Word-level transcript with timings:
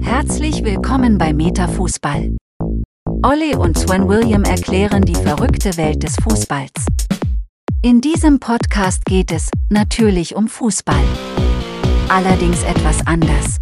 Herzlich 0.00 0.64
willkommen 0.64 1.18
bei 1.18 1.32
Metafußball. 1.32 2.36
Olli 3.22 3.54
und 3.56 3.78
Sven 3.78 4.08
William 4.08 4.44
erklären 4.44 5.02
die 5.02 5.14
verrückte 5.14 5.76
Welt 5.76 6.02
des 6.02 6.16
Fußballs. 6.16 6.86
In 7.82 8.00
diesem 8.00 8.40
Podcast 8.40 9.04
geht 9.04 9.32
es 9.32 9.50
natürlich 9.70 10.34
um 10.34 10.48
Fußball. 10.48 11.02
Allerdings 12.08 12.62
etwas 12.64 13.06
anders. 13.06 13.58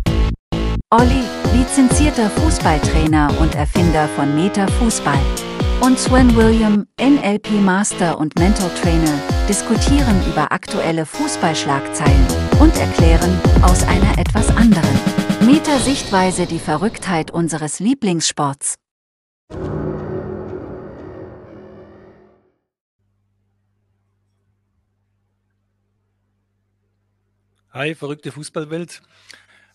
Olli, 0.90 1.22
lizenzierter 1.54 2.30
Fußballtrainer 2.30 3.32
und 3.40 3.54
Erfinder 3.54 4.08
von 4.08 4.34
Metafußball. 4.34 5.20
Und 5.80 5.98
Sven 5.98 6.34
William, 6.36 6.86
NLP 7.00 7.50
Master 7.62 8.18
und 8.18 8.38
Mental 8.38 8.70
Trainer, 8.80 9.20
diskutieren 9.48 10.20
über 10.30 10.52
aktuelle 10.52 11.04
Fußballschlagzeilen 11.04 12.26
und 12.60 12.76
erklären 12.78 13.38
aus 13.62 13.82
einer 13.82 14.18
etwas 14.18 14.48
anderen 14.56 15.25
Meta-Sichtweise 15.40 16.46
die 16.46 16.58
Verrücktheit 16.58 17.30
unseres 17.30 17.78
Lieblingssports. 17.78 18.76
Hi, 27.70 27.94
verrückte 27.94 28.32
Fußballwelt. 28.32 29.02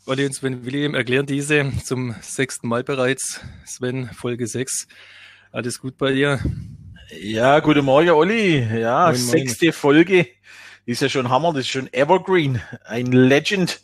Olli 0.08 0.26
und 0.26 0.34
Sven 0.34 0.66
William 0.66 0.96
erklären 0.96 1.28
diese 1.28 1.72
zum 1.84 2.16
sechsten 2.22 2.68
Mal 2.68 2.84
bereits. 2.84 3.40
Sven, 3.66 4.10
Folge 4.10 4.48
6. 4.48 4.88
Alles 5.52 5.80
gut 5.80 5.98
bei 5.98 6.12
dir? 6.12 6.40
Ja, 7.20 7.60
guten 7.60 7.86
Morgen, 7.86 8.10
Olli. 8.10 8.60
Ja, 8.80 9.06
moin, 9.06 9.16
sechste 9.16 9.66
moin. 9.66 9.74
Folge. 9.74 10.28
Ist 10.86 11.04
ja 11.04 11.10
schon 11.10 11.30
Hammer, 11.30 11.54
das 11.54 11.62
ist 11.62 11.70
schon 11.70 11.94
Evergreen. 11.94 12.60
Ein 12.86 13.12
Legend. 13.12 13.80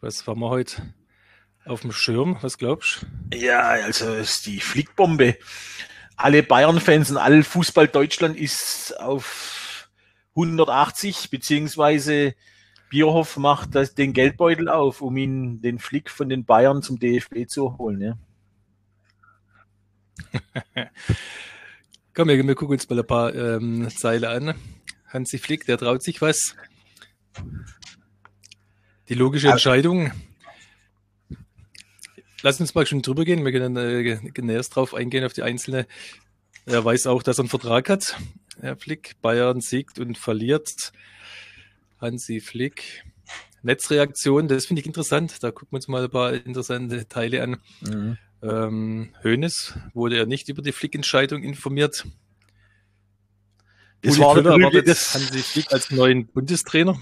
Was 0.00 0.26
haben 0.26 0.40
wir 0.40 0.50
heute 0.50 0.94
auf 1.64 1.80
dem 1.80 1.92
Schirm? 1.92 2.36
Was 2.42 2.58
glaubst 2.58 3.06
du? 3.30 3.38
Ja, 3.38 3.60
also 3.60 4.12
ist 4.12 4.44
die 4.46 4.60
Flickbombe. 4.60 5.38
Alle 6.16 6.42
Bayern-Fans 6.42 7.10
und 7.10 7.16
all 7.16 7.42
Fußball 7.42 7.88
Deutschland 7.88 8.36
ist 8.36 8.98
auf 9.00 9.88
180, 10.34 11.30
beziehungsweise 11.30 12.34
Bierhoff 12.90 13.38
macht 13.38 13.74
das, 13.74 13.94
den 13.94 14.12
Geldbeutel 14.12 14.68
auf, 14.68 15.00
um 15.00 15.16
ihn 15.16 15.62
den 15.62 15.78
Flick 15.78 16.10
von 16.10 16.28
den 16.28 16.44
Bayern 16.44 16.82
zum 16.82 16.98
DFB 16.98 17.48
zu 17.48 17.78
holen. 17.78 18.00
Ja. 18.02 18.18
Komm, 22.14 22.28
wir, 22.28 22.46
wir 22.46 22.54
gucken 22.54 22.74
uns 22.74 22.88
mal 22.88 22.98
ein 22.98 23.06
paar 23.06 23.34
ähm, 23.34 23.88
Zeile 23.90 24.28
an. 24.28 24.54
Hansi 25.08 25.38
Flick, 25.38 25.64
der 25.64 25.78
traut 25.78 26.02
sich 26.02 26.20
was. 26.20 26.54
Die 29.08 29.14
logische 29.14 29.48
Entscheidung. 29.48 30.12
Lass 32.42 32.60
uns 32.60 32.74
mal 32.74 32.86
schon 32.86 33.02
drüber 33.02 33.24
gehen. 33.24 33.44
Wir 33.44 33.52
können 33.52 33.76
äh, 33.76 34.42
näher 34.42 34.62
drauf 34.62 34.94
eingehen 34.94 35.24
auf 35.24 35.32
die 35.32 35.42
einzelne. 35.42 35.86
Er 36.64 36.84
weiß 36.84 37.06
auch, 37.06 37.22
dass 37.22 37.38
er 37.38 37.42
einen 37.42 37.48
Vertrag 37.48 37.88
hat. 37.88 38.16
Herr 38.60 38.76
Flick, 38.76 39.20
Bayern 39.22 39.60
siegt 39.60 39.98
und 39.98 40.18
verliert. 40.18 40.92
Hansi 42.00 42.40
Flick. 42.40 43.04
Netzreaktion, 43.62 44.48
das 44.48 44.66
finde 44.66 44.80
ich 44.80 44.86
interessant. 44.86 45.42
Da 45.42 45.50
gucken 45.50 45.72
wir 45.72 45.76
uns 45.76 45.88
mal 45.88 46.04
ein 46.04 46.10
paar 46.10 46.32
interessante 46.32 47.08
Teile 47.08 47.42
an. 47.42 47.56
Mhm. 47.80 48.18
Ähm, 48.42 49.08
Hoeneß 49.24 49.74
wurde 49.94 50.18
er 50.18 50.26
nicht 50.26 50.48
über 50.48 50.62
die 50.62 50.72
Flick-Entscheidung 50.72 51.42
informiert. 51.42 52.06
Das 54.02 54.14
Uli 54.14 54.24
war 54.24 54.34
Köller 54.34 54.52
erwartet 54.52 54.88
Hansi 54.88 55.38
Flick 55.38 55.72
als 55.72 55.90
neuen 55.90 56.26
Bundestrainer. 56.26 56.98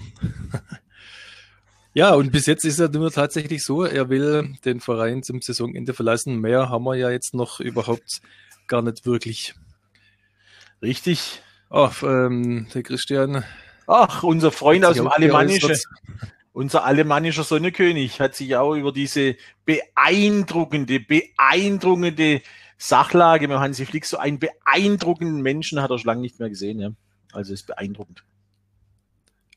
Ja, 1.95 2.13
und 2.13 2.33
bis 2.33 2.45
jetzt 2.45 2.65
ist 2.65 2.79
er 2.79 2.89
nur 2.89 3.09
tatsächlich 3.09 3.63
so, 3.63 3.85
er 3.85 4.09
will 4.09 4.57
den 4.65 4.81
Verein 4.81 5.23
zum 5.23 5.41
Saisonende 5.41 5.93
verlassen. 5.93 6.41
Mehr 6.41 6.69
haben 6.69 6.83
wir 6.83 6.95
ja 6.95 7.09
jetzt 7.09 7.33
noch 7.33 7.61
überhaupt 7.61 8.19
gar 8.67 8.81
nicht 8.81 9.05
wirklich. 9.05 9.55
Richtig. 10.81 11.41
Ach, 11.69 12.03
ähm, 12.03 12.67
der 12.73 12.83
Christian. 12.83 13.45
Ach, 13.87 14.23
unser 14.23 14.51
Freund 14.51 14.83
aus 14.83 14.97
dem 14.97 15.07
Alemannischen. 15.07 15.77
Unser 16.51 16.85
alemannischer 16.85 17.43
Sonnekönig 17.43 18.19
hat 18.19 18.35
sich 18.35 18.57
auch 18.57 18.75
über 18.75 18.91
diese 18.91 19.37
beeindruckende, 19.65 20.99
beeindruckende 20.99 22.41
Sachlage 22.77 23.47
mit 23.47 23.57
Hansi 23.57 23.85
Flick, 23.85 24.05
so 24.05 24.17
einen 24.17 24.39
beeindruckenden 24.39 25.41
Menschen 25.41 25.81
hat 25.81 25.91
er 25.91 25.99
schon 25.99 26.07
lange 26.07 26.21
nicht 26.21 26.39
mehr 26.39 26.49
gesehen. 26.49 26.79
Ja. 26.79 26.91
Also 27.31 27.53
ist 27.53 27.67
beeindruckend. 27.67 28.23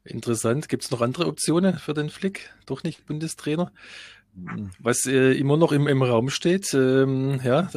Interessant. 0.08 0.68
Gibt 0.68 0.84
es 0.84 0.90
noch 0.90 1.00
andere 1.00 1.26
Optionen 1.26 1.78
für 1.78 1.94
den 1.94 2.08
Flick? 2.10 2.50
Doch 2.66 2.82
nicht 2.82 3.06
Bundestrainer? 3.06 3.72
Was 4.78 5.04
äh, 5.06 5.32
immer 5.32 5.56
noch 5.56 5.72
im, 5.72 5.88
im 5.88 6.02
Raum 6.02 6.30
steht, 6.30 6.72
ähm, 6.72 7.40
ja, 7.42 7.68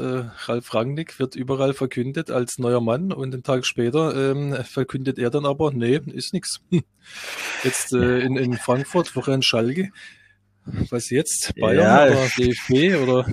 Ralf 0.45 0.73
Rangnick 0.73 1.17
wird 1.17 1.35
überall 1.35 1.73
verkündet 1.73 2.29
als 2.29 2.59
neuer 2.59 2.81
Mann 2.81 3.11
und 3.11 3.33
einen 3.33 3.41
Tag 3.41 3.65
später 3.65 4.31
ähm, 4.31 4.55
verkündet 4.63 5.17
er 5.17 5.31
dann 5.31 5.45
aber, 5.45 5.71
nee, 5.71 5.99
ist 6.13 6.33
nix. 6.33 6.61
Jetzt 7.63 7.93
äh, 7.93 8.19
in, 8.19 8.37
in 8.37 8.53
Frankfurt, 8.53 9.07
Florian 9.07 9.41
Schalke. 9.41 9.89
Was 10.91 11.09
jetzt? 11.09 11.55
Bayern 11.59 11.83
ja. 11.83 12.05
oder 12.05 12.27
DFB 12.37 13.01
oder? 13.01 13.25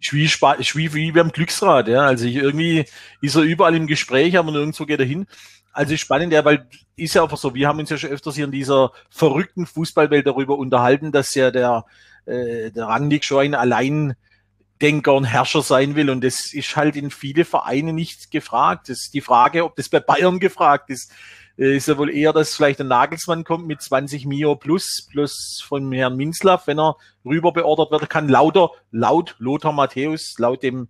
Schwie 0.00 0.94
wie 0.94 1.12
beim 1.12 1.32
Glücksrad, 1.32 1.86
ja. 1.88 2.06
Also 2.06 2.24
ich, 2.24 2.36
irgendwie 2.36 2.86
ist 3.20 3.36
er 3.36 3.42
überall 3.42 3.76
im 3.76 3.86
Gespräch, 3.86 4.38
aber 4.38 4.50
nirgendwo 4.50 4.86
geht 4.86 5.00
er 5.00 5.06
hin. 5.06 5.26
Also 5.72 5.96
spannend, 5.96 6.32
ja, 6.32 6.44
weil 6.44 6.68
ist 6.96 7.14
ja 7.14 7.22
einfach 7.22 7.38
so, 7.38 7.54
wir 7.54 7.68
haben 7.68 7.78
uns 7.78 7.90
ja 7.90 7.96
schon 7.96 8.10
öfters 8.10 8.34
hier 8.34 8.44
in 8.44 8.50
dieser 8.50 8.92
verrückten 9.08 9.66
Fußballwelt 9.66 10.26
darüber 10.26 10.58
unterhalten, 10.58 11.12
dass 11.12 11.34
ja 11.34 11.50
der 11.50 11.84
äh, 12.26 12.70
der 12.70 12.86
Rangnick 12.86 13.24
schon 13.24 13.38
ein 13.38 13.54
Alleindenker 13.54 15.14
und 15.14 15.24
Herrscher 15.24 15.62
sein 15.62 15.94
will. 15.94 16.10
Und 16.10 16.22
das 16.22 16.52
ist 16.52 16.76
halt 16.76 16.96
in 16.96 17.10
viele 17.10 17.44
Vereine 17.44 17.92
nicht 17.92 18.30
gefragt. 18.30 18.88
Das 18.88 19.02
ist 19.02 19.14
die 19.14 19.20
Frage, 19.20 19.64
ob 19.64 19.76
das 19.76 19.88
bei 19.88 20.00
Bayern 20.00 20.38
gefragt 20.38 20.90
ist. 20.90 21.12
Äh, 21.58 21.76
ist 21.76 21.88
ja 21.88 21.98
wohl 21.98 22.10
eher, 22.10 22.32
dass 22.32 22.54
vielleicht 22.54 22.80
ein 22.80 22.88
Nagelsmann 22.88 23.44
kommt 23.44 23.66
mit 23.66 23.82
20 23.82 24.26
Mio 24.26 24.56
plus, 24.56 25.06
plus 25.10 25.62
von 25.66 25.90
Herrn 25.92 26.16
Minzlaff, 26.16 26.66
wenn 26.66 26.78
er 26.78 26.96
rüber 27.24 27.52
beordert 27.52 27.90
werden 27.90 28.08
kann. 28.08 28.28
Lauter, 28.28 28.70
laut 28.90 29.36
Lothar 29.38 29.72
Matthäus, 29.72 30.34
laut 30.38 30.62
dem 30.62 30.88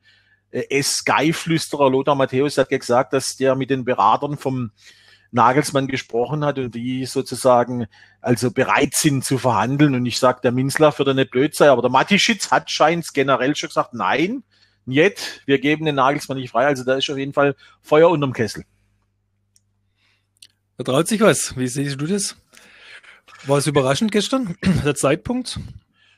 äh, 0.50 0.82
Sky-Flüsterer 0.82 1.90
Lothar 1.90 2.14
Matthäus 2.14 2.58
hat 2.58 2.68
gesagt, 2.68 3.12
dass 3.12 3.36
der 3.36 3.54
mit 3.54 3.70
den 3.70 3.84
Beratern 3.84 4.36
vom 4.36 4.70
Nagelsmann 5.32 5.86
gesprochen 5.86 6.44
hat 6.44 6.58
und 6.58 6.74
die 6.74 7.06
sozusagen 7.06 7.86
also 8.20 8.50
bereit 8.50 8.94
sind 8.94 9.24
zu 9.24 9.38
verhandeln. 9.38 9.94
Und 9.94 10.06
ich 10.06 10.18
sage, 10.18 10.40
der 10.42 10.52
Minzler 10.52 10.96
wird 10.98 11.08
er 11.08 11.14
nicht 11.14 11.30
blöd 11.30 11.54
sein, 11.54 11.68
aber 11.68 11.82
der 11.82 11.90
Matischitz 11.90 12.50
hat 12.50 12.70
scheint 12.70 13.12
generell 13.14 13.54
schon 13.54 13.68
gesagt, 13.68 13.94
nein, 13.94 14.42
nicht, 14.86 15.42
wir 15.46 15.58
geben 15.58 15.84
den 15.84 15.94
Nagelsmann 15.94 16.38
nicht 16.38 16.50
frei. 16.50 16.66
Also 16.66 16.84
da 16.84 16.94
ist 16.94 17.08
auf 17.10 17.18
jeden 17.18 17.32
Fall 17.32 17.54
Feuer 17.80 18.10
unterm 18.10 18.32
Kessel. 18.32 18.64
Da 20.76 20.84
traut 20.84 21.08
sich 21.08 21.20
was. 21.20 21.56
Wie 21.56 21.68
siehst 21.68 22.00
du 22.00 22.06
das? 22.06 22.36
War 23.44 23.58
es 23.58 23.66
überraschend 23.66 24.12
gestern, 24.12 24.56
der 24.84 24.94
Zeitpunkt? 24.94 25.60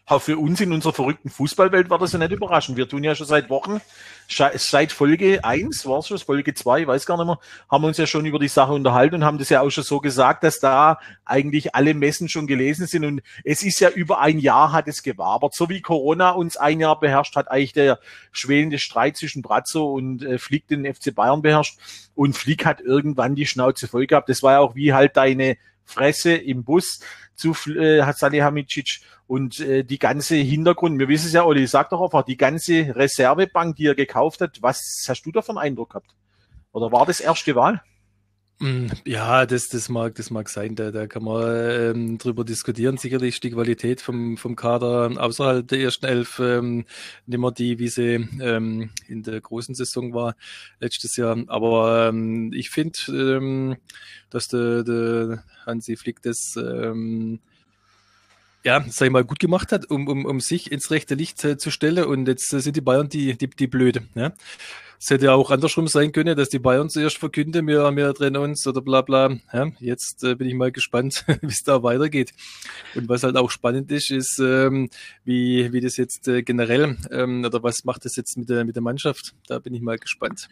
Auch 0.05 0.21
für 0.21 0.37
uns 0.37 0.61
in 0.61 0.73
unserer 0.73 0.93
verrückten 0.93 1.31
Fußballwelt 1.31 1.89
war 1.89 1.99
das 1.99 2.13
ja 2.13 2.19
nicht 2.19 2.33
überraschend. 2.33 2.77
Wir 2.77 2.89
tun 2.89 3.05
ja 3.05 3.15
schon 3.15 3.27
seit 3.27 3.49
Wochen, 3.51 3.81
seit 4.29 4.91
Folge 4.91 5.45
1, 5.45 5.87
war 5.87 6.01
es 6.01 6.09
schon, 6.09 6.19
Folge 6.19 6.55
2, 6.55 6.89
weiß 6.89 7.07
gar 7.07 7.17
nicht 7.19 7.27
mehr, 7.27 7.39
haben 7.71 7.85
wir 7.85 7.89
uns 7.89 7.99
ja 7.99 8.07
schon 8.09 8.27
über 8.27 8.41
die 8.41 8.49
Sache 8.49 8.73
unterhalten 8.73 9.17
und 9.17 9.25
haben 9.25 9.39
das 9.39 9.49
ja 9.49 9.61
auch 9.61 9.71
schon 9.71 9.85
so 9.85 10.01
gesagt, 10.01 10.43
dass 10.43 10.59
da 10.59 10.99
eigentlich 11.25 11.77
alle 11.77 11.95
Messen 11.95 12.29
schon 12.29 12.49
gelesen 12.49 12.89
sind. 12.89 13.05
Und 13.05 13.23
es 13.45 13.63
ist 13.63 13.79
ja 13.79 13.91
über 13.91 14.21
ein 14.21 14.41
Jahr 14.41 14.73
hat 14.73 14.89
es 14.89 15.05
gewabert. 15.05 15.55
So 15.55 15.69
wie 15.69 15.81
Corona 15.81 16.31
uns 16.31 16.57
ein 16.57 16.81
Jahr 16.81 16.99
beherrscht, 16.99 17.37
hat 17.37 17.49
eigentlich 17.49 17.73
der 17.73 18.01
schwelende 18.33 18.81
Streit 18.81 19.17
zwischen 19.17 19.41
Brazzo 19.41 19.93
und 19.93 20.25
äh, 20.25 20.39
Flick 20.39 20.67
den 20.67 20.85
FC 20.93 21.15
Bayern 21.15 21.43
beherrscht. 21.43 21.79
Und 22.17 22.37
Flick 22.37 22.67
hat 22.67 22.81
irgendwann 22.81 23.37
die 23.37 23.47
Schnauze 23.47 23.87
voll 23.87 24.09
gehabt. 24.09 24.29
Das 24.29 24.43
war 24.43 24.53
ja 24.55 24.59
auch 24.59 24.75
wie 24.75 24.93
halt 24.93 25.17
deine 25.17 25.57
Fresse 25.85 26.35
im 26.35 26.65
Bus 26.65 27.01
zu 27.35 27.53
äh, 27.71 28.13
Salihamidzic 28.13 29.01
und 29.27 29.61
äh, 29.61 29.85
die 29.85 29.99
ganze 29.99 30.37
Hintergrund, 30.37 30.99
wir 30.99 31.09
wissen 31.09 31.27
es 31.27 31.33
ja, 31.33 31.45
Olli, 31.45 31.67
sag 31.67 31.91
doch 31.91 32.03
einfach, 32.03 32.23
die 32.23 32.37
ganze 32.37 32.95
Reservebank, 32.95 33.77
die 33.77 33.87
er 33.87 33.95
gekauft 33.95 34.41
hat, 34.41 34.61
was 34.61 35.07
hast 35.09 35.23
du 35.23 35.33
da 35.33 35.43
für 35.43 35.51
einen 35.51 35.59
Eindruck 35.59 35.91
gehabt? 35.91 36.15
Oder 36.73 36.93
war 36.93 37.07
das 37.07 37.21
erste 37.21 37.55
Wahl? 37.55 37.83
Mm, 38.63 38.87
ja, 39.05 39.45
das, 39.45 39.69
das 39.71 39.89
mag, 39.89 40.15
das 40.15 40.31
mag 40.31 40.49
sein. 40.49 40.77
Da, 40.77 40.93
da 40.93 41.09
kann 41.09 41.25
man 41.25 41.43
ähm, 41.45 42.19
drüber 42.19 42.45
diskutieren. 42.45 42.97
Sicherlich 42.97 43.41
die 43.41 43.51
Qualität 43.51 44.01
vom, 44.01 44.37
vom 44.37 44.55
Kader 44.55 45.11
außerhalb 45.17 45.67
der 45.67 45.81
ersten 45.81 46.07
Elf 46.07 46.39
ähm, 46.39 46.85
nicht 47.27 47.41
mehr 47.41 47.51
die, 47.51 47.81
wie 47.81 47.89
sie 47.89 48.29
ähm, 48.41 48.91
in 49.09 49.25
der 49.25 49.41
großen 49.41 49.75
Saison 49.75 50.15
war 50.15 50.37
letztes 50.79 51.17
Jahr. 51.17 51.43
Aber 51.49 52.09
ähm, 52.09 52.53
ich 52.53 52.71
finde, 52.71 52.99
ähm, 53.09 53.79
dass 54.31 54.47
der, 54.47 54.85
der 54.85 55.43
Hansi 55.67 55.97
Flick 55.97 56.23
das 56.23 56.55
ähm, 56.57 57.41
ja, 58.65 58.85
sag 58.89 59.07
ich 59.07 59.13
mal, 59.13 59.25
gut 59.25 59.39
gemacht 59.39 59.73
hat, 59.73 59.91
um, 59.91 60.09
um, 60.09 60.25
um 60.25 60.41
sich 60.41 60.71
ins 60.71 60.91
rechte 60.91 61.15
Licht 61.15 61.43
äh, 61.45 61.57
zu 61.57 61.71
stellen. 61.71 62.05
Und 62.05 62.29
jetzt 62.29 62.53
äh, 62.53 62.61
sind 62.61 62.77
die 62.77 62.81
Bayern 62.81 63.09
die, 63.09 63.37
die, 63.37 63.49
die 63.49 63.67
Blöde. 63.67 64.03
Ja? 64.15 64.33
Es 65.03 65.11
hätte 65.11 65.25
ja 65.25 65.35
auch 65.35 65.51
andersrum 65.51 65.89
sein 65.89 66.13
können, 66.13 66.37
dass 66.37 66.49
die 66.49 66.61
Bayern 66.61 66.89
zuerst 66.89 67.19
verkünden, 67.19 67.67
wir, 67.67 67.91
wir 67.97 68.15
trennen 68.15 68.37
uns 68.37 68.65
oder 68.69 68.81
bla 68.81 69.03
bla. 69.03 69.37
Ja, 69.53 69.73
jetzt 69.81 70.23
äh, 70.23 70.37
bin 70.37 70.47
ich 70.47 70.55
mal 70.55 70.71
gespannt, 70.71 71.25
wie 71.41 71.47
es 71.49 71.65
da 71.65 71.83
weitergeht. 71.83 72.33
Und 72.95 73.09
was 73.09 73.25
halt 73.25 73.37
auch 73.37 73.51
spannend 73.51 73.91
ist, 73.91 74.13
ist, 74.13 74.39
ähm, 74.39 74.91
wie, 75.25 75.73
wie 75.73 75.81
das 75.81 75.97
jetzt 75.97 76.29
äh, 76.29 76.43
generell, 76.45 76.99
ähm, 77.11 77.45
oder 77.45 77.65
was 77.65 77.83
macht 77.83 78.05
das 78.05 78.15
jetzt 78.15 78.39
mit 78.39 78.49
der, 78.49 78.65
mit 78.65 78.77
der 78.77 78.83
Mannschaft? 78.83 79.35
Da 79.49 79.59
bin 79.59 79.75
ich 79.75 79.83
mal 79.83 79.99
gespannt. 79.99 80.49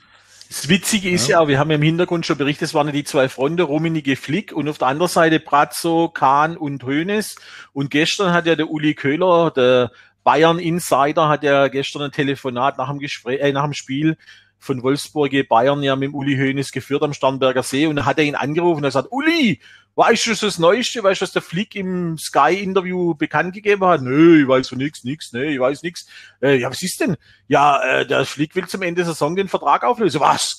Das 0.51 0.69
Witzige 0.69 1.09
ist 1.11 1.29
ja. 1.29 1.41
ja, 1.41 1.47
wir 1.47 1.61
haben 1.61 1.71
ja 1.71 1.77
im 1.77 1.83
Hintergrund 1.83 2.27
schon 2.27 2.37
berichtet, 2.37 2.67
es 2.67 2.75
waren 2.75 2.89
ja 2.89 2.93
die 2.93 3.05
zwei 3.05 3.29
Fronten, 3.29 3.61
Rummenigge 3.61 4.17
Flick 4.17 4.53
und 4.53 4.69
auf 4.69 4.79
der 4.79 4.89
anderen 4.89 5.09
Seite 5.09 5.39
Brazzo, 5.39 6.09
Kahn 6.09 6.57
und 6.57 6.83
Hoeneß. 6.83 7.37
Und 7.73 7.93
gestern 7.93 8.33
hat 8.33 8.47
ja 8.47 8.57
der 8.57 8.69
Uli 8.69 8.95
Köhler, 8.95 9.53
der 9.53 9.93
Bayern 10.25 10.59
Insider, 10.59 11.29
hat 11.29 11.45
ja 11.45 11.69
gestern 11.69 12.03
ein 12.03 12.11
Telefonat 12.11 12.79
nach 12.79 12.91
dem 12.91 12.99
Gespräch, 12.99 13.41
äh, 13.41 13.53
nach 13.53 13.63
dem 13.63 13.75
Spiel 13.75 14.17
von 14.59 14.83
Wolfsburg 14.83 15.31
Bayern 15.49 15.85
ja 15.85 15.95
mit 15.95 16.13
Uli 16.13 16.37
Hoeneß 16.37 16.73
geführt 16.73 17.05
am 17.05 17.13
Starnberger 17.13 17.63
See 17.63 17.87
und 17.87 17.95
dann 17.95 18.05
hat 18.05 18.19
er 18.19 18.25
ihn 18.25 18.35
angerufen 18.35 18.79
und 18.79 18.85
er 18.85 18.91
sagt, 18.91 19.13
Uli, 19.13 19.61
weißt 20.01 20.29
du 20.29 20.35
das 20.35 20.59
Neueste, 20.59 21.03
weißt 21.03 21.21
du, 21.21 21.25
was 21.25 21.33
der 21.33 21.43
Flick 21.43 21.75
im 21.77 22.17
Sky-Interview 22.17 23.15
bekannt 23.15 23.53
gegeben 23.53 23.85
hat? 23.85 24.01
Nö, 24.01 24.41
ich 24.41 24.49
weiß 24.49 24.71
von 24.71 24.79
nix, 24.79 25.05
nix, 25.05 25.31
nee, 25.35 25.53
ich 25.55 25.61
weiß 25.61 25.83
nix. 25.83 26.07
Äh, 26.41 26.57
ja, 26.57 26.71
was 26.71 26.83
ist 26.83 27.01
denn? 27.01 27.19
Ja, 27.49 27.83
äh, 27.83 28.07
der 28.07 28.25
Flick 28.25 28.57
will 28.57 28.67
zum 28.67 28.81
Ende 28.81 29.03
der 29.03 29.13
Saison 29.13 29.37
den 29.37 29.49
Vertrag 29.49 29.85
auflösen. 29.85 30.21
Was? 30.21 30.59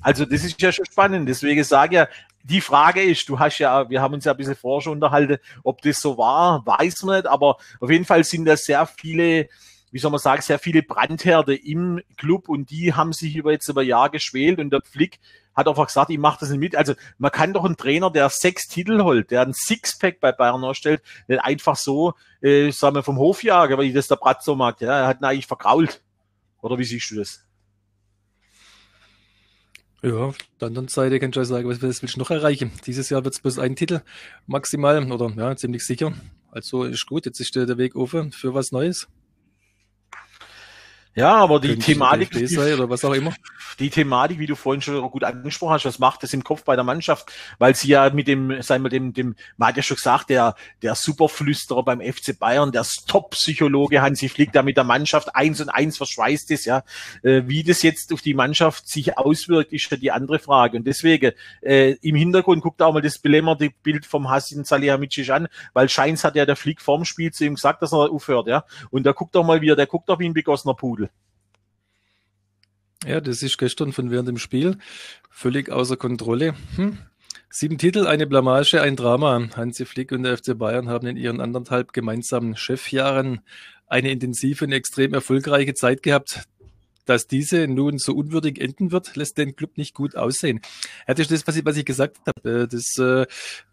Also 0.00 0.24
das 0.24 0.44
ist 0.44 0.60
ja 0.62 0.72
schon 0.72 0.86
spannend. 0.86 1.28
Deswegen 1.28 1.62
sage 1.62 1.94
ich 1.94 1.98
ja, 1.98 2.08
die 2.42 2.62
Frage 2.62 3.02
ist, 3.02 3.28
du 3.28 3.38
hast 3.38 3.58
ja, 3.58 3.90
wir 3.90 4.00
haben 4.00 4.14
uns 4.14 4.24
ja 4.24 4.32
ein 4.32 4.38
bisschen 4.38 4.56
vorher 4.56 4.82
schon 4.82 4.94
unterhalten, 4.94 5.36
ob 5.62 5.82
das 5.82 6.00
so 6.00 6.16
war, 6.16 6.64
weiß 6.64 7.02
man 7.02 7.16
nicht, 7.16 7.26
aber 7.26 7.58
auf 7.80 7.90
jeden 7.90 8.06
Fall 8.06 8.24
sind 8.24 8.46
da 8.46 8.56
sehr 8.56 8.86
viele 8.86 9.48
wie 9.90 10.00
soll 10.00 10.10
man 10.10 10.18
sagen, 10.18 10.42
sehr 10.42 10.58
viele 10.58 10.82
Brandherde 10.82 11.54
im 11.54 12.00
Club 12.16 12.48
und 12.48 12.70
die 12.70 12.94
haben 12.94 13.12
sich 13.12 13.36
über 13.36 13.52
jetzt 13.52 13.68
über 13.68 13.80
Jahr 13.80 14.10
geschwält 14.10 14.58
und 14.58 14.70
der 14.70 14.82
Flick 14.82 15.20
hat 15.54 15.68
einfach 15.68 15.86
gesagt, 15.86 16.10
ich 16.10 16.18
mache 16.18 16.38
das 16.40 16.50
nicht 16.50 16.60
mit. 16.60 16.76
Also 16.76 16.94
man 17.18 17.30
kann 17.30 17.52
doch 17.52 17.64
einen 17.64 17.76
Trainer, 17.76 18.10
der 18.10 18.28
sechs 18.28 18.66
Titel 18.66 19.02
holt, 19.02 19.30
der 19.30 19.42
ein 19.42 19.52
Sixpack 19.52 20.20
bei 20.20 20.32
Bayern 20.32 20.64
ausstellt, 20.64 21.02
nicht 21.28 21.40
einfach 21.42 21.76
so, 21.76 22.14
äh, 22.40 22.70
sagen 22.70 22.96
wir, 22.96 23.02
vom 23.02 23.18
Hof 23.18 23.42
jagen, 23.42 23.78
weil 23.78 23.86
ich 23.86 23.94
das 23.94 24.08
der 24.08 24.16
Brat 24.16 24.42
so 24.42 24.54
mag. 24.54 24.80
Ja, 24.80 25.00
er 25.00 25.06
hat 25.06 25.20
ihn 25.20 25.24
eigentlich 25.24 25.46
vergrault. 25.46 26.02
Oder 26.60 26.78
wie 26.78 26.84
siehst 26.84 27.10
du 27.10 27.16
das? 27.16 27.44
Ja, 30.02 30.16
auf 30.16 30.36
der 30.60 30.68
anderen 30.68 30.88
Seite 30.88 31.18
kannst 31.18 31.36
du 31.36 31.40
auch 31.40 31.44
sagen, 31.44 31.66
was, 31.68 31.80
willst 31.80 32.02
du 32.02 32.18
noch 32.18 32.30
erreichen? 32.30 32.72
Dieses 32.84 33.08
Jahr 33.08 33.24
wird 33.24 33.34
es 33.34 33.40
bloß 33.40 33.58
ein 33.58 33.74
Titel 33.74 34.02
maximal 34.46 35.10
oder 35.10 35.30
ja, 35.34 35.56
ziemlich 35.56 35.86
sicher. 35.86 36.12
Also 36.50 36.84
ist 36.84 37.06
gut, 37.06 37.24
jetzt 37.24 37.40
ist 37.40 37.56
der 37.56 37.78
Weg 37.78 37.96
offen 37.96 38.30
für 38.30 38.52
was 38.52 38.70
Neues. 38.70 39.08
Ja, 41.16 41.36
aber 41.36 41.60
die 41.60 41.78
Thematik, 41.78 42.32
die, 42.32 42.46
sei 42.48 42.74
oder 42.74 42.90
was 42.90 43.04
auch 43.04 43.12
immer. 43.12 43.32
Die 43.78 43.88
Thematik, 43.88 44.40
wie 44.40 44.46
du 44.46 44.56
vorhin 44.56 44.82
schon 44.82 45.00
gut 45.10 45.22
angesprochen 45.22 45.74
hast, 45.74 45.84
was 45.84 46.00
macht 46.00 46.24
das 46.24 46.32
im 46.32 46.42
Kopf 46.42 46.64
bei 46.64 46.74
der 46.74 46.84
Mannschaft? 46.84 47.32
Weil 47.58 47.76
sie 47.76 47.88
ja 47.88 48.10
mit 48.10 48.26
dem, 48.26 48.60
sagen 48.62 48.82
wir, 48.82 48.88
dem, 48.88 49.12
dem, 49.12 49.36
man 49.56 49.68
hat 49.68 49.76
ja 49.76 49.82
schon 49.84 49.96
gesagt, 49.96 50.30
der, 50.30 50.56
der 50.82 50.96
Superflüsterer 50.96 51.84
beim 51.84 52.00
FC 52.00 52.36
Bayern, 52.36 52.72
der 52.72 52.84
Top-Psychologe 53.06 54.02
Hansi 54.02 54.28
Flick, 54.28 54.52
der 54.52 54.64
mit 54.64 54.76
der 54.76 54.82
Mannschaft 54.82 55.34
eins 55.36 55.60
und 55.60 55.68
eins 55.68 55.96
verschweißt 55.98 56.50
ist, 56.50 56.64
ja. 56.64 56.82
Äh, 57.22 57.42
wie 57.46 57.62
das 57.62 57.82
jetzt 57.82 58.12
auf 58.12 58.20
die 58.20 58.34
Mannschaft 58.34 58.88
sich 58.88 59.16
auswirkt, 59.16 59.72
ist 59.72 59.88
ja 59.90 59.96
die 59.96 60.10
andere 60.10 60.40
Frage. 60.40 60.78
Und 60.78 60.86
deswegen, 60.86 61.32
äh, 61.62 61.92
im 62.02 62.16
Hintergrund 62.16 62.62
guckt 62.62 62.82
auch 62.82 62.92
mal 62.92 63.02
das 63.02 63.18
belämmerte 63.18 63.70
Bild 63.84 64.04
vom 64.04 64.30
Hassan 64.30 64.64
Salihamidzic 64.64 65.30
an, 65.30 65.46
weil 65.74 65.88
Scheins 65.88 66.24
hat 66.24 66.34
ja 66.34 66.44
der 66.44 66.56
Flick 66.56 66.80
vorm 66.80 67.04
Spiel 67.04 67.32
zu 67.32 67.44
ihm 67.44 67.54
gesagt, 67.54 67.82
dass 67.82 67.92
er 67.92 68.10
aufhört, 68.10 68.48
ja. 68.48 68.64
Und 68.90 69.04
da 69.06 69.12
guckt 69.12 69.36
doch 69.36 69.44
mal 69.44 69.60
wie 69.60 69.70
er, 69.70 69.76
der 69.76 69.86
guckt 69.86 70.08
doch 70.08 70.18
wie 70.18 70.26
ein 70.26 70.34
begossener 70.34 70.74
Pudel. 70.74 71.03
Ja, 73.06 73.20
das 73.20 73.42
ist 73.42 73.58
gestern 73.58 73.92
von 73.92 74.10
während 74.10 74.28
dem 74.28 74.38
Spiel 74.38 74.78
völlig 75.30 75.70
außer 75.70 75.96
Kontrolle. 75.96 76.54
Hm. 76.76 76.98
Sieben 77.50 77.76
Titel, 77.76 78.06
eine 78.06 78.26
Blamage, 78.26 78.80
ein 78.80 78.96
Drama. 78.96 79.48
Hansi 79.54 79.84
Flick 79.84 80.10
und 80.12 80.22
der 80.22 80.38
FC 80.38 80.56
Bayern 80.56 80.88
haben 80.88 81.06
in 81.06 81.16
ihren 81.16 81.40
anderthalb 81.40 81.92
gemeinsamen 81.92 82.56
Chefjahren 82.56 83.40
eine 83.86 84.10
intensive 84.10 84.64
und 84.64 84.72
extrem 84.72 85.12
erfolgreiche 85.12 85.74
Zeit 85.74 86.02
gehabt. 86.02 86.44
Dass 87.04 87.26
diese 87.26 87.68
nun 87.68 87.98
so 87.98 88.14
unwürdig 88.14 88.58
enden 88.58 88.90
wird, 88.90 89.14
lässt 89.14 89.36
den 89.36 89.54
Club 89.54 89.76
nicht 89.76 89.94
gut 89.94 90.16
aussehen. 90.16 90.60
Das 91.06 91.18
ist 91.18 91.30
das, 91.30 91.46
was 91.46 91.56
ich, 91.56 91.64
was 91.66 91.76
ich 91.76 91.84
gesagt 91.84 92.16
habe. 92.26 92.62
Äh, 92.62 92.66
das 92.66 92.96
äh, 92.98 93.26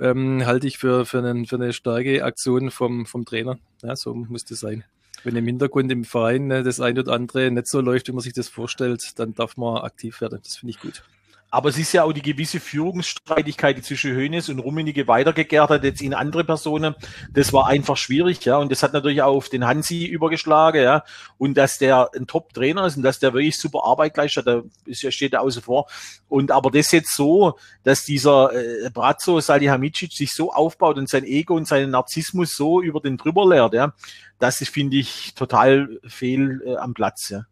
ähm, 0.04 0.46
halte 0.46 0.68
ich 0.68 0.78
für, 0.78 1.06
für, 1.06 1.20
einen, 1.20 1.46
für 1.46 1.56
eine 1.56 1.72
starke 1.72 2.26
Aktion 2.26 2.70
vom, 2.70 3.06
vom 3.06 3.24
Trainer. 3.24 3.58
Ja, 3.82 3.96
so 3.96 4.14
muss 4.14 4.44
das 4.44 4.60
sein 4.60 4.84
wenn 5.24 5.36
im 5.36 5.46
Hintergrund 5.46 5.92
im 5.92 6.04
Verein 6.04 6.48
ne, 6.48 6.64
das 6.64 6.80
eine 6.80 7.02
oder 7.02 7.14
andere 7.14 7.52
nicht 7.52 7.68
so 7.68 7.82
läuft, 7.82 8.08
wie 8.08 8.12
man 8.12 8.22
sich 8.22 8.34
das 8.34 8.50
vorstellt, 8.50 9.20
dann 9.20 9.34
darf 9.34 9.58
man 9.58 9.78
aktiv 9.84 10.22
werden. 10.22 10.40
Das 10.44 10.58
finde 10.58 10.72
ich 10.72 10.80
gut. 10.80 11.04
Aber 11.52 11.68
es 11.68 11.78
ist 11.78 11.92
ja 11.92 12.04
auch 12.04 12.14
die 12.14 12.22
gewisse 12.22 12.62
Führungsstreitigkeit, 12.62 13.78
die 13.78 13.82
zwischen 13.82 14.12
Hönes 14.12 14.48
und 14.48 14.60
Rummenigge 14.60 15.08
weitergekehrt 15.08 15.70
hat, 15.70 15.84
jetzt 15.84 16.02
in 16.02 16.14
andere 16.14 16.46
Personen. 16.46 16.96
Das 17.34 17.52
war 17.52 17.68
einfach 17.68 17.98
schwierig, 17.98 18.46
ja. 18.46 18.58
Und 18.58 18.72
das 18.72 18.84
hat 18.84 18.94
natürlich 18.94 19.22
auch 19.22 19.36
auf 19.36 19.50
den 19.50 19.68
Hansi 19.68 20.06
übergeschlagen, 20.06 20.82
ja. 20.82 21.04
Und 21.38 21.58
dass 21.58 21.78
der 21.78 22.10
ein 22.16 22.26
Top-Trainer 22.26 22.86
ist 22.86 22.96
und 22.96 23.04
dass 23.04 23.20
der 23.20 23.34
wirklich 23.34 23.60
super 23.60 23.84
Arbeit 23.84 24.16
leistet, 24.16 24.48
da 24.48 24.62
ist, 24.86 25.14
steht 25.14 25.34
da 25.34 25.40
außen 25.40 25.62
vor. 25.62 25.88
Und 26.30 26.52
aber 26.52 26.72
das 26.72 26.92
jetzt 26.94 27.14
so, 27.16 27.58
dass 27.84 28.06
dieser 28.06 28.54
äh, 28.54 28.90
Brazzo 28.90 29.42
Salihamidzic 29.42 30.14
sich 30.14 30.32
so 30.32 30.54
aufbaut 30.54 30.98
und 30.98 31.10
sein 31.10 31.26
Ego 31.26 31.56
und 31.56 31.68
seinen 31.68 31.92
Narzissmus 31.92 32.56
so 32.56 32.82
über 32.82 33.02
den 33.02 33.18
drüber 33.18 33.48
lehrt, 33.50 33.74
ja. 33.74 33.94
Das 34.40 34.62
ist, 34.62 34.70
finde 34.70 34.96
ich, 34.96 35.36
total 35.36 36.00
fehl 36.08 36.64
äh, 36.66 36.78
am 36.78 36.94
Platz, 36.94 37.28
ja. 37.30 37.46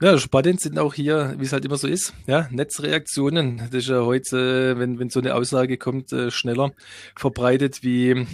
Ja, 0.00 0.16
spannend 0.16 0.60
sind 0.60 0.78
auch 0.78 0.94
hier, 0.94 1.34
wie 1.38 1.44
es 1.44 1.52
halt 1.52 1.64
immer 1.64 1.76
so 1.76 1.88
ist, 1.88 2.14
ja, 2.28 2.46
Netzreaktionen. 2.52 3.56
Das 3.56 3.82
ist 3.82 3.88
ja 3.88 4.04
heute, 4.04 4.76
äh, 4.76 4.78
wenn, 4.78 5.00
wenn 5.00 5.10
so 5.10 5.18
eine 5.18 5.34
Aussage 5.34 5.76
kommt, 5.76 6.12
äh, 6.12 6.30
schneller 6.30 6.70
verbreitet 7.16 7.82
wie 7.82 8.24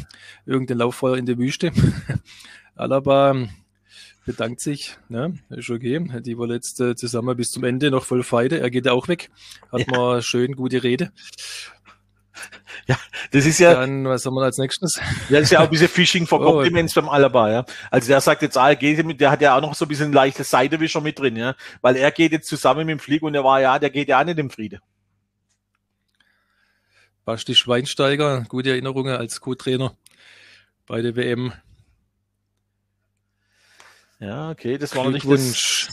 irgendein 0.44 0.76
Lauffeuer 0.76 1.16
in 1.16 1.24
der 1.24 1.38
Wüste. 1.38 1.72
Alaba 2.74 3.48
bedankt 4.26 4.60
sich, 4.60 4.98
ja, 5.08 5.30
ist 5.48 5.70
okay. 5.70 6.06
Die 6.20 6.36
wollen 6.36 6.50
jetzt 6.50 6.80
äh, 6.80 6.96
zusammen 6.96 7.34
bis 7.34 7.50
zum 7.50 7.64
Ende 7.64 7.90
noch 7.90 8.04
voll 8.04 8.24
feide. 8.24 8.60
Er 8.60 8.68
geht 8.68 8.84
ja 8.84 8.92
auch 8.92 9.08
weg. 9.08 9.30
Hat 9.72 9.86
ja. 9.86 9.98
man 9.98 10.22
schön 10.22 10.56
gute 10.56 10.82
Rede. 10.82 11.12
Ja, 12.86 12.98
das 13.30 13.46
ist 13.46 13.60
ja. 13.60 13.74
Dann, 13.74 14.04
was 14.04 14.26
haben 14.26 14.34
wir 14.34 14.42
als 14.42 14.58
nächstes? 14.58 15.00
Ja, 15.28 15.38
das 15.38 15.44
ist 15.44 15.50
ja 15.52 15.60
auch 15.60 15.64
ein 15.64 15.70
bisschen 15.70 15.88
Fishing 15.88 16.26
for 16.26 16.40
oh. 16.42 16.44
Compliments 16.44 16.94
beim 16.94 17.08
Alaba, 17.08 17.50
ja. 17.50 17.64
Also 17.90 18.08
der 18.08 18.20
sagt 18.20 18.42
jetzt, 18.42 18.58
ah, 18.58 18.74
geht 18.74 19.04
mit, 19.04 19.20
der 19.20 19.30
hat 19.30 19.40
ja 19.40 19.56
auch 19.56 19.60
noch 19.60 19.74
so 19.74 19.84
ein 19.84 19.88
bisschen 19.88 20.12
leichte 20.12 20.44
Seidewischer 20.44 21.00
mit 21.00 21.18
drin, 21.18 21.36
ja. 21.36 21.54
Weil 21.80 21.96
er 21.96 22.10
geht 22.10 22.32
jetzt 22.32 22.48
zusammen 22.48 22.86
mit 22.86 22.92
dem 22.92 22.98
Flieg 22.98 23.22
und 23.22 23.34
er 23.34 23.44
war 23.44 23.60
ja, 23.60 23.78
der 23.78 23.90
geht 23.90 24.08
ja 24.08 24.20
auch 24.20 24.24
nicht 24.24 24.38
im 24.38 24.50
Friede. 24.50 24.80
Basti 27.24 27.54
Schweinsteiger, 27.54 28.44
gute 28.48 28.70
Erinnerungen 28.70 29.16
als 29.16 29.40
Co-Trainer 29.40 29.96
bei 30.86 31.00
der 31.00 31.16
WM. 31.16 31.52
Ja, 34.20 34.50
okay, 34.50 34.78
das 34.78 34.94
war 34.94 35.04
noch 35.04 35.10
nicht 35.10 35.26
das, 35.28 35.88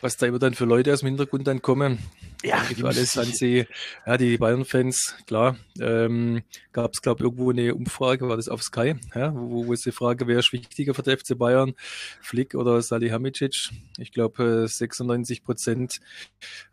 was 0.00 0.16
da 0.16 0.26
immer 0.26 0.38
dann 0.38 0.54
für 0.54 0.64
Leute 0.64 0.92
aus 0.92 1.00
dem 1.00 1.08
Hintergrund 1.08 1.46
dann 1.46 1.62
kommen. 1.62 1.98
Ja, 2.42 2.62
die 2.76 2.84
alles 2.84 3.18
ansehen. 3.18 3.66
Ja, 4.06 4.16
die 4.16 4.38
Bayern-Fans, 4.38 5.16
klar. 5.26 5.56
Ähm, 5.80 6.42
Gab 6.72 6.92
es, 6.94 7.02
glaube 7.02 7.24
irgendwo 7.24 7.50
eine 7.50 7.74
Umfrage, 7.74 8.28
war 8.28 8.36
das 8.36 8.48
auf 8.48 8.62
Sky, 8.62 8.94
ja, 9.14 9.34
wo, 9.34 9.66
wo 9.66 9.72
ist 9.72 9.84
die 9.84 9.92
Frage, 9.92 10.26
wer 10.26 10.38
ist 10.38 10.52
wichtiger 10.52 10.94
für 10.94 11.02
den 11.02 11.18
FC 11.18 11.36
Bayern, 11.36 11.74
Flick 12.20 12.54
oder 12.54 12.80
Salihamidzic? 12.80 13.70
Ich 13.98 14.12
glaube, 14.12 14.66
96 14.68 15.44
Prozent 15.44 16.00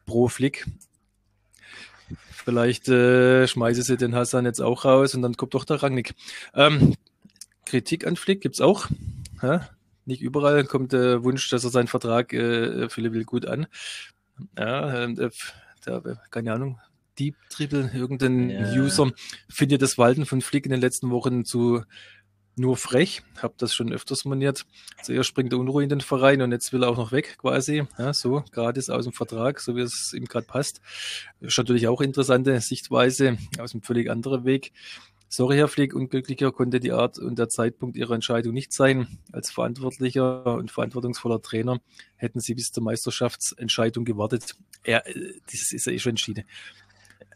pro 0.05 0.27
Flick. 0.27 0.65
Vielleicht 2.31 2.87
äh, 2.87 3.47
schmeißen 3.47 3.83
sie 3.83 3.97
den 3.97 4.15
Hassan 4.15 4.45
jetzt 4.45 4.61
auch 4.61 4.85
raus 4.85 5.13
und 5.15 5.21
dann 5.21 5.35
kommt 5.35 5.53
doch 5.53 5.65
der 5.65 5.83
Rangnick. 5.83 6.13
Ähm, 6.53 6.95
Kritik 7.65 8.07
an 8.07 8.15
Flick 8.15 8.39
gibt's 8.39 8.61
auch. 8.61 8.87
Ja? 9.41 9.67
Nicht 10.07 10.21
überall 10.21 10.63
kommt 10.63 10.93
der 10.93 11.23
Wunsch, 11.23 11.49
dass 11.49 11.65
er 11.65 11.69
seinen 11.69 11.87
Vertrag 11.87 12.31
äh, 12.31 12.81
erfüllen 12.83 13.13
will, 13.13 13.25
gut 13.25 13.45
an. 13.45 13.67
Ja, 14.57 15.03
äh, 15.03 15.29
da, 15.83 16.01
keine 16.31 16.53
Ahnung, 16.53 16.79
Deep 17.19 17.35
Triple, 17.49 17.91
irgendein 17.93 18.49
ja. 18.49 18.71
User 18.73 19.11
findet 19.49 19.81
das 19.81 19.97
Walten 19.97 20.25
von 20.25 20.41
Flick 20.41 20.65
in 20.65 20.71
den 20.71 20.79
letzten 20.79 21.09
Wochen 21.09 21.43
zu 21.43 21.83
nur 22.55 22.77
frech. 22.77 23.21
Hab 23.41 23.57
das 23.57 23.73
schon 23.73 23.91
öfters 23.91 24.23
moniert. 24.23 24.65
Zuerst 25.03 25.27
springt 25.27 25.53
er 25.53 25.59
Unruhe 25.59 25.83
in 25.83 25.89
den 25.89 26.01
Verein 26.01 26.41
und 26.41 26.51
jetzt 26.51 26.71
will 26.73 26.83
er 26.83 26.89
auch 26.89 26.97
noch 26.97 27.11
weg, 27.11 27.37
quasi. 27.37 27.85
Ja, 27.97 28.13
so, 28.13 28.43
gratis 28.51 28.89
aus 28.89 29.03
dem 29.03 29.13
Vertrag, 29.13 29.59
so 29.59 29.75
wie 29.75 29.81
es 29.81 30.13
ihm 30.13 30.25
gerade 30.25 30.47
passt. 30.47 30.81
Ist 31.41 31.57
natürlich 31.57 31.87
auch 31.87 32.01
interessante 32.01 32.59
Sichtweise 32.61 33.37
aus 33.59 33.73
einem 33.73 33.83
völlig 33.83 34.09
anderen 34.09 34.45
Weg. 34.45 34.71
Sorry, 35.29 35.57
Herr 35.57 35.67
Flick, 35.67 35.93
unglücklicher 35.93 36.53
konnte 36.53 36.79
die 36.79 36.93
Art 36.93 37.19
und 37.19 37.37
der 37.37 37.49
Zeitpunkt 37.49 37.97
Ihrer 37.97 38.15
Entscheidung 38.15 38.53
nicht 38.53 38.71
sein. 38.71 39.19
Als 39.33 39.51
verantwortlicher 39.51 40.55
und 40.55 40.71
verantwortungsvoller 40.71 41.41
Trainer 41.41 41.81
hätten 42.15 42.39
Sie 42.39 42.55
bis 42.55 42.71
zur 42.71 42.83
Meisterschaftsentscheidung 42.83 44.05
gewartet. 44.05 44.55
Er, 44.83 45.03
das 45.51 45.73
ist 45.73 45.85
ja 45.85 45.91
eh 45.91 45.99
schon 45.99 46.11
entschieden. 46.11 46.45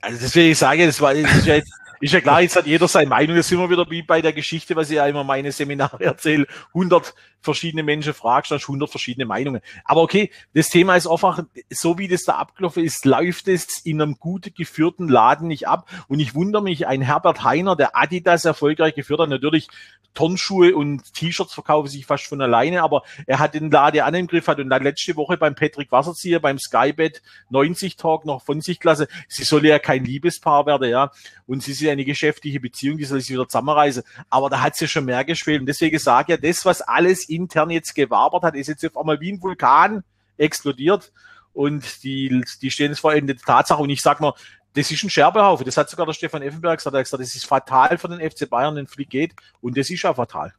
Also 0.02 0.20
deswegen 0.20 0.56
sage 0.56 0.82
ich, 0.82 0.88
das 0.88 1.02
war, 1.02 1.14
ist 1.14 1.46
ja 1.46 1.56
jetzt 1.56 1.72
ist 2.02 2.14
ja 2.14 2.20
klar, 2.20 2.42
jetzt 2.42 2.56
hat 2.56 2.66
jeder 2.66 2.88
seine 2.88 3.10
Meinung. 3.10 3.36
Das 3.36 3.48
sind 3.48 3.60
wir 3.60 3.70
wieder 3.70 3.88
wie 3.92 4.02
bei 4.02 4.24
der 4.24 4.34
Geschichte, 4.34 4.76
was 4.76 4.90
ich 4.90 4.96
ja 4.96 5.06
immer 5.06 5.24
meine 5.24 5.52
Seminare 5.52 6.00
erzähle. 6.04 6.48
100 6.74 7.14
verschiedene 7.42 7.84
Menschen 7.84 8.16
fragst, 8.16 8.52
hast 8.52 8.64
100 8.64 8.90
verschiedene 8.90 9.26
Meinungen. 9.26 9.62
Aber 9.86 10.02
okay, 10.02 10.32
das 10.56 10.70
Thema 10.70 10.96
ist 10.96 11.08
einfach, 11.08 11.44
so 11.70 12.00
wie 12.00 12.08
das 12.08 12.24
da 12.24 12.36
abgelaufen 12.36 12.84
ist, 12.84 13.06
läuft 13.06 13.48
es 13.48 13.80
in 13.86 14.02
einem 14.02 14.18
gut 14.18 14.56
geführten 14.56 15.08
Laden 15.10 15.48
nicht 15.48 15.68
ab. 15.68 15.88
Und 16.08 16.20
ich 16.20 16.34
wundere 16.34 16.64
mich, 16.64 16.88
ein 16.88 17.02
Herbert 17.02 17.44
Heiner, 17.44 17.76
der 17.76 17.96
Adidas 17.96 18.46
erfolgreich 18.46 18.96
geführt 18.96 19.20
hat, 19.20 19.30
natürlich 19.30 19.68
Turnschuhe 20.14 20.76
und 20.76 21.14
T-Shirts 21.14 21.54
verkaufen 21.54 21.88
sich 21.88 22.06
fast 22.06 22.26
von 22.26 22.42
alleine, 22.42 22.84
aber 22.84 23.04
er 23.28 23.40
hat 23.40 23.54
den 23.54 23.72
Laden 23.72 24.02
an 24.02 24.14
im 24.14 24.28
Griff, 24.28 24.48
hat 24.48 24.60
und 24.60 24.70
dann 24.70 24.84
letzte 24.84 25.16
Woche 25.16 25.38
beim 25.38 25.56
Patrick 25.56 25.92
Wasserzieher, 25.92 26.40
beim 26.40 26.60
Skybet 26.60 27.22
90 27.50 27.96
Talk 27.96 28.26
noch 28.26 28.44
von 28.44 28.62
sich 28.62 28.80
klasse. 28.80 29.08
Sie 29.30 29.44
soll 29.44 29.66
ja 29.66 29.80
kein 29.92 30.06
Liebespaar 30.06 30.66
werden, 30.66 30.90
ja. 30.90 31.12
Und 31.46 31.64
sie 31.64 31.74
ja 31.86 31.92
eine 31.92 32.06
geschäftliche 32.06 32.60
Beziehung, 32.60 32.98
die 32.98 33.06
soll 33.06 33.20
sich 33.20 33.32
wieder 33.32 33.48
zusammenreisen. 33.48 34.04
Aber 34.30 34.50
da 34.50 34.62
hat 34.62 34.76
sie 34.76 34.88
schon 34.88 35.06
mehr 35.06 35.26
gespielt. 35.26 35.60
Und 35.60 35.66
deswegen 35.66 36.00
sage 36.00 36.34
ich 36.34 36.42
ja, 36.42 36.50
das, 36.50 36.66
was 36.66 36.82
alles 36.82 37.28
intern 37.28 37.70
jetzt 37.70 37.94
gewabert 37.94 38.44
hat, 38.44 38.56
ist 38.56 38.68
jetzt 38.68 38.86
auf 38.86 38.98
einmal 38.98 39.20
wie 39.20 39.34
ein 39.34 39.42
Vulkan 39.42 40.04
explodiert. 40.38 41.12
Und 41.54 42.04
die, 42.04 42.44
die 42.62 42.72
stehen 42.72 42.92
jetzt 42.92 43.02
vor 43.02 43.14
Ende 43.14 43.36
der 43.36 43.44
Tatsache. 43.44 43.82
Und 43.82 43.90
ich 43.90 44.02
sag 44.02 44.22
mal, 44.22 44.34
das 44.74 44.90
ist 44.90 45.04
ein 45.04 45.10
Scherbehaufen. 45.10 45.66
Das 45.66 45.76
hat 45.76 45.90
sogar 45.90 46.06
der 46.06 46.14
Stefan 46.14 46.42
Effenberg 46.42 46.80
gesagt. 46.80 46.96
Er 46.96 47.00
hat 47.00 47.06
gesagt, 47.06 47.22
das 47.22 47.36
ist 47.36 47.46
fatal 47.46 47.98
für 47.98 48.08
den 48.08 48.20
FC 48.20 48.50
Bayern, 48.50 48.76
wenn 48.76 48.88
Flick 48.88 49.10
geht. 49.10 49.34
Und 49.60 49.78
das 49.78 49.90
ist 49.90 50.02
ja 50.04 50.14
fatal. 50.14 50.54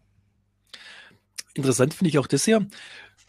Interessant 1.54 1.94
finde 1.94 2.10
ich 2.10 2.18
auch 2.18 2.26
das 2.26 2.44
hier. 2.44 2.66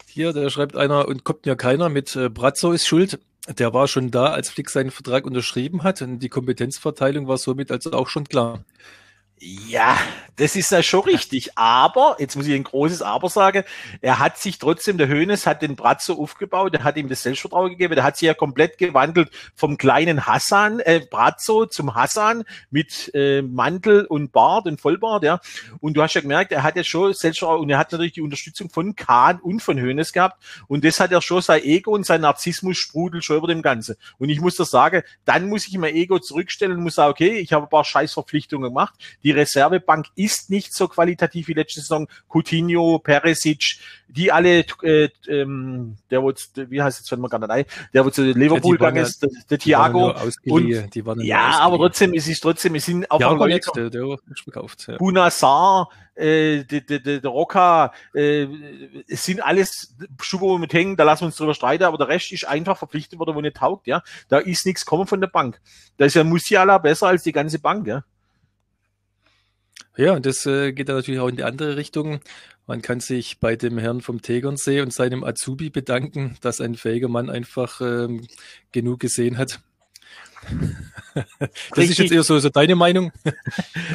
Hier, 0.08 0.32
da 0.32 0.48
schreibt 0.50 0.76
einer, 0.76 1.08
und 1.08 1.24
kommt 1.24 1.46
mir 1.46 1.56
keiner 1.56 1.88
mit 1.88 2.14
äh, 2.14 2.28
Brazzo 2.28 2.72
ist 2.72 2.86
schuld. 2.86 3.18
Der 3.48 3.74
war 3.74 3.88
schon 3.88 4.10
da, 4.10 4.26
als 4.26 4.48
Flick 4.48 4.70
seinen 4.70 4.90
Vertrag 4.90 5.26
unterschrieben 5.26 5.82
hat. 5.82 6.00
Und 6.00 6.20
die 6.20 6.30
Kompetenzverteilung 6.30 7.28
war 7.28 7.36
somit 7.36 7.70
also 7.70 7.92
auch 7.92 8.08
schon 8.08 8.24
klar. 8.24 8.64
Ja, 9.40 9.98
das 10.36 10.56
ist 10.56 10.70
ja 10.70 10.82
schon 10.82 11.00
richtig. 11.00 11.50
Aber, 11.58 12.16
jetzt 12.18 12.36
muss 12.36 12.46
ich 12.46 12.54
ein 12.54 12.64
großes 12.64 13.02
Aber 13.02 13.28
sagen, 13.28 13.64
er 14.00 14.18
hat 14.18 14.38
sich 14.38 14.58
trotzdem, 14.58 14.96
der 14.96 15.08
Hönes 15.08 15.46
hat 15.46 15.60
den 15.60 15.76
Bratzo 15.76 16.14
aufgebaut, 16.14 16.72
der 16.72 16.84
hat 16.84 16.96
ihm 16.96 17.08
das 17.08 17.22
Selbstvertrauen 17.22 17.70
gegeben, 17.70 17.94
der 17.94 18.04
hat 18.04 18.16
sich 18.16 18.26
ja 18.26 18.34
komplett 18.34 18.78
gewandelt 18.78 19.30
vom 19.54 19.76
kleinen 19.76 20.26
Hassan, 20.26 20.80
äh, 20.80 21.00
Bratzo 21.10 21.66
zum 21.66 21.94
Hassan 21.94 22.44
mit 22.70 23.10
äh, 23.12 23.42
Mantel 23.42 24.06
und 24.06 24.32
Bart 24.32 24.66
und 24.66 24.80
Vollbart, 24.80 25.24
ja. 25.24 25.40
Und 25.80 25.94
du 25.94 26.02
hast 26.02 26.14
ja 26.14 26.20
gemerkt, 26.20 26.52
er 26.52 26.62
hat 26.62 26.76
ja 26.76 26.84
schon 26.84 27.12
Selbstvertrauen 27.12 27.60
und 27.60 27.70
er 27.70 27.78
hat 27.78 27.92
natürlich 27.92 28.12
die 28.12 28.22
Unterstützung 28.22 28.70
von 28.70 28.96
Kahn 28.96 29.40
und 29.40 29.60
von 29.62 29.78
Hönes 29.78 30.12
gehabt. 30.12 30.42
Und 30.68 30.84
das 30.84 31.00
hat 31.00 31.12
er 31.12 31.20
schon 31.20 31.42
sein 31.42 31.62
Ego 31.62 31.90
und 31.92 32.06
sein 32.06 32.22
Narzissmus 32.22 32.78
sprudelt 32.78 33.24
schon 33.24 33.36
über 33.36 33.48
dem 33.48 33.62
Ganzen. 33.62 33.96
Und 34.18 34.30
ich 34.30 34.40
muss 34.40 34.56
das 34.56 34.70
sagen, 34.70 35.02
dann 35.24 35.48
muss 35.48 35.66
ich 35.68 35.76
mein 35.76 35.94
Ego 35.94 36.18
zurückstellen 36.18 36.76
und 36.76 36.82
muss 36.82 36.94
sagen, 36.94 37.10
okay, 37.10 37.38
ich 37.38 37.52
habe 37.52 37.66
ein 37.66 37.70
paar 37.70 37.84
Scheißverpflichtungen 37.84 38.70
gemacht. 38.70 38.94
Die 39.24 39.30
Reservebank 39.30 40.06
ist 40.14 40.50
nicht 40.50 40.74
so 40.74 40.86
qualitativ 40.86 41.48
wie 41.48 41.54
letzte 41.54 41.80
Saison. 41.80 42.06
Coutinho, 42.28 42.98
Peresic, 42.98 43.78
die 44.06 44.30
alle, 44.30 44.64
äh, 44.82 45.08
ähm, 45.28 45.96
der 46.10 46.22
wo, 46.22 46.32
wie 46.54 46.82
heißt 46.82 47.00
jetzt, 47.00 47.10
wenn 47.10 47.20
man 47.20 47.30
gar 47.30 47.38
nicht 47.38 47.50
ein, 47.50 47.64
der 47.92 48.04
wo 48.04 48.10
zu 48.10 48.22
Liverpool 48.22 48.76
gegangen 48.76 48.98
ist, 48.98 49.22
der, 49.22 49.30
der 49.50 49.58
Thiago. 49.58 50.14
Und, 50.46 50.94
ja, 51.22 51.58
aber 51.60 51.78
trotzdem, 51.78 52.14
es 52.14 52.28
ist 52.28 52.40
trotzdem, 52.40 52.74
es 52.74 52.84
sind 52.84 53.10
auch 53.10 53.20
ja, 53.20 53.30
Leute, 53.32 53.70
der, 53.74 53.90
der 53.90 54.16
ist 54.30 54.44
gekauft, 54.44 54.86
ja. 54.88 54.98
Bunasar, 54.98 55.88
äh, 56.14 56.64
der, 56.64 56.82
der, 56.82 56.98
der, 57.00 57.20
der 57.20 57.30
Rocker, 57.30 57.92
äh, 58.14 58.46
es 59.08 59.24
sind 59.24 59.40
alles 59.40 59.94
Schuhe 60.20 60.58
mit 60.58 60.72
hängen, 60.72 60.96
da 60.96 61.04
lassen 61.04 61.22
wir 61.22 61.26
uns 61.26 61.36
drüber 61.36 61.54
streiten, 61.54 61.84
aber 61.84 61.98
der 61.98 62.08
Rest 62.08 62.32
ist 62.32 62.46
einfach 62.46 62.78
verpflichtet 62.78 63.18
worden, 63.18 63.34
wo 63.34 63.40
nicht 63.40 63.56
taugt, 63.56 63.86
ja. 63.86 64.02
Da 64.28 64.38
ist 64.38 64.66
nichts 64.66 64.84
kommen 64.84 65.06
von 65.06 65.20
der 65.20 65.28
Bank. 65.28 65.60
Da 65.96 66.04
ist 66.04 66.14
ja 66.14 66.24
Musiala 66.24 66.78
besser 66.78 67.08
als 67.08 67.22
die 67.22 67.32
ganze 67.32 67.58
Bank, 67.58 67.86
ja. 67.86 68.04
Ja, 69.96 70.12
und 70.14 70.26
das 70.26 70.44
äh, 70.46 70.72
geht 70.72 70.88
dann 70.88 70.96
natürlich 70.96 71.20
auch 71.20 71.28
in 71.28 71.36
die 71.36 71.44
andere 71.44 71.76
Richtung. 71.76 72.20
Man 72.66 72.82
kann 72.82 72.98
sich 72.98 73.38
bei 73.38 73.54
dem 73.54 73.78
Herrn 73.78 74.00
vom 74.00 74.22
Tegernsee 74.22 74.80
und 74.80 74.92
seinem 74.92 75.22
Azubi 75.22 75.70
bedanken, 75.70 76.36
dass 76.40 76.60
ein 76.60 76.74
fähiger 76.74 77.08
Mann 77.08 77.30
einfach 77.30 77.80
ähm, 77.80 78.26
genug 78.72 79.00
gesehen 79.00 79.38
hat. 79.38 79.60
Das 81.14 81.78
Richtig. 81.78 81.90
ist 81.90 81.98
jetzt 81.98 82.12
eher 82.12 82.22
so, 82.22 82.38
so 82.38 82.48
deine 82.48 82.74
Meinung. 82.74 83.12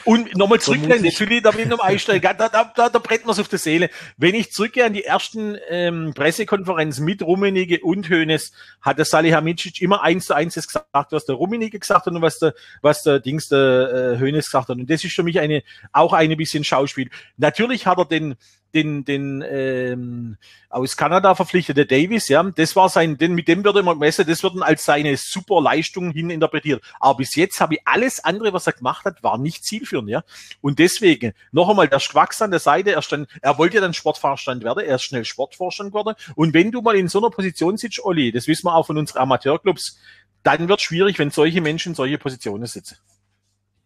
Und 0.05 0.35
nochmal 0.37 0.59
zurückgehen, 0.59 1.03
natürlich, 1.03 1.41
da 1.43 1.51
ich 1.57 1.65
noch 1.65 1.79
einsteigen, 1.79 2.35
da, 2.37 2.49
da, 2.49 2.71
da, 2.75 2.89
da 2.89 2.99
brennt 2.99 3.25
mir's 3.25 3.39
auf 3.39 3.47
der 3.47 3.59
Seele. 3.59 3.89
Wenn 4.17 4.35
ich 4.35 4.51
zurückgehe 4.51 4.85
an 4.85 4.93
die 4.93 5.03
ersten 5.03 5.57
ähm, 5.69 6.13
Pressekonferenzen 6.15 7.03
mit 7.03 7.21
Rummenigge 7.21 7.79
und 7.81 8.09
Hönes, 8.09 8.53
hat 8.81 8.97
der 8.97 9.05
Salihamidzic 9.05 9.81
immer 9.81 10.01
eins 10.01 10.27
zu 10.27 10.33
eins 10.33 10.55
gesagt, 10.55 11.11
was 11.11 11.25
der 11.25 11.35
Rummenigge 11.35 11.79
gesagt 11.79 12.05
hat 12.05 12.13
und 12.13 12.21
was 12.21 12.39
der, 12.39 12.53
was 12.81 13.03
der 13.03 13.19
Dings 13.19 13.49
der 13.49 14.15
äh, 14.15 14.19
Hönes 14.19 14.45
gesagt 14.45 14.69
hat. 14.69 14.77
Und 14.77 14.89
das 14.89 15.03
ist 15.03 15.13
für 15.13 15.23
mich 15.23 15.39
eine, 15.39 15.63
auch 15.91 16.13
ein 16.13 16.35
bisschen 16.37 16.63
Schauspiel. 16.63 17.09
Natürlich 17.37 17.85
hat 17.85 17.97
er 17.97 18.05
den, 18.05 18.35
den, 18.73 19.05
den 19.05 19.43
ähm, 19.47 20.37
aus 20.69 20.95
Kanada 20.95 21.33
verpflichtete 21.35 21.85
Davis, 21.85 22.27
ja, 22.27 22.43
das 22.43 22.75
war 22.75 22.89
sein, 22.89 23.17
denn 23.17 23.33
mit 23.33 23.47
dem 23.47 23.63
würde 23.63 23.81
man 23.81 23.95
gemessen, 23.95 24.25
das 24.27 24.43
wird 24.43 24.61
als 24.61 24.85
seine 24.85 25.17
super 25.17 25.61
Leistung 25.61 26.11
hin 26.11 26.29
interpretiert. 26.29 26.83
Aber 26.99 27.17
bis 27.17 27.35
jetzt 27.35 27.59
habe 27.59 27.75
ich 27.75 27.81
alles 27.85 28.23
andere, 28.23 28.53
was 28.53 28.67
er 28.67 28.73
gemacht 28.73 29.05
hat, 29.05 29.23
war 29.23 29.37
nicht 29.37 29.63
zielführend, 29.63 30.09
ja. 30.09 30.23
Und 30.61 30.79
deswegen, 30.79 31.33
noch 31.51 31.69
einmal, 31.69 31.87
der 31.87 31.99
Schwachs 31.99 32.41
an 32.41 32.51
der 32.51 32.59
Seite, 32.59 32.91
er 32.91 33.01
stand, 33.01 33.27
er 33.41 33.57
wollte 33.57 33.81
dann 33.81 33.93
Sportvorstand 33.93 34.63
werden, 34.63 34.85
er 34.85 34.95
ist 34.95 35.03
schnell 35.03 35.25
Sportvorstand 35.25 35.91
geworden. 35.91 36.15
Und 36.35 36.53
wenn 36.53 36.71
du 36.71 36.81
mal 36.81 36.95
in 36.95 37.07
so 37.07 37.19
einer 37.19 37.31
Position 37.31 37.77
sitzt, 37.77 38.03
Olli, 38.03 38.31
das 38.31 38.47
wissen 38.47 38.67
wir 38.67 38.75
auch 38.75 38.85
von 38.85 38.97
unseren 38.97 39.23
Amateurclubs, 39.23 39.99
dann 40.43 40.69
wird 40.69 40.81
schwierig, 40.81 41.19
wenn 41.19 41.31
solche 41.31 41.61
Menschen 41.61 41.89
in 41.89 41.95
solche 41.95 42.17
Positionen 42.17 42.65
sitzen. 42.65 42.97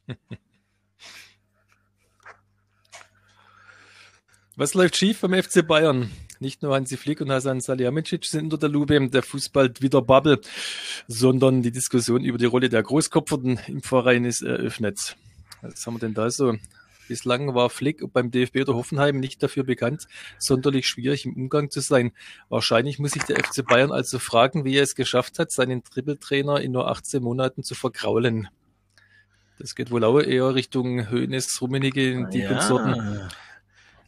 Was 4.56 4.76
läuft 4.76 4.98
schief 4.98 5.22
beim 5.22 5.34
FC 5.34 5.66
Bayern? 5.66 6.12
Nicht 6.40 6.62
nur 6.62 6.76
Hansi 6.76 6.96
Flick 6.96 7.22
und 7.22 7.32
Hasan 7.32 7.60
Salihamidzic 7.60 8.24
sind 8.26 8.44
unter 8.44 8.58
der 8.58 8.70
Lupe 8.70 9.10
der 9.10 9.24
Fußball 9.24 9.74
wieder 9.80 10.04
Bubble, 10.04 10.42
sondern 11.08 11.64
die 11.64 11.72
Diskussion 11.72 12.24
über 12.24 12.38
die 12.38 12.46
Rolle 12.46 12.70
der 12.70 12.84
Großkopferten 12.84 13.60
im 13.66 13.82
Verein 13.82 14.26
ist 14.26 14.44
eröffnet. 14.44 15.16
Was 15.64 15.88
haben 15.88 15.96
wir 15.96 16.02
denn 16.02 16.14
da 16.14 16.30
so? 16.30 16.54
Bislang 17.08 17.56
war 17.56 17.72
Flick 17.72 18.04
beim 18.14 18.30
DFB 18.30 18.58
oder 18.58 18.76
Hoffenheim 18.76 19.20
nicht 19.20 19.42
dafür 19.42 19.64
bekannt, 19.64 20.08
sonderlich 20.38 20.86
schwierig 20.86 21.26
im 21.26 21.34
Umgang 21.34 21.72
zu 21.72 21.80
sein. 21.80 22.12
Wahrscheinlich 22.50 23.00
muss 23.00 23.14
sich 23.14 23.24
der 23.24 23.44
FC 23.44 23.66
Bayern 23.66 23.92
also 23.92 24.20
fragen, 24.20 24.66
wie 24.66 24.76
er 24.76 24.84
es 24.84 24.94
geschafft 24.94 25.40
hat, 25.40 25.52
seinen 25.52 25.84
Trippeltrainer 25.84 26.62
in 26.62 26.74
nur 26.74 26.90
18 26.90 27.24
Monaten 27.24 27.64
zu 27.64 27.74
vergraulen. 27.74 28.50
Das 29.58 29.74
geht 29.74 29.90
wohl 29.90 30.04
auch 30.04 30.20
eher 30.20 30.54
Richtung 30.54 31.10
Höhnes, 31.10 31.60
Rummenigge, 31.60 32.28
die 32.32 32.40
ja. 32.40 32.50
Konsorten. 32.50 33.32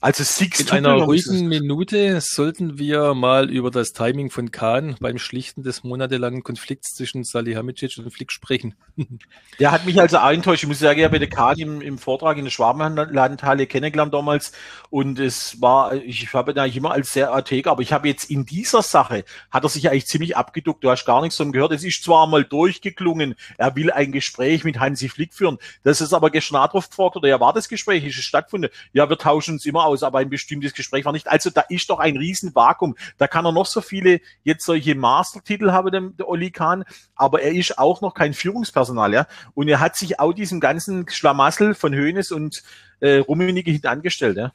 Also 0.01 0.23
Six 0.23 0.59
In 0.59 0.69
einer 0.69 0.93
ruhigen 0.93 1.47
Minute 1.47 2.19
sollten 2.21 2.77
wir 2.77 3.13
mal 3.13 3.49
über 3.49 3.71
das 3.71 3.93
Timing 3.93 4.29
von 4.29 4.51
Kahn 4.51 4.95
beim 4.99 5.17
Schlichten 5.17 5.63
des 5.63 5.83
monatelangen 5.83 6.43
Konflikts 6.43 6.93
zwischen 6.93 7.23
Salihamidzic 7.23 7.97
und 7.97 8.11
Flick 8.11 8.31
sprechen. 8.31 8.75
Der 9.59 9.71
hat 9.71 9.85
mich 9.85 9.99
also 9.99 10.17
auch 10.17 10.29
enttäuscht. 10.29 10.63
Ich 10.63 10.67
muss 10.67 10.79
sagen, 10.79 10.99
ich 10.99 11.05
habe 11.05 11.19
den 11.19 11.29
Kahn 11.29 11.57
im, 11.57 11.81
im 11.81 11.97
Vortrag 11.97 12.37
in 12.37 12.43
der 12.43 12.51
Schwabenlandhalle 12.51 13.67
kennengelernt 13.67 14.13
damals 14.13 14.51
und 14.89 15.17
es 15.17 15.61
war, 15.61 15.93
ich 15.93 16.33
habe 16.33 16.51
ihn 16.51 16.59
eigentlich 16.59 16.77
immer 16.77 16.91
als 16.91 17.13
sehr 17.13 17.31
artig, 17.31 17.65
aber 17.67 17.81
ich 17.81 17.93
habe 17.93 18.07
jetzt 18.07 18.29
in 18.29 18.45
dieser 18.45 18.81
Sache, 18.81 19.23
hat 19.49 19.63
er 19.63 19.69
sich 19.69 19.89
eigentlich 19.89 20.07
ziemlich 20.07 20.35
abgeduckt. 20.35 20.83
Du 20.83 20.89
hast 20.89 21.05
gar 21.05 21.21
nichts 21.21 21.37
von 21.37 21.47
ihm 21.47 21.51
gehört. 21.53 21.71
Es 21.71 21.83
ist 21.83 22.03
zwar 22.03 22.27
mal 22.27 22.43
durchgeklungen, 22.43 23.35
er 23.57 23.75
will 23.75 23.91
ein 23.91 24.11
Gespräch 24.11 24.65
mit 24.65 24.79
Hansi 24.79 25.09
Flick 25.09 25.33
führen. 25.33 25.57
Das 25.83 26.01
ist 26.01 26.13
aber 26.13 26.29
gestern 26.29 26.67
drauf 26.69 26.89
gefragt 26.89 27.15
oder 27.15 27.29
ja, 27.29 27.39
war 27.39 27.53
das 27.53 27.69
Gespräch, 27.69 28.05
ist 28.05 28.17
es 28.17 28.25
stattgefunden? 28.25 28.69
Ja, 28.93 29.09
wir 29.09 29.17
tauschen 29.17 29.53
uns 29.53 29.65
immer 29.65 29.84
aus, 29.85 30.03
aber 30.03 30.19
ein 30.19 30.29
bestimmtes 30.29 30.73
Gespräch 30.73 31.05
war 31.05 31.13
nicht. 31.13 31.27
Also 31.27 31.49
da 31.49 31.61
ist 31.61 31.89
doch 31.89 31.99
ein 31.99 32.17
Riesenvakuum. 32.17 32.95
Da 33.17 33.27
kann 33.27 33.45
er 33.45 33.51
noch 33.51 33.65
so 33.65 33.81
viele 33.81 34.21
jetzt 34.43 34.65
solche 34.65 34.95
Mastertitel 34.95 35.71
haben, 35.71 35.91
der, 35.91 36.01
der 36.01 36.27
Oli 36.27 36.51
Kahn, 36.51 36.83
aber 37.15 37.41
er 37.41 37.53
ist 37.53 37.77
auch 37.77 38.01
noch 38.01 38.13
kein 38.13 38.33
Führungspersonal, 38.33 39.13
ja. 39.13 39.27
Und 39.53 39.67
er 39.67 39.79
hat 39.79 39.95
sich 39.95 40.19
auch 40.19 40.33
diesem 40.33 40.59
ganzen 40.59 41.07
Schlamassel 41.09 41.73
von 41.73 41.93
Höhnes 41.93 42.31
und 42.31 42.63
äh, 42.99 43.17
Rummenigge 43.17 43.71
hinten 43.71 43.87
angestellt, 43.87 44.37
ja. 44.37 44.51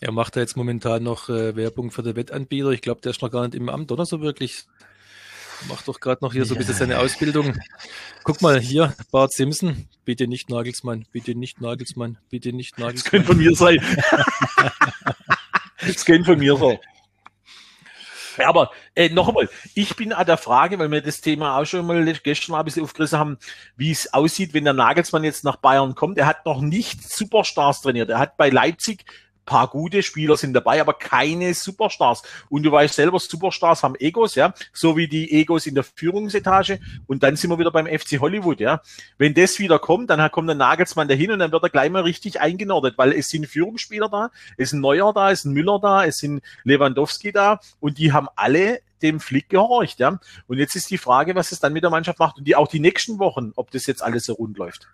Er 0.00 0.12
macht 0.12 0.34
da 0.34 0.40
jetzt 0.40 0.56
momentan 0.56 1.02
noch 1.02 1.28
äh, 1.28 1.54
Werbung 1.56 1.90
für 1.90 2.02
den 2.02 2.16
Wettanbieter. 2.16 2.70
Ich 2.70 2.80
glaube, 2.80 3.02
der 3.02 3.10
ist 3.10 3.20
noch 3.20 3.30
gar 3.30 3.42
nicht 3.42 3.54
im 3.54 3.68
Amt, 3.68 3.92
oder 3.92 4.06
so 4.06 4.22
wirklich? 4.22 4.64
Macht 5.68 5.88
doch 5.88 6.00
gerade 6.00 6.24
noch 6.24 6.32
hier 6.32 6.44
so 6.44 6.54
ein 6.54 6.58
bisschen 6.58 6.74
seine 6.74 6.98
Ausbildung. 6.98 7.58
Guck 8.24 8.40
mal 8.42 8.58
hier, 8.60 8.94
Bart 9.10 9.32
Simpson. 9.32 9.88
Bitte 10.04 10.26
nicht 10.26 10.48
Nagelsmann, 10.48 11.06
bitte 11.12 11.34
nicht 11.34 11.60
Nagelsmann, 11.60 12.18
bitte 12.30 12.52
nicht 12.52 12.78
Nagelsmann. 12.78 13.02
Das 13.02 13.10
könnte 13.10 13.26
von 13.26 13.38
mir 13.38 13.54
sein. 13.54 13.82
das 15.86 16.04
könnte 16.04 16.24
von 16.24 16.38
mir 16.38 16.56
sein. 16.56 16.78
Aber 18.44 18.70
äh, 18.94 19.08
noch 19.08 19.28
einmal, 19.28 19.48
ich 19.74 19.96
bin 19.96 20.12
an 20.12 20.26
der 20.26 20.38
Frage, 20.38 20.78
weil 20.78 20.90
wir 20.90 21.02
das 21.02 21.20
Thema 21.20 21.58
auch 21.58 21.64
schon 21.64 21.86
mal 21.86 22.02
gestern 22.22 22.54
ein 22.54 22.64
bisschen 22.64 22.84
aufgerissen 22.84 23.18
haben, 23.18 23.38
wie 23.76 23.90
es 23.90 24.12
aussieht, 24.12 24.54
wenn 24.54 24.64
der 24.64 24.72
Nagelsmann 24.72 25.24
jetzt 25.24 25.44
nach 25.44 25.56
Bayern 25.56 25.94
kommt. 25.94 26.18
Er 26.18 26.26
hat 26.26 26.46
noch 26.46 26.60
nicht 26.60 27.08
Superstars 27.08 27.82
trainiert. 27.82 28.10
Er 28.10 28.18
hat 28.18 28.36
bei 28.36 28.48
Leipzig 28.48 29.04
paar 29.50 29.66
gute 29.66 30.04
Spieler 30.04 30.36
sind 30.36 30.52
dabei, 30.52 30.80
aber 30.80 30.94
keine 30.94 31.52
Superstars. 31.54 32.22
Und 32.48 32.62
du 32.62 32.70
weißt 32.70 32.94
selber, 32.94 33.18
Superstars 33.18 33.82
haben 33.82 33.96
Egos, 33.98 34.36
ja, 34.36 34.54
so 34.72 34.96
wie 34.96 35.08
die 35.08 35.32
Egos 35.32 35.66
in 35.66 35.74
der 35.74 35.82
Führungsetage. 35.82 36.78
Und 37.08 37.24
dann 37.24 37.34
sind 37.34 37.50
wir 37.50 37.58
wieder 37.58 37.72
beim 37.72 37.86
FC 37.86 38.20
Hollywood, 38.20 38.60
ja. 38.60 38.80
Wenn 39.18 39.34
das 39.34 39.58
wieder 39.58 39.80
kommt, 39.80 40.08
dann 40.08 40.30
kommt 40.30 40.48
der 40.48 40.54
Nagelsmann 40.54 41.08
dahin 41.08 41.32
und 41.32 41.40
dann 41.40 41.50
wird 41.50 41.64
er 41.64 41.68
gleich 41.68 41.90
mal 41.90 42.02
richtig 42.02 42.40
eingenordet, 42.40 42.96
weil 42.96 43.12
es 43.12 43.28
sind 43.28 43.48
Führungsspieler 43.48 44.08
da, 44.08 44.30
es 44.56 44.72
ein 44.72 44.80
Neuer 44.80 45.12
da, 45.12 45.32
es 45.32 45.44
ein 45.44 45.52
Müller 45.52 45.80
da, 45.80 46.04
es 46.04 46.18
sind 46.18 46.44
Lewandowski 46.62 47.32
da 47.32 47.58
und 47.80 47.98
die 47.98 48.12
haben 48.12 48.28
alle 48.36 48.78
dem 49.02 49.18
Flick 49.18 49.48
gehorcht, 49.48 49.98
ja. 49.98 50.20
Und 50.46 50.58
jetzt 50.58 50.76
ist 50.76 50.90
die 50.92 50.98
Frage, 50.98 51.34
was 51.34 51.50
es 51.50 51.58
dann 51.58 51.72
mit 51.72 51.82
der 51.82 51.90
Mannschaft 51.90 52.20
macht 52.20 52.38
und 52.38 52.44
die 52.44 52.54
auch 52.54 52.68
die 52.68 52.78
nächsten 52.78 53.18
Wochen, 53.18 53.50
ob 53.56 53.72
das 53.72 53.86
jetzt 53.86 54.02
alles 54.02 54.26
so 54.26 54.34
rund 54.34 54.56
läuft. 54.58 54.86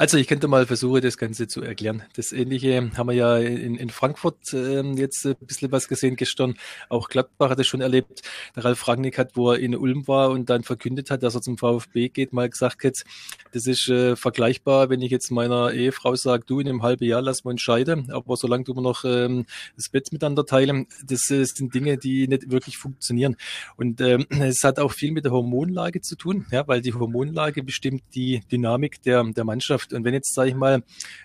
Also 0.00 0.16
ich 0.16 0.28
könnte 0.28 0.46
mal 0.46 0.64
versuchen, 0.64 1.02
das 1.02 1.18
Ganze 1.18 1.48
zu 1.48 1.60
erklären. 1.60 2.04
Das 2.14 2.30
Ähnliche 2.32 2.92
haben 2.96 3.08
wir 3.08 3.14
ja 3.14 3.36
in, 3.36 3.74
in 3.74 3.90
Frankfurt 3.90 4.36
äh, 4.52 4.80
jetzt 4.92 5.26
ein 5.26 5.34
bisschen 5.40 5.72
was 5.72 5.88
gesehen 5.88 6.14
gestern. 6.14 6.54
Auch 6.88 7.08
Gladbach 7.08 7.50
hat 7.50 7.58
es 7.58 7.66
schon 7.66 7.80
erlebt. 7.80 8.22
Der 8.54 8.64
Ralf 8.64 8.86
Rangnick 8.86 9.18
hat, 9.18 9.32
wo 9.34 9.50
er 9.50 9.58
in 9.58 9.74
Ulm 9.74 10.06
war 10.06 10.30
und 10.30 10.50
dann 10.50 10.62
verkündet 10.62 11.10
hat, 11.10 11.24
dass 11.24 11.34
er 11.34 11.42
zum 11.42 11.58
VfB 11.58 12.10
geht, 12.10 12.32
mal 12.32 12.48
gesagt 12.48 12.84
hat, 12.84 13.02
das 13.50 13.66
ist 13.66 13.88
äh, 13.88 14.14
vergleichbar, 14.14 14.88
wenn 14.88 15.02
ich 15.02 15.10
jetzt 15.10 15.32
meiner 15.32 15.72
Ehefrau 15.72 16.14
sage, 16.14 16.44
du 16.46 16.60
in 16.60 16.68
einem 16.68 16.84
halben 16.84 17.04
Jahr 17.04 17.20
lass 17.20 17.42
mal 17.42 17.50
entscheiden, 17.50 18.12
aber 18.12 18.36
solange 18.36 18.62
du 18.62 18.74
noch 18.74 19.04
ähm, 19.04 19.46
das 19.74 19.88
Bett 19.88 20.12
miteinander 20.12 20.46
teilen, 20.46 20.86
das 21.04 21.28
äh, 21.30 21.42
sind 21.44 21.74
Dinge, 21.74 21.98
die 21.98 22.28
nicht 22.28 22.52
wirklich 22.52 22.78
funktionieren. 22.78 23.36
Und 23.76 24.00
ähm, 24.00 24.26
es 24.30 24.62
hat 24.62 24.78
auch 24.78 24.92
viel 24.92 25.10
mit 25.10 25.24
der 25.24 25.32
Hormonlage 25.32 26.02
zu 26.02 26.14
tun, 26.14 26.46
ja, 26.52 26.68
weil 26.68 26.82
die 26.82 26.94
Hormonlage 26.94 27.64
bestimmt 27.64 28.02
die 28.14 28.42
Dynamik 28.52 29.02
der, 29.02 29.24
der 29.24 29.42
Mannschaft. 29.42 29.87
Und 29.92 30.04
wenn 30.04 30.14
jetzt, 30.14 30.34
sage 30.34 30.50
ich 30.50 30.56
mal, 30.56 30.82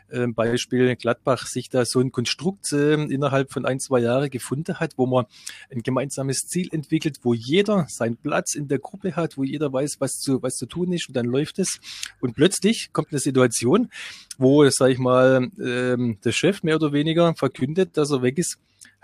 äh, 0.10 0.28
Beispiel 0.28 0.96
Gladbach 0.96 1.48
sich 1.48 1.70
da 1.70 1.86
so 1.86 2.00
ein 2.00 2.12
Konstrukt 2.12 2.72
äh, 2.72 2.94
innerhalb 2.94 3.52
von 3.52 3.66
ein, 3.66 3.80
zwei 3.80 4.00
Jahren 4.00 4.30
gefunden 4.30 4.80
hat, 4.80 4.94
wo 4.98 5.06
man 5.06 5.26
ein 5.72 5.82
gemeinsames 5.82 6.48
Ziel 6.48 6.70
entwickelt, 6.72 7.20
wo 7.24 7.34
jeder 7.34 7.86
seinen 7.90 8.18
Platz 8.18 8.56
in 8.56 8.68
der 8.68 8.80
Gruppe 8.80 9.16
hat, 9.16 9.38
wo 9.38 9.44
jeder 9.44 9.72
weiß, 9.72 9.98
was 10.00 10.20
zu, 10.20 10.42
was 10.44 10.56
zu 10.56 10.66
tun 10.66 10.94
ist 10.94 11.08
und 11.08 11.16
dann 11.16 11.26
läuft 11.26 11.60
es. 11.60 11.80
Und 12.20 12.36
plötzlich 12.36 12.94
kommt 12.94 13.12
eine 13.12 13.20
Situation, 13.20 13.90
wo, 14.38 14.68
sag 14.70 14.92
ich 14.92 15.00
mal, 15.00 15.50
ähm, 15.60 16.18
der 16.24 16.32
Chef 16.32 16.64
mehr 16.64 16.76
oder 16.76 16.94
weniger 16.94 17.34
verkündet, 17.36 17.98
dass 17.98 18.12
er 18.12 18.22
weg 18.22 18.38
ist. 18.38 18.58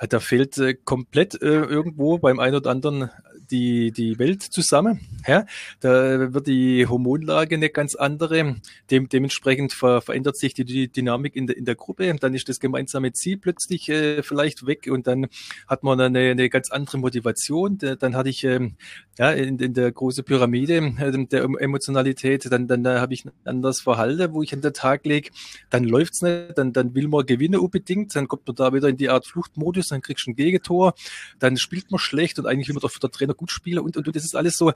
Da 0.08 0.20
fehlt 0.20 0.58
äh, 0.58 0.74
komplett 0.74 1.42
äh, 1.42 1.46
irgendwo 1.46 2.18
beim 2.18 2.40
einen 2.40 2.56
oder 2.56 2.70
anderen 2.70 3.10
die, 3.52 3.92
die 3.92 4.20
Welt 4.20 4.44
zusammen. 4.44 5.00
Ja? 5.28 5.46
Da 5.80 6.34
wird 6.34 6.48
die 6.48 6.88
Hormonlage 6.88 7.56
eine 7.56 7.70
ganz 7.70 7.96
andere. 7.96 8.58
Dem, 8.92 9.10
dementsprechend 9.10 9.74
ver, 9.74 10.02
verändert 10.02 10.38
sich 10.38 10.54
die, 10.54 10.66
die 10.66 10.92
Dynamik 10.92 11.36
in 11.36 11.48
der, 11.48 11.58
in 11.58 11.66
der 11.66 11.76
Gruppe. 11.76 12.14
Dann 12.16 12.34
ist 12.34 12.50
das 12.50 12.60
gemeinsame 12.60 13.12
Ziel 13.14 13.38
plötzlich 13.38 13.90
äh, 13.90 14.24
vielleicht 14.24 14.66
weg 14.66 14.88
und 14.90 15.08
dann 15.08 15.28
hat 15.68 15.84
man 15.84 16.00
eine, 16.00 16.32
eine 16.32 16.50
ganz 16.50 16.72
andere 16.72 16.98
Motivation. 16.98 17.78
Dann 17.78 18.16
hatte 18.16 18.30
ich 18.30 18.44
ähm, 18.44 18.76
ja, 19.20 19.32
in, 19.32 19.60
in 19.60 19.74
der 19.74 19.92
großen 19.92 20.24
Pyramide 20.24 20.78
äh, 20.78 21.26
der 21.26 21.44
Emotionalität, 21.44 22.50
dann, 22.52 22.68
dann 22.68 22.84
da 22.84 23.02
habe 23.02 23.14
ich 23.14 23.26
ein 23.26 23.32
anderes 23.44 23.82
Verhalten, 23.82 24.34
wo 24.34 24.44
ich 24.44 24.54
an 24.54 24.62
den 24.62 24.74
Tag 24.74 25.06
lege. 25.06 25.30
Dann 25.70 25.84
läuft's 25.84 26.22
nicht, 26.22 26.58
dann, 26.58 26.72
dann 26.72 26.96
will 26.96 27.10
man 27.10 27.26
gewinnen 27.26 27.60
unbedingt, 27.60 28.16
dann 28.16 28.30
kommt 28.30 28.48
man 28.48 28.56
da 28.56 28.74
wieder 28.74 28.88
in 28.88 28.96
die 28.96 29.10
Art 29.10 29.28
Fluchtmodus, 29.28 29.89
dann 29.90 30.02
kriegst 30.02 30.26
du 30.26 30.32
ein 30.32 30.36
Gegentor, 30.36 30.94
dann 31.40 31.58
spielt 31.58 31.92
man 31.92 32.00
schlecht 32.00 32.40
und 32.40 32.46
eigentlich 32.46 32.68
will 32.68 32.76
man 32.76 32.82
doch 32.82 32.92
für 32.92 33.00
der 33.00 33.12
Trainer 33.12 33.34
gut 33.34 33.52
spielen 33.52 33.80
und, 33.80 33.98
und, 33.98 34.08
und 34.08 34.16
das 34.16 34.24
ist 34.24 34.36
alles 34.36 34.56
so, 34.56 34.72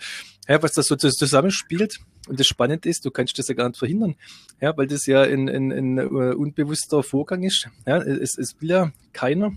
ja, 0.48 0.62
was 0.62 0.74
das 0.74 0.88
so 0.88 0.96
zusammenspielt. 0.96 2.00
Und 2.27 2.39
das 2.39 2.48
Spannende 2.48 2.88
ist, 2.88 3.05
du 3.05 3.12
kannst 3.12 3.38
das 3.38 3.48
ja 3.50 3.55
gar 3.55 3.67
nicht 3.67 3.77
verhindern, 3.77 4.15
ja, 4.62 4.75
weil 4.77 4.88
das 4.88 5.05
ja 5.05 5.24
ein, 5.24 5.50
ein, 5.50 5.72
ein 5.72 6.00
uh, 6.00 6.34
unbewusster 6.36 7.03
Vorgang 7.03 7.43
ist. 7.43 7.67
Ja, 7.86 7.98
es, 7.98 8.38
es 8.38 8.55
will 8.62 8.70
ja 8.70 8.91
keiner. 9.12 9.53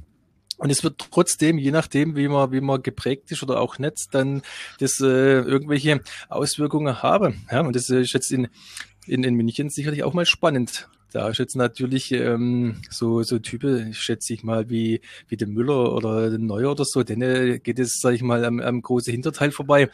Und 0.59 0.71
es 0.71 0.83
wird 0.83 1.07
trotzdem, 1.11 1.59
je 1.59 1.71
nachdem, 1.71 2.17
wie 2.17 2.29
man, 2.29 2.51
wie 2.51 2.63
man 2.63 2.83
geprägt 2.83 3.31
ist 3.31 3.43
oder 3.43 3.61
auch 3.61 3.79
nicht, 3.79 4.09
dann 4.13 4.43
das 4.79 4.99
äh, 5.01 5.05
irgendwelche 5.05 6.01
Auswirkungen 6.29 7.03
haben. 7.03 7.47
Ja, 7.51 7.61
und 7.61 7.77
das 7.77 7.91
ist 7.91 8.13
jetzt 8.15 8.33
in, 8.33 8.49
in, 9.07 9.23
in 9.23 9.35
München 9.35 9.69
sicherlich 9.69 10.03
auch 10.03 10.15
mal 10.15 10.27
spannend. 10.27 10.89
Da 11.13 11.29
ist 11.29 11.39
jetzt 11.39 11.57
natürlich 11.57 12.13
ähm, 12.13 12.77
so, 12.91 13.23
so 13.23 13.39
Typen, 13.39 13.95
schätze 13.95 14.35
ich 14.35 14.43
mal, 14.43 14.69
wie, 14.69 15.01
wie 15.29 15.37
der 15.37 15.49
Müller 15.49 15.93
oder 15.93 16.31
der 16.31 16.39
Neuer 16.39 16.73
oder 16.73 16.85
so, 16.85 17.05
denen 17.05 17.63
geht 17.63 17.79
es, 17.79 17.99
sage 18.01 18.17
ich 18.17 18.23
mal, 18.23 18.45
am, 18.45 18.61
am 18.61 18.83
großen 18.83 19.13
Hinterteil 19.13 19.53
vorbei. 19.53 19.89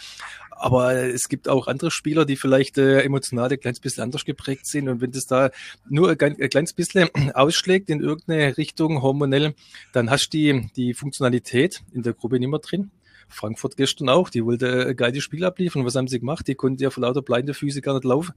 Aber 0.50 0.94
es 0.94 1.28
gibt 1.28 1.48
auch 1.48 1.66
andere 1.66 1.90
Spieler, 1.90 2.24
die 2.24 2.36
vielleicht 2.36 2.78
äh, 2.78 3.02
emotional 3.02 3.50
ein 3.50 3.60
kleines 3.60 3.80
bisschen 3.80 4.04
anders 4.04 4.24
geprägt 4.24 4.66
sind. 4.66 4.88
Und 4.88 5.00
wenn 5.00 5.10
das 5.10 5.26
da 5.26 5.50
nur 5.88 6.10
ein, 6.10 6.18
ein 6.20 6.48
kleines 6.48 6.72
bisschen 6.72 7.08
ausschlägt 7.34 7.90
in 7.90 8.00
irgendeine 8.00 8.56
Richtung 8.56 9.02
hormonell, 9.02 9.54
dann 9.92 10.10
hast 10.10 10.28
du 10.32 10.38
die, 10.38 10.70
die 10.76 10.94
Funktionalität 10.94 11.82
in 11.92 12.02
der 12.02 12.14
Gruppe 12.14 12.38
nicht 12.38 12.48
mehr 12.48 12.60
drin. 12.60 12.90
Frankfurt 13.28 13.76
gestern 13.76 14.08
auch, 14.08 14.30
die 14.30 14.44
wollte 14.44 14.86
ein 14.88 14.96
geiles 14.96 15.22
Spiel 15.24 15.44
abliefern. 15.44 15.84
Was 15.84 15.94
haben 15.94 16.08
sie 16.08 16.20
gemacht? 16.20 16.46
Die 16.46 16.54
konnten 16.54 16.82
ja 16.82 16.90
vor 16.90 17.02
lauter 17.02 17.22
blinde 17.22 17.54
Füße 17.54 17.80
gar 17.80 17.94
nicht 17.94 18.04
laufen. 18.04 18.34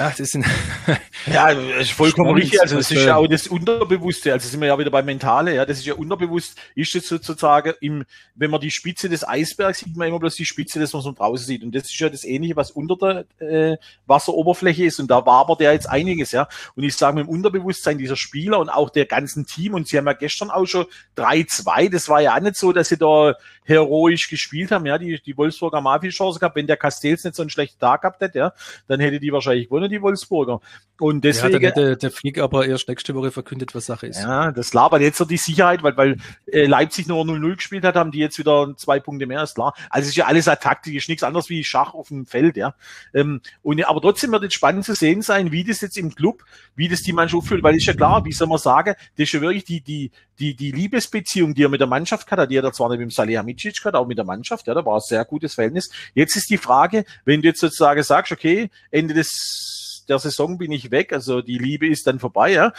Ach, 0.00 0.14
das 0.14 0.30
sind 0.30 0.46
ja, 1.26 1.52
das 1.52 1.82
ist 1.82 1.90
vollkommen 1.90 2.28
Spannend, 2.28 2.42
richtig. 2.44 2.62
Also 2.62 2.76
das 2.76 2.88
ist 2.88 3.02
ja 3.02 3.16
auch 3.16 3.26
das 3.26 3.48
Unterbewusste. 3.48 4.32
Also 4.32 4.48
sind 4.48 4.60
wir 4.60 4.68
ja 4.68 4.78
wieder 4.78 4.92
beim 4.92 5.04
Mentale. 5.04 5.56
Ja, 5.56 5.66
das 5.66 5.78
ist 5.78 5.86
ja 5.86 5.94
unterbewusst. 5.94 6.56
Ist 6.76 6.94
jetzt 6.94 7.08
sozusagen 7.08 7.74
im, 7.80 8.04
wenn 8.36 8.52
man 8.52 8.60
die 8.60 8.70
Spitze 8.70 9.08
des 9.08 9.26
Eisbergs 9.26 9.80
sieht, 9.80 9.96
man 9.96 10.06
immer 10.06 10.20
bloß 10.20 10.36
die 10.36 10.44
Spitze, 10.44 10.78
das 10.78 10.94
was 10.94 11.04
man 11.04 11.16
draußen 11.16 11.44
sieht. 11.44 11.64
Und 11.64 11.74
das 11.74 11.86
ist 11.86 11.98
ja 11.98 12.08
das 12.08 12.22
Ähnliche, 12.22 12.54
was 12.54 12.70
unter 12.70 13.24
der 13.40 13.72
äh, 13.72 13.76
Wasseroberfläche 14.06 14.84
ist. 14.84 15.00
Und 15.00 15.10
da 15.10 15.26
wabert 15.26 15.60
ja 15.60 15.72
jetzt 15.72 15.88
einiges. 15.90 16.30
Ja. 16.30 16.46
Und 16.76 16.84
ich 16.84 16.94
sage 16.94 17.16
mit 17.16 17.26
dem 17.26 17.30
Unterbewusstsein 17.30 17.98
dieser 17.98 18.16
Spieler 18.16 18.60
und 18.60 18.68
auch 18.68 18.90
der 18.90 19.06
ganzen 19.06 19.46
Team. 19.46 19.74
Und 19.74 19.88
sie 19.88 19.98
haben 19.98 20.06
ja 20.06 20.12
gestern 20.12 20.50
auch 20.50 20.66
schon 20.66 20.86
3-2. 21.16 21.90
Das 21.90 22.08
war 22.08 22.20
ja 22.20 22.36
auch 22.36 22.40
nicht 22.40 22.54
so, 22.54 22.72
dass 22.72 22.88
sie 22.88 22.98
da 22.98 23.34
heroisch 23.68 24.28
gespielt 24.28 24.70
haben. 24.70 24.86
Ja, 24.86 24.98
die 24.98 25.20
die 25.20 25.36
Wolfsburger 25.36 25.80
mal 25.80 26.00
viel 26.00 26.10
Chance 26.10 26.40
gehabt. 26.40 26.56
Wenn 26.56 26.66
der 26.66 26.76
Castells 26.76 27.22
nicht 27.22 27.36
so 27.36 27.42
einen 27.42 27.50
schlechten 27.50 27.78
Tag 27.78 28.00
gehabt 28.02 28.20
hätte, 28.20 28.38
ja, 28.38 28.52
dann 28.86 28.98
hätte 28.98 29.20
die 29.20 29.30
wahrscheinlich 29.30 29.68
gewonnen 29.68 29.90
die 29.90 30.00
Wolfsburger. 30.00 30.60
Und 30.98 31.22
deswegen. 31.22 31.52
Ja, 31.52 31.70
dann 31.70 31.84
hätte 31.84 31.96
der 31.96 32.10
Flick 32.10 32.38
aber 32.38 32.66
erst 32.66 32.88
nächste 32.88 33.14
Woche 33.14 33.30
verkündet, 33.30 33.74
was 33.74 33.86
Sache 33.86 34.06
ist. 34.06 34.20
Ja, 34.20 34.50
das 34.50 34.72
labert 34.72 35.02
jetzt 35.02 35.18
so 35.18 35.24
die 35.24 35.36
Sicherheit, 35.36 35.82
weil, 35.82 35.96
weil 35.96 36.16
äh, 36.46 36.66
Leipzig 36.66 37.06
nur 37.06 37.22
0-0 37.24 37.56
gespielt 37.56 37.84
hat, 37.84 37.94
haben 37.94 38.10
die 38.10 38.18
jetzt 38.18 38.38
wieder 38.38 38.74
zwei 38.76 38.98
Punkte 38.98 39.26
mehr, 39.26 39.42
ist 39.42 39.54
klar. 39.54 39.74
Also 39.90 40.06
es 40.06 40.10
ist 40.10 40.16
ja 40.16 40.26
alles 40.26 40.48
eine 40.48 40.58
Taktik, 40.58 40.94
ist 40.94 41.08
nichts 41.08 41.22
anderes 41.22 41.50
wie 41.50 41.62
Schach 41.62 41.94
auf 41.94 42.08
dem 42.08 42.26
Feld, 42.26 42.56
ja. 42.56 42.74
Ähm, 43.14 43.40
und, 43.62 43.84
aber 43.84 44.00
trotzdem 44.00 44.32
wird 44.32 44.44
es 44.44 44.54
spannend 44.54 44.86
zu 44.86 44.94
sehen 44.94 45.22
sein, 45.22 45.52
wie 45.52 45.62
das 45.62 45.82
jetzt 45.82 45.98
im 45.98 46.14
Club, 46.14 46.42
wie 46.74 46.88
das 46.88 47.02
die 47.02 47.12
Mannschaft 47.12 47.46
fühlt, 47.46 47.62
weil 47.62 47.76
ist 47.76 47.86
ja 47.86 47.92
klar, 47.92 48.24
wie 48.24 48.32
soll 48.32 48.48
man 48.48 48.58
sagen, 48.58 48.94
das 49.16 49.24
ist 49.24 49.32
ja 49.32 49.40
wirklich 49.40 49.64
die, 49.64 49.80
die, 49.80 50.10
die, 50.38 50.54
die 50.54 50.70
Liebesbeziehung, 50.70 51.54
die 51.54 51.64
er 51.64 51.68
mit 51.68 51.80
der 51.80 51.88
Mannschaft 51.88 52.30
hat, 52.30 52.50
die 52.50 52.58
hat 52.58 52.64
er 52.64 52.72
zwar 52.72 52.88
nicht 52.88 52.98
mit 52.98 53.08
dem 53.08 53.10
Salihamidzic 53.10 53.78
gehabt, 53.78 53.96
auch 53.96 54.06
mit 54.06 54.18
der 54.18 54.24
Mannschaft, 54.24 54.66
ja, 54.66 54.74
da 54.74 54.84
war 54.84 54.96
ein 54.96 55.00
sehr 55.00 55.24
gutes 55.24 55.54
Verhältnis. 55.54 55.90
Jetzt 56.14 56.36
ist 56.36 56.50
die 56.50 56.58
Frage, 56.58 57.04
wenn 57.24 57.42
du 57.42 57.48
jetzt 57.48 57.60
sozusagen 57.60 58.02
sagst, 58.02 58.32
okay, 58.32 58.70
Ende 58.90 59.14
des 59.14 60.04
der 60.08 60.18
Saison 60.18 60.56
bin 60.56 60.72
ich 60.72 60.90
weg, 60.90 61.12
also 61.12 61.42
die 61.42 61.58
Liebe 61.58 61.86
ist 61.86 62.06
dann 62.06 62.18
vorbei, 62.18 62.52
ja, 62.52 62.72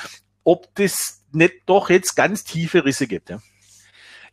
ob 0.44 0.74
das 0.76 1.24
nicht 1.32 1.54
doch 1.68 1.90
jetzt 1.90 2.16
ganz 2.16 2.44
tiefe 2.44 2.86
Risse 2.86 3.08
gibt, 3.08 3.30
ja. 3.30 3.40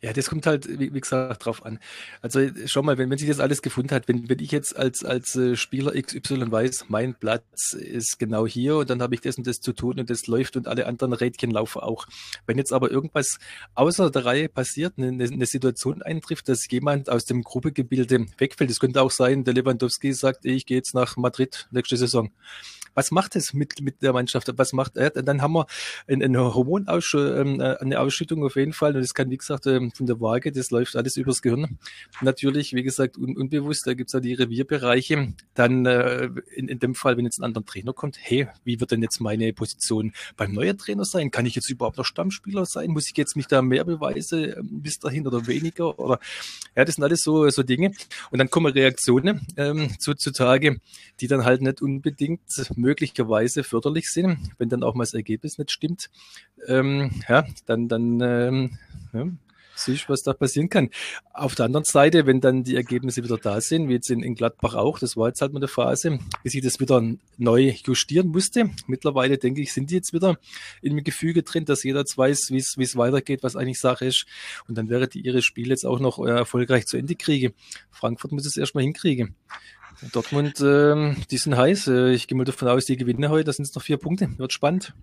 Ja, 0.01 0.13
das 0.13 0.29
kommt 0.29 0.45
halt, 0.45 0.67
wie, 0.79 0.93
wie, 0.93 1.01
gesagt, 1.01 1.45
drauf 1.45 1.65
an. 1.65 1.79
Also 2.21 2.41
schau 2.65 2.83
mal, 2.83 2.97
wenn, 2.97 3.09
wenn 3.09 3.17
sich 3.17 3.27
das 3.27 3.39
alles 3.39 3.61
gefunden 3.61 3.91
hat, 3.91 4.07
wenn, 4.07 4.29
wenn 4.29 4.39
ich 4.39 4.51
jetzt 4.51 4.75
als, 4.77 5.03
als 5.03 5.35
äh, 5.35 5.55
Spieler 5.55 5.99
XY 5.99 6.51
weiß, 6.51 6.85
mein 6.89 7.15
Platz 7.15 7.73
ist 7.73 8.19
genau 8.19 8.45
hier 8.45 8.77
und 8.77 8.89
dann 8.89 9.01
habe 9.01 9.15
ich 9.15 9.21
das 9.21 9.37
und 9.37 9.47
das 9.47 9.59
zu 9.59 9.73
tun 9.73 9.99
und 9.99 10.09
das 10.09 10.27
läuft 10.27 10.55
und 10.55 10.67
alle 10.67 10.85
anderen 10.85 11.13
Rädchen 11.13 11.51
laufen 11.51 11.79
auch. 11.79 12.05
Wenn 12.45 12.57
jetzt 12.57 12.73
aber 12.73 12.91
irgendwas 12.91 13.39
außer 13.75 14.11
der 14.11 14.25
Reihe 14.25 14.49
passiert, 14.49 14.93
eine, 14.97 15.23
eine 15.23 15.45
Situation 15.45 16.01
eintrifft, 16.01 16.49
dass 16.49 16.69
jemand 16.69 17.09
aus 17.09 17.25
dem 17.25 17.41
Gruppegebilde 17.41 18.25
wegfällt, 18.37 18.69
das 18.69 18.79
könnte 18.79 19.01
auch 19.01 19.11
sein, 19.11 19.43
der 19.43 19.53
Lewandowski 19.53 20.13
sagt, 20.13 20.45
ich 20.45 20.65
gehe 20.65 20.77
jetzt 20.77 20.93
nach 20.93 21.17
Madrid 21.17 21.67
nächste 21.71 21.97
Saison 21.97 22.29
was 22.97 23.11
macht 23.11 23.35
es 23.35 23.53
mit, 23.53 23.79
mit 23.79 24.01
der 24.01 24.11
Mannschaft? 24.11 24.51
Was 24.57 24.73
macht 24.73 24.97
er? 24.97 25.11
Dann 25.11 25.43
haben 25.43 25.53
wir 25.53 25.67
eine, 26.07 26.25
eine 26.25 26.55
Hormonaussch 26.55 27.13
ähm, 27.13 27.61
äh, 27.61 27.75
eine 27.77 27.99
Ausschüttung 27.99 28.43
auf 28.43 28.55
jeden 28.55 28.73
Fall. 28.73 28.95
Und 28.95 29.01
das 29.01 29.13
kann, 29.13 29.29
wie 29.29 29.37
gesagt, 29.37 29.67
ähm, 29.67 29.91
von 29.91 30.07
der 30.07 30.19
Waage, 30.19 30.51
das 30.51 30.71
läuft 30.71 30.95
alles 30.95 31.15
übers 31.15 31.43
Gehirn. 31.43 31.77
Natürlich, 32.21 32.73
wie 32.73 32.81
gesagt, 32.81 33.15
un 33.15 33.37
unbewusst, 33.37 33.85
da 33.85 33.93
gibt's 33.93 34.13
ja 34.13 34.19
die 34.19 34.33
Revierbereiche. 34.33 35.31
Dann 35.53 35.85
äh, 35.85 36.31
in, 36.55 36.67
in 36.69 36.79
dem 36.79 36.95
Fall, 36.95 37.17
wenn 37.17 37.25
jetzt 37.25 37.37
ein 37.37 37.43
anderer 37.43 37.65
Trainer 37.65 37.93
kommt, 37.93 38.17
hey, 38.19 38.47
wie 38.63 38.79
wird 38.79 38.89
denn 38.89 39.03
jetzt 39.03 39.19
meine 39.19 39.53
Position 39.53 40.11
beim 40.35 40.53
neuen 40.53 40.75
Trainer 40.75 41.05
sein? 41.05 41.29
Kann 41.29 41.45
ich 41.45 41.53
jetzt 41.53 41.69
überhaupt 41.69 41.99
noch 41.99 42.05
Stammspieler 42.05 42.65
sein? 42.65 42.89
Muss 42.89 43.07
ich 43.07 43.15
jetzt 43.15 43.35
mich 43.35 43.45
da 43.45 43.61
mehr 43.61 43.85
beweisen 43.85 44.55
ähm, 44.57 44.81
bis 44.81 44.97
dahin 44.97 45.27
oder 45.27 45.45
weniger? 45.45 45.99
Oder 45.99 46.19
ja, 46.75 46.83
das 46.83 46.95
sind 46.95 47.03
alles 47.03 47.21
so, 47.21 47.47
so 47.51 47.61
Dinge. 47.61 47.91
Und 48.31 48.39
dann 48.39 48.49
kommen 48.49 48.73
Reaktionen 48.73 49.45
ähm, 49.55 49.91
zutage, 49.99 50.79
die 51.19 51.27
dann 51.27 51.45
halt 51.45 51.61
nicht 51.61 51.83
unbedingt 51.83 52.41
möglicherweise 52.87 53.65
förderlich 53.65 54.09
sind, 54.09 54.37
wenn 54.57 54.69
dann 54.69 54.83
auch 54.83 54.95
mal 54.95 55.03
das 55.03 55.13
Ergebnis 55.13 55.57
nicht 55.57 55.71
stimmt, 55.71 56.09
ähm, 56.67 57.11
ja, 57.27 57.45
dann, 57.65 57.89
dann 57.89 58.21
ähm, 58.21 58.77
ja, 59.11 59.27
siehst, 59.75 60.07
was 60.07 60.21
da 60.21 60.33
passieren 60.33 60.69
kann. 60.69 60.89
Auf 61.33 61.53
der 61.55 61.65
anderen 61.65 61.83
Seite, 61.83 62.25
wenn 62.25 62.39
dann 62.39 62.63
die 62.63 62.77
Ergebnisse 62.77 63.23
wieder 63.25 63.37
da 63.37 63.59
sind, 63.59 63.89
wie 63.89 63.93
jetzt 63.93 64.09
in, 64.09 64.23
in 64.23 64.35
Gladbach 64.35 64.75
auch, 64.75 64.99
das 64.99 65.17
war 65.17 65.27
jetzt 65.27 65.41
halt 65.41 65.51
mal 65.51 65.59
eine 65.59 65.67
Phase, 65.67 66.19
wie 66.43 66.49
sich 66.49 66.61
das 66.61 66.79
wieder 66.79 67.03
neu 67.37 67.73
justieren 67.85 68.29
musste. 68.29 68.69
Mittlerweile, 68.87 69.37
denke 69.37 69.61
ich, 69.61 69.73
sind 69.73 69.91
die 69.91 69.95
jetzt 69.95 70.13
wieder 70.13 70.37
in 70.81 70.95
dem 70.95 71.03
Gefüge 71.03 71.43
drin, 71.43 71.65
dass 71.65 71.83
jeder 71.83 71.99
jetzt 71.99 72.17
weiß, 72.17 72.51
wie 72.51 72.83
es 72.83 72.97
weitergeht, 72.97 73.43
was 73.43 73.57
eigentlich 73.57 73.79
Sache 73.79 74.05
ist. 74.05 74.25
Und 74.67 74.77
dann 74.77 74.89
wäre 74.89 75.09
die 75.09 75.19
ihre 75.19 75.41
Spiele 75.41 75.71
jetzt 75.71 75.85
auch 75.85 75.99
noch 75.99 76.19
äh, 76.19 76.29
erfolgreich 76.29 76.85
zu 76.85 76.95
Ende 76.95 77.15
kriegen. 77.15 77.53
Frankfurt 77.91 78.31
muss 78.31 78.45
es 78.45 78.55
erstmal 78.55 78.85
hinkriegen. 78.85 79.35
Dortmund, 80.11 80.59
äh, 80.61 81.15
die 81.31 81.37
sind 81.37 81.57
heiß. 81.57 81.87
Äh, 81.87 82.11
ich 82.11 82.27
gehe 82.27 82.37
mal 82.37 82.43
davon 82.43 82.67
aus, 82.67 82.85
die 82.85 82.97
gewinnen 82.97 83.29
heute. 83.29 83.45
Da 83.45 83.53
sind 83.53 83.65
es 83.65 83.73
noch 83.73 83.81
vier 83.81 83.97
Punkte. 83.97 84.29
Wird 84.37 84.53
spannend. 84.53 84.93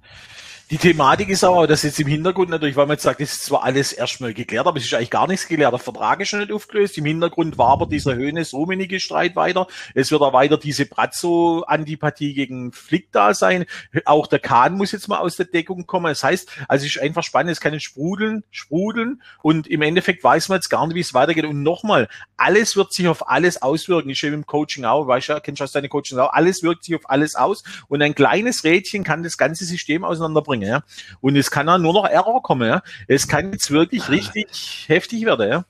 Die 0.70 0.78
Thematik 0.78 1.28
ist 1.28 1.44
aber, 1.44 1.66
dass 1.66 1.82
jetzt 1.82 2.00
im 2.00 2.06
Hintergrund 2.06 2.48
natürlich, 2.48 2.74
weil 2.74 2.86
man 2.86 2.94
jetzt 2.94 3.02
sagt, 3.02 3.20
das 3.20 3.32
ist 3.32 3.44
zwar 3.44 3.64
alles 3.64 3.92
erstmal 3.92 4.32
geklärt, 4.32 4.66
aber 4.66 4.78
es 4.78 4.86
ist 4.86 4.94
eigentlich 4.94 5.10
gar 5.10 5.28
nichts 5.28 5.46
geklärt. 5.46 5.74
Der 5.74 5.78
Vertrag 5.78 6.20
ist 6.20 6.30
schon 6.30 6.38
nicht 6.38 6.50
aufgelöst. 6.50 6.96
Im 6.96 7.04
Hintergrund 7.04 7.58
war 7.58 7.68
aber 7.68 7.84
dieser 7.84 8.14
Höhnes-Rummenige 8.14 8.98
Streit 8.98 9.36
weiter. 9.36 9.66
Es 9.94 10.10
wird 10.10 10.22
auch 10.22 10.32
weiter 10.32 10.56
diese 10.56 10.86
Brazzo-Antipathie 10.86 12.32
gegen 12.32 12.72
Flick 12.72 13.12
da 13.12 13.34
sein. 13.34 13.66
Auch 14.06 14.26
der 14.26 14.38
Kahn 14.38 14.78
muss 14.78 14.92
jetzt 14.92 15.06
mal 15.06 15.18
aus 15.18 15.36
der 15.36 15.44
Deckung 15.44 15.84
kommen. 15.84 16.06
Das 16.06 16.24
heißt, 16.24 16.48
also 16.66 16.86
es 16.86 16.96
ist 16.96 17.02
einfach 17.02 17.24
spannend. 17.24 17.52
Es 17.52 17.60
kann 17.60 17.78
sprudeln, 17.78 18.42
sprudeln 18.50 19.20
und 19.42 19.66
im 19.66 19.82
Endeffekt 19.82 20.24
weiß 20.24 20.48
man 20.48 20.56
jetzt 20.56 20.70
gar 20.70 20.86
nicht, 20.86 20.96
wie 20.96 21.00
es 21.00 21.12
weitergeht. 21.12 21.44
Und 21.44 21.62
nochmal, 21.62 22.08
alles 22.38 22.74
wird 22.74 22.90
sich 22.94 23.06
auf 23.06 23.28
alles 23.28 23.60
auswirken. 23.60 24.08
Ich 24.08 24.16
stehe 24.16 24.32
im 24.32 24.46
Coaching 24.46 24.86
auch, 24.86 25.06
weißt 25.06 25.28
du, 25.28 25.40
kennst 25.42 25.60
du 25.60 25.64
aus 25.64 25.72
deine 25.72 25.90
Coaching 25.90 26.18
auch. 26.18 26.32
Alles 26.32 26.62
wirkt 26.62 26.84
sich 26.84 26.94
auf 26.94 27.10
alles 27.10 27.34
aus 27.34 27.64
und 27.88 28.00
ein 28.00 28.14
kleines 28.14 28.64
Rädchen 28.64 29.04
kann 29.04 29.22
das 29.22 29.36
ganze 29.36 29.66
System 29.66 30.04
auseinanderbringen 30.04 30.53
bringen. 30.54 30.68
Ja? 30.68 30.82
Und 31.20 31.36
es 31.36 31.50
kann 31.50 31.66
dann 31.66 31.82
nur 31.82 31.92
noch 31.92 32.06
Error 32.06 32.42
kommen. 32.42 32.68
Ja? 32.68 32.82
Es 33.08 33.28
kann 33.28 33.52
jetzt 33.52 33.70
wirklich 33.70 34.08
richtig 34.08 34.84
heftig 34.88 35.24
werden. 35.24 35.50
Ja? 35.50 35.64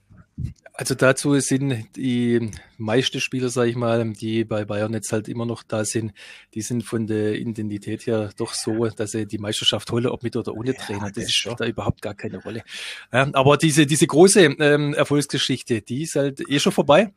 Also 0.76 0.96
dazu 0.96 1.38
sind 1.38 1.86
die 1.94 2.50
meisten 2.78 3.20
Spieler, 3.20 3.48
sage 3.48 3.70
ich 3.70 3.76
mal, 3.76 4.12
die 4.12 4.44
bei 4.44 4.64
Bayern 4.64 4.92
jetzt 4.92 5.12
halt 5.12 5.28
immer 5.28 5.46
noch 5.46 5.62
da 5.62 5.84
sind, 5.84 6.12
die 6.54 6.62
sind 6.62 6.82
von 6.82 7.06
der 7.06 7.36
Identität 7.36 8.06
her 8.06 8.30
doch 8.36 8.54
so, 8.54 8.88
dass 8.88 9.12
sie 9.12 9.26
die 9.26 9.38
Meisterschaft 9.38 9.92
holen, 9.92 10.06
ob 10.06 10.24
mit 10.24 10.34
oder 10.34 10.52
ohne 10.52 10.74
Trainer. 10.74 11.12
Das, 11.12 11.26
das 11.26 11.32
spielt 11.32 11.60
da 11.60 11.66
überhaupt 11.66 12.02
gar 12.02 12.14
keine 12.14 12.38
Rolle. 12.38 12.64
Ja, 13.12 13.28
aber 13.34 13.56
diese, 13.56 13.86
diese 13.86 14.08
große 14.08 14.42
ähm, 14.42 14.94
Erfolgsgeschichte, 14.94 15.80
die 15.80 16.02
ist 16.02 16.16
halt 16.16 16.42
eh 16.50 16.58
schon 16.58 16.72
vorbei. 16.72 17.12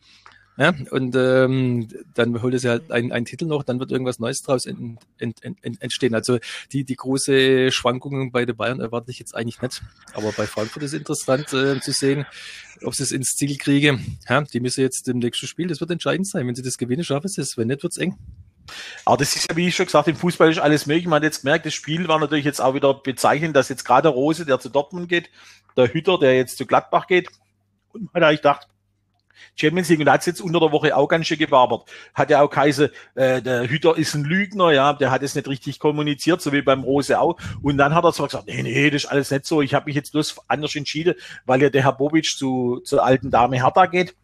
Ja, 0.57 0.73
und 0.89 1.15
ähm, 1.15 1.87
dann 2.15 2.41
holt 2.41 2.55
es 2.55 2.63
ja 2.63 2.71
halt 2.71 2.91
einen, 2.91 3.11
einen 3.11 3.25
Titel 3.25 3.45
noch, 3.45 3.61
dann 3.63 3.79
wird 3.79 3.91
irgendwas 3.91 4.17
Neues 4.17 4.41
draus 4.41 4.65
ent, 4.65 4.99
ent, 5.19 5.37
ent, 5.43 5.81
entstehen. 5.81 6.15
Also 6.15 6.39
die, 6.71 6.83
die 6.83 6.95
große 6.95 7.71
Schwankungen 7.71 8.31
bei 8.31 8.43
den 8.43 8.57
Bayern 8.57 8.79
erwarte 8.79 9.11
ich 9.11 9.19
jetzt 9.19 9.35
eigentlich 9.35 9.61
nicht. 9.61 9.83
Aber 10.13 10.31
bei 10.31 10.47
Frankfurt 10.47 10.81
ist 10.81 10.93
interessant 10.93 11.53
äh, 11.53 11.79
zu 11.79 11.91
sehen, 11.91 12.25
ob 12.83 12.95
sie 12.95 13.03
es 13.03 13.11
ins 13.11 13.35
Ziel 13.35 13.55
kriegen. 13.57 14.17
Ja, 14.27 14.41
die 14.41 14.59
müssen 14.59 14.81
jetzt 14.81 15.07
im 15.07 15.19
nächsten 15.19 15.45
Spiel, 15.45 15.67
das 15.67 15.79
wird 15.79 15.91
entscheidend 15.91 16.27
sein. 16.27 16.47
Wenn 16.47 16.55
sie 16.55 16.63
das 16.63 16.79
gewinnen, 16.79 17.03
schaffen 17.03 17.27
sie 17.27 17.41
es. 17.41 17.55
Wenn 17.55 17.67
nicht, 17.67 17.83
wird's 17.83 17.97
eng. 17.97 18.17
Aber 19.05 19.17
das 19.17 19.35
ist 19.35 19.47
ja, 19.49 19.55
wie 19.55 19.67
ich 19.67 19.75
schon 19.75 19.85
gesagt, 19.85 20.07
im 20.07 20.15
Fußball 20.15 20.49
ist 20.49 20.57
alles 20.57 20.87
möglich. 20.87 21.05
Man 21.05 21.17
hat 21.17 21.23
jetzt 21.23 21.41
gemerkt, 21.41 21.67
das 21.67 21.75
Spiel 21.75 22.07
war 22.07 22.19
natürlich 22.19 22.45
jetzt 22.45 22.61
auch 22.61 22.73
wieder 22.73 22.95
bezeichnend, 22.95 23.55
dass 23.55 23.69
jetzt 23.69 23.85
gerade 23.85 24.09
Rose, 24.09 24.43
der 24.43 24.59
zu 24.59 24.69
Dortmund 24.69 25.07
geht, 25.07 25.29
der 25.77 25.93
Hütter, 25.93 26.17
der 26.17 26.35
jetzt 26.35 26.57
zu 26.57 26.65
Gladbach 26.65 27.05
geht, 27.05 27.29
und 27.93 28.13
man 28.13 28.23
hat 28.23 28.29
eigentlich 28.29 28.41
gedacht, 28.41 28.67
Champions 29.55 29.89
League 29.89 29.99
und 29.99 30.05
da 30.05 30.13
hat 30.13 30.21
es 30.21 30.25
jetzt 30.25 30.41
unter 30.41 30.59
der 30.59 30.71
Woche 30.71 30.95
auch 30.95 31.07
ganz 31.07 31.27
schön 31.27 31.37
gewabert. 31.37 31.89
Hat 32.13 32.29
ja 32.29 32.41
auch 32.41 32.49
geheißen, 32.49 32.89
äh, 33.15 33.41
der 33.41 33.69
Hüter 33.69 33.97
ist 33.97 34.13
ein 34.13 34.23
Lügner, 34.23 34.71
ja, 34.71 34.93
der 34.93 35.11
hat 35.11 35.23
es 35.23 35.35
nicht 35.35 35.47
richtig 35.47 35.79
kommuniziert, 35.79 36.41
so 36.41 36.51
wie 36.53 36.61
beim 36.61 36.83
Rose 36.83 37.19
auch. 37.19 37.37
Und 37.61 37.77
dann 37.77 37.95
hat 37.95 38.03
er 38.03 38.13
zwar 38.13 38.27
gesagt, 38.27 38.47
nee, 38.47 38.63
nee, 38.63 38.89
das 38.89 39.03
ist 39.03 39.09
alles 39.09 39.31
nicht 39.31 39.45
so, 39.45 39.61
ich 39.61 39.73
habe 39.73 39.85
mich 39.85 39.95
jetzt 39.95 40.11
bloß 40.11 40.37
anders 40.47 40.75
entschieden, 40.75 41.15
weil 41.45 41.61
ja 41.61 41.69
der 41.69 41.83
Herr 41.83 41.93
Bobic 41.93 42.25
zu, 42.25 42.81
zur 42.83 43.03
alten 43.03 43.31
Dame 43.31 43.57
Hertha 43.57 43.85
geht 43.85 44.15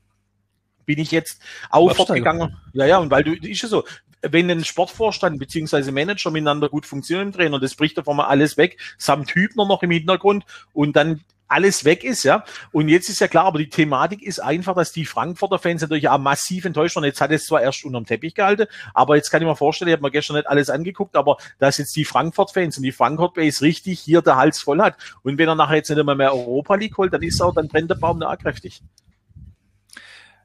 bin 0.85 0.99
ich 0.99 1.11
jetzt 1.11 1.41
auch 1.69 1.95
fortgegangen. 1.95 2.57
Ja, 2.73 2.85
ja, 2.85 2.97
und 2.97 3.09
weil 3.09 3.23
du, 3.23 3.33
ist 3.33 3.61
ja 3.61 3.69
so, 3.69 3.83
wenn 4.21 4.49
ein 4.49 4.63
Sportvorstand 4.63 5.39
beziehungsweise 5.39 5.91
Manager 5.91 6.31
miteinander 6.31 6.69
gut 6.69 6.85
funktionieren 6.85 7.31
Trainer, 7.31 7.59
das 7.59 7.75
bricht 7.75 7.97
davon 7.97 8.17
mal 8.17 8.27
alles 8.27 8.57
weg, 8.57 8.79
samt 8.97 9.31
Hübner 9.31 9.65
noch 9.65 9.83
im 9.83 9.91
Hintergrund 9.91 10.45
und 10.71 10.95
dann 10.95 11.21
alles 11.53 11.85
weg 11.85 12.03
ist, 12.03 12.23
ja. 12.23 12.43
Und 12.71 12.89
jetzt 12.89 13.09
ist 13.09 13.19
ja 13.19 13.27
klar, 13.27 13.45
aber 13.45 13.59
die 13.59 13.69
Thematik 13.69 14.21
ist 14.21 14.39
einfach, 14.39 14.75
dass 14.75 14.91
die 14.91 15.05
Frankfurter 15.05 15.59
Fans 15.59 15.81
natürlich 15.81 16.09
auch 16.09 16.17
massiv 16.17 16.65
enttäuscht 16.65 16.95
waren. 16.95 17.05
Jetzt 17.05 17.21
hat 17.21 17.31
es 17.31 17.45
zwar 17.45 17.61
erst 17.61 17.85
unterm 17.85 18.05
Teppich 18.05 18.35
gehalten, 18.35 18.65
aber 18.93 19.15
jetzt 19.15 19.29
kann 19.29 19.41
ich 19.41 19.47
mir 19.47 19.55
vorstellen, 19.55 19.89
ich 19.89 19.93
habe 19.93 20.03
mir 20.03 20.11
gestern 20.11 20.35
nicht 20.35 20.47
alles 20.47 20.69
angeguckt, 20.69 21.15
aber 21.15 21.37
dass 21.59 21.77
jetzt 21.77 21.95
die 21.95 22.05
Frankfurt-Fans 22.05 22.77
und 22.77 22.83
die 22.83 22.91
Frankfurt 22.91 23.35
Base 23.35 23.61
richtig 23.61 23.99
hier 23.99 24.21
der 24.21 24.35
Hals 24.35 24.59
voll 24.61 24.81
hat. 24.81 24.95
Und 25.21 25.37
wenn 25.37 25.47
er 25.47 25.55
nachher 25.55 25.77
jetzt 25.77 25.89
nicht 25.89 25.99
immer 25.99 26.15
mehr 26.15 26.33
Europa 26.33 26.75
League 26.75 26.97
holt, 26.97 27.13
dann 27.13 27.21
ist 27.21 27.39
er, 27.39 27.53
dann 27.53 27.67
brennt 27.67 27.89
der 27.89 27.95
Baum 27.95 28.19
da 28.19 28.35
kräftig. 28.35 28.81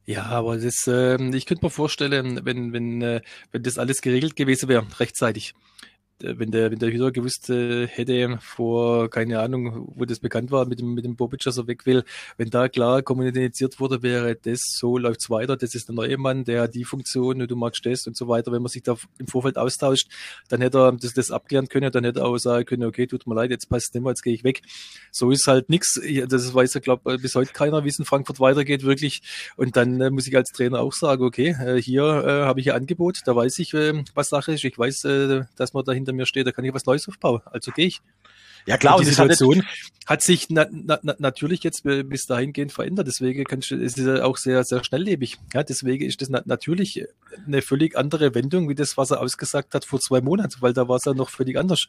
Ja, 0.05 0.25
aber 0.25 0.57
das, 0.57 0.87
äh, 0.87 1.23
ich 1.37 1.45
könnte 1.45 1.67
mir 1.67 1.71
vorstellen, 1.71 2.41
wenn, 2.45 2.73
wenn, 2.73 3.03
äh, 3.03 3.21
wenn 3.53 3.63
das 3.63 3.79
alles 3.79 4.01
geregelt 4.01 4.37
gewesen 4.37 4.69
wäre, 4.69 4.87
rechtzeitig, 4.99 5.55
wenn 6.21 6.51
der, 6.51 6.71
wenn 6.71 6.79
der 6.79 6.91
Hüter 6.91 7.13
gewusst 7.13 7.51
äh, 7.51 7.87
hätte 7.87 8.39
vor, 8.41 9.11
keine 9.11 9.41
Ahnung, 9.41 9.93
wo 9.95 10.05
das 10.05 10.21
bekannt 10.21 10.51
war, 10.51 10.67
mit 10.67 10.81
dem, 10.81 10.95
mit 10.95 11.05
dem 11.05 11.17
Bobic, 11.17 11.41
dass 11.41 11.59
er 11.59 11.67
weg 11.67 11.87
will, 11.87 12.05
wenn 12.37 12.51
da 12.51 12.69
klar 12.69 13.03
kommuniziert 13.03 13.79
wurde, 13.81 14.03
wäre 14.03 14.37
das, 14.37 14.61
so 14.65 14.99
läuft's 14.99 15.31
weiter, 15.31 15.57
das 15.57 15.75
ist 15.75 15.89
der 15.89 15.95
neue 15.95 16.19
Mann, 16.19 16.45
der 16.45 16.63
hat 16.63 16.75
die 16.75 16.85
Funktion, 16.85 17.47
du 17.47 17.57
magst 17.57 17.85
das 17.87 18.07
und 18.07 18.17
so 18.17 18.29
weiter. 18.29 18.53
Wenn 18.53 18.63
man 18.63 18.69
sich 18.69 18.83
da 18.83 18.97
im 19.19 19.27
Vorfeld 19.27 19.57
austauscht, 19.57 20.09
dann 20.49 20.61
hätte 20.61 20.79
er 20.79 20.93
das, 20.93 21.13
das 21.13 21.31
abklären 21.31 21.69
können, 21.69 21.91
dann 21.93 22.05
hätte 22.05 22.21
er 22.21 22.27
auch 22.27 22.39
sagen 22.39 22.65
können, 22.65 22.85
okay, 22.85 23.07
tut 23.07 23.27
mir 23.27 23.35
leid, 23.35 23.51
jetzt 23.51 23.69
passt 23.69 23.95
nicht 23.95 24.03
mehr, 24.03 24.11
jetzt 24.11 24.23
gehe 24.23 24.35
ich 24.35 24.45
weg. 24.45 24.63
So 25.13 25.31
ist 25.31 25.47
halt 25.47 25.69
nix. 25.69 26.01
Das 26.29 26.53
weiß 26.53 26.75
ja, 26.75 26.81
glaube 26.81 27.19
bis 27.19 27.35
heute 27.35 27.53
keiner, 27.53 27.85
wie 27.85 27.89
es 27.89 27.99
in 27.99 28.05
Frankfurt 28.05 28.41
weitergeht, 28.41 28.83
wirklich. 28.83 29.23
Und 29.57 29.77
dann 29.77 30.01
äh, 30.01 30.11
muss 30.11 30.27
ich 30.27 30.37
als 30.37 30.51
Trainer 30.51 30.81
auch 30.81 30.93
sagen, 30.93 31.23
okay, 31.25 31.57
äh, 31.61 31.81
hier 31.81 32.03
äh, 32.03 32.45
habe 32.45 32.61
ich 32.61 32.71
ein 32.71 32.81
Angebot, 32.81 33.19
da 33.25 33.35
weiß 33.35 33.59
ich, 33.59 33.75
äh, 33.75 34.03
was 34.15 34.29
Sache 34.29 34.53
ist. 34.53 34.65
Ich 34.65 34.79
weiß, 34.79 35.05
äh, 35.05 35.43
dass 35.57 35.73
man 35.73 35.85
dahinter 35.85 36.08
hinter 36.09 36.17
mir 36.17 36.27
steht, 36.27 36.47
da 36.47 36.53
kann 36.53 36.65
ich 36.65 36.75
was 36.75 36.87
Neues 36.87 37.09
aufbauen. 37.09 37.43
Also 37.45 37.71
gehe 37.73 37.87
ich. 37.87 38.01
Ja 38.67 38.77
klar, 38.77 38.97
und 38.97 39.07
die 39.07 39.11
Situation 39.11 39.65
hat 40.05 40.21
sich 40.21 40.51
na, 40.51 40.67
na, 40.71 40.99
natürlich 41.19 41.63
jetzt 41.63 41.85
bis 41.85 42.27
dahingehend 42.27 42.73
verändert. 42.73 43.07
Deswegen 43.07 43.45
kann 43.45 43.61
ich, 43.61 43.71
ist 43.71 43.99
es 43.99 44.21
auch 44.21 44.37
sehr, 44.37 44.63
sehr 44.65 44.85
schnelllebig. 44.85 45.39
Ja, 45.55 45.63
deswegen 45.63 46.05
ist 46.05 46.21
das 46.21 46.29
natürlich 46.29 47.07
eine 47.47 47.63
völlig 47.63 47.97
andere 47.97 48.35
Wendung, 48.35 48.69
wie 48.69 48.75
das, 48.75 48.97
was 48.99 49.11
er 49.11 49.21
ausgesagt 49.21 49.75
hat 49.75 49.87
vor 49.87 50.01
zwei 50.01 50.21
Monaten, 50.21 50.57
weil 50.61 50.75
da 50.75 50.87
war 50.87 50.97
es 50.97 51.05
ja 51.05 51.15
noch 51.15 51.31
völlig 51.31 51.59
anders. 51.59 51.89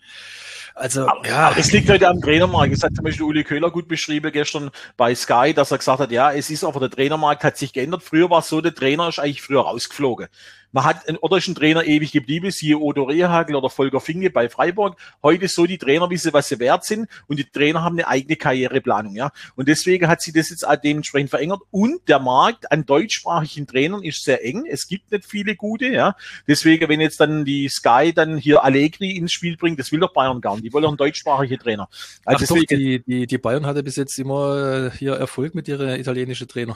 Also, 0.74 1.08
aber, 1.08 1.28
ja. 1.28 1.50
Aber 1.50 1.58
es 1.58 1.72
liegt 1.72 1.90
heute 1.90 2.08
am 2.08 2.22
Trainermarkt. 2.22 2.74
Es 2.74 2.84
hat 2.84 2.96
zum 2.96 3.04
Beispiel 3.04 3.26
Uli 3.26 3.44
Köhler 3.44 3.72
gut 3.72 3.88
beschrieben 3.88 4.32
gestern 4.32 4.70
bei 4.96 5.14
Sky, 5.16 5.54
dass 5.54 5.72
er 5.72 5.80
gesagt 5.80 6.00
hat, 6.00 6.12
ja, 6.12 6.32
es 6.32 6.50
ist 6.50 6.64
aber 6.64 6.80
der 6.80 6.90
Trainermarkt 6.90 7.44
hat 7.44 7.58
sich 7.58 7.74
geändert. 7.74 8.04
Früher 8.04 8.30
war 8.30 8.40
es 8.40 8.48
so, 8.48 8.62
der 8.62 8.74
Trainer 8.74 9.10
ist 9.10 9.20
eigentlich 9.20 9.42
früher 9.42 9.62
rausgeflogen. 9.62 10.28
Man 10.72 10.84
hat 10.84 11.08
einen 11.08 11.18
ein 11.22 11.56
Trainer 11.56 11.84
ewig 11.84 12.12
geblieben, 12.12 12.52
siehe 12.52 12.78
Odo 12.78 13.04
Rehagel 13.04 13.56
oder 13.56 13.70
Volker 13.70 14.00
Finge 14.00 14.30
bei 14.30 14.50
Freiburg. 14.50 14.98
Heute 15.24 15.48
so, 15.48 15.66
die 15.66 15.78
Trainer 15.78 16.10
wissen, 16.10 16.34
was 16.34 16.48
sie 16.48 16.60
wert 16.60 16.86
sind 16.86 17.08
und 17.28 17.38
die 17.40 17.46
Trainer 17.46 17.84
haben 17.84 17.96
eine 17.96 18.08
eigene 18.08 18.36
Karriereplanung, 18.36 19.16
ja. 19.16 19.32
Und 19.56 19.68
deswegen 19.68 20.08
hat 20.08 20.22
sich 20.22 20.34
das 20.34 20.50
jetzt 20.50 20.68
auch 20.68 20.76
dementsprechend 20.76 21.30
verändert 21.30 21.62
und 21.72 22.08
der 22.08 22.20
Markt 22.20 22.72
an 22.72 22.86
deutschsprachigen 22.86 23.68
Trainern 23.68 24.04
ist 24.04 24.24
sehr 24.24 24.46
eng. 24.46 24.66
Es 24.70 24.88
gibt 24.88 25.12
nicht 25.12 25.26
viele 25.26 25.56
gute, 25.56 25.88
ja. 25.88 26.16
Deswegen, 26.48 26.90
wenn 26.90 27.02
jetzt 27.02 27.20
dann 27.20 27.46
die 27.46 27.70
Sky 27.70 28.14
dann 28.14 28.38
hier 28.38 28.64
Allegri 28.64 29.12
ins 29.12 29.32
Spiel 29.32 29.58
bringt, 29.58 29.80
das 29.80 29.92
will 29.92 30.00
doch 30.00 30.14
Bayern 30.14 30.42
gar 30.42 30.54
nicht. 30.54 30.66
Die 30.66 30.74
wollen 30.74 30.86
auch 30.86 30.90
einen 30.90 30.98
deutschsprachigen 30.98 31.60
Trainer. 31.60 31.90
Also 32.26 32.36
Ach 32.36 32.40
deswegen, 32.40 32.66
doch, 32.66 32.78
die, 32.78 33.04
die, 33.06 33.28
die 33.28 33.38
Bayern 33.38 33.66
hatte 33.66 33.84
bis 33.84 33.96
jetzt 33.96 34.18
immer 34.20 34.92
hier 34.98 35.14
Erfolg 35.14 35.56
mit 35.56 35.68
ihren 35.68 36.00
italienischen 36.00 36.48
Trainer. 36.48 36.76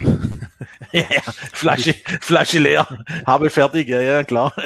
ja, 0.92 1.06
ja, 1.10 1.22
Flasche, 1.54 1.96
Flasche 2.22 2.60
leer, 2.60 2.88
habe 3.26 3.50
fertig, 3.50 3.88
ja, 3.88 4.02
ja, 4.02 4.24
klar. 4.24 4.54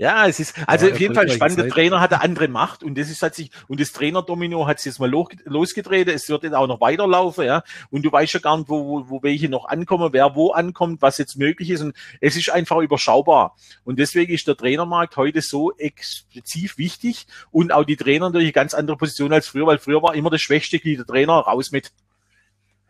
Ja, 0.00 0.26
es 0.26 0.40
ist 0.40 0.54
also 0.66 0.86
ja, 0.86 0.94
auf 0.94 0.98
jeden 0.98 1.14
Fall 1.14 1.28
spannend. 1.28 1.58
Der 1.58 1.68
Trainer 1.68 2.00
hat 2.00 2.10
eine 2.14 2.22
andere 2.22 2.48
Macht 2.48 2.82
und 2.82 2.96
das 2.96 3.10
ist 3.10 3.22
hat 3.22 3.34
sich 3.34 3.50
und 3.68 3.80
das 3.80 3.92
Trainerdomino 3.92 4.66
hat 4.66 4.78
sich 4.78 4.86
jetzt 4.86 4.98
mal 4.98 5.10
losgedreht. 5.10 6.08
Es 6.08 6.26
wird 6.30 6.42
jetzt 6.42 6.54
auch 6.54 6.66
noch 6.66 6.80
weiterlaufen, 6.80 7.44
ja. 7.44 7.62
Und 7.90 8.00
du 8.00 8.10
weißt 8.10 8.32
ja 8.32 8.40
gar 8.40 8.56
nicht, 8.56 8.70
wo, 8.70 8.86
wo, 8.86 9.10
wo 9.10 9.22
welche 9.22 9.50
noch 9.50 9.66
ankommen, 9.66 10.14
wer 10.14 10.34
wo 10.34 10.52
ankommt, 10.52 11.02
was 11.02 11.18
jetzt 11.18 11.36
möglich 11.36 11.68
ist. 11.68 11.82
Und 11.82 11.94
es 12.22 12.34
ist 12.34 12.48
einfach 12.48 12.78
überschaubar. 12.78 13.56
Und 13.84 13.98
deswegen 13.98 14.32
ist 14.32 14.48
der 14.48 14.56
Trainermarkt 14.56 15.18
heute 15.18 15.42
so 15.42 15.76
explizit 15.76 16.78
wichtig 16.78 17.26
und 17.50 17.70
auch 17.70 17.84
die 17.84 17.96
Trainer 17.96 18.30
natürlich 18.30 18.54
ganz 18.54 18.72
andere 18.72 18.96
Position 18.96 19.34
als 19.34 19.48
früher, 19.48 19.66
weil 19.66 19.78
früher 19.78 20.02
war 20.02 20.14
immer 20.14 20.30
das 20.30 20.40
schwächste 20.40 20.78
Glied 20.78 21.00
der 21.00 21.06
Trainer 21.06 21.34
raus 21.34 21.72
mit. 21.72 21.92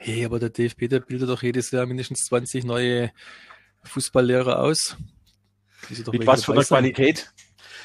Hey, 0.03 0.25
aber 0.25 0.39
der 0.39 0.49
DFB, 0.49 0.89
der 0.89 1.01
bildet 1.01 1.29
doch 1.29 1.43
jedes 1.43 1.71
Jahr 1.73 1.85
mindestens 1.85 2.25
20 2.25 2.65
neue 2.65 3.13
Fußballlehrer 3.83 4.59
aus. 4.59 4.97
Mit 5.91 6.27
was 6.27 6.47
für 6.47 6.53
einer 6.53 6.65
Qualität? 6.65 7.31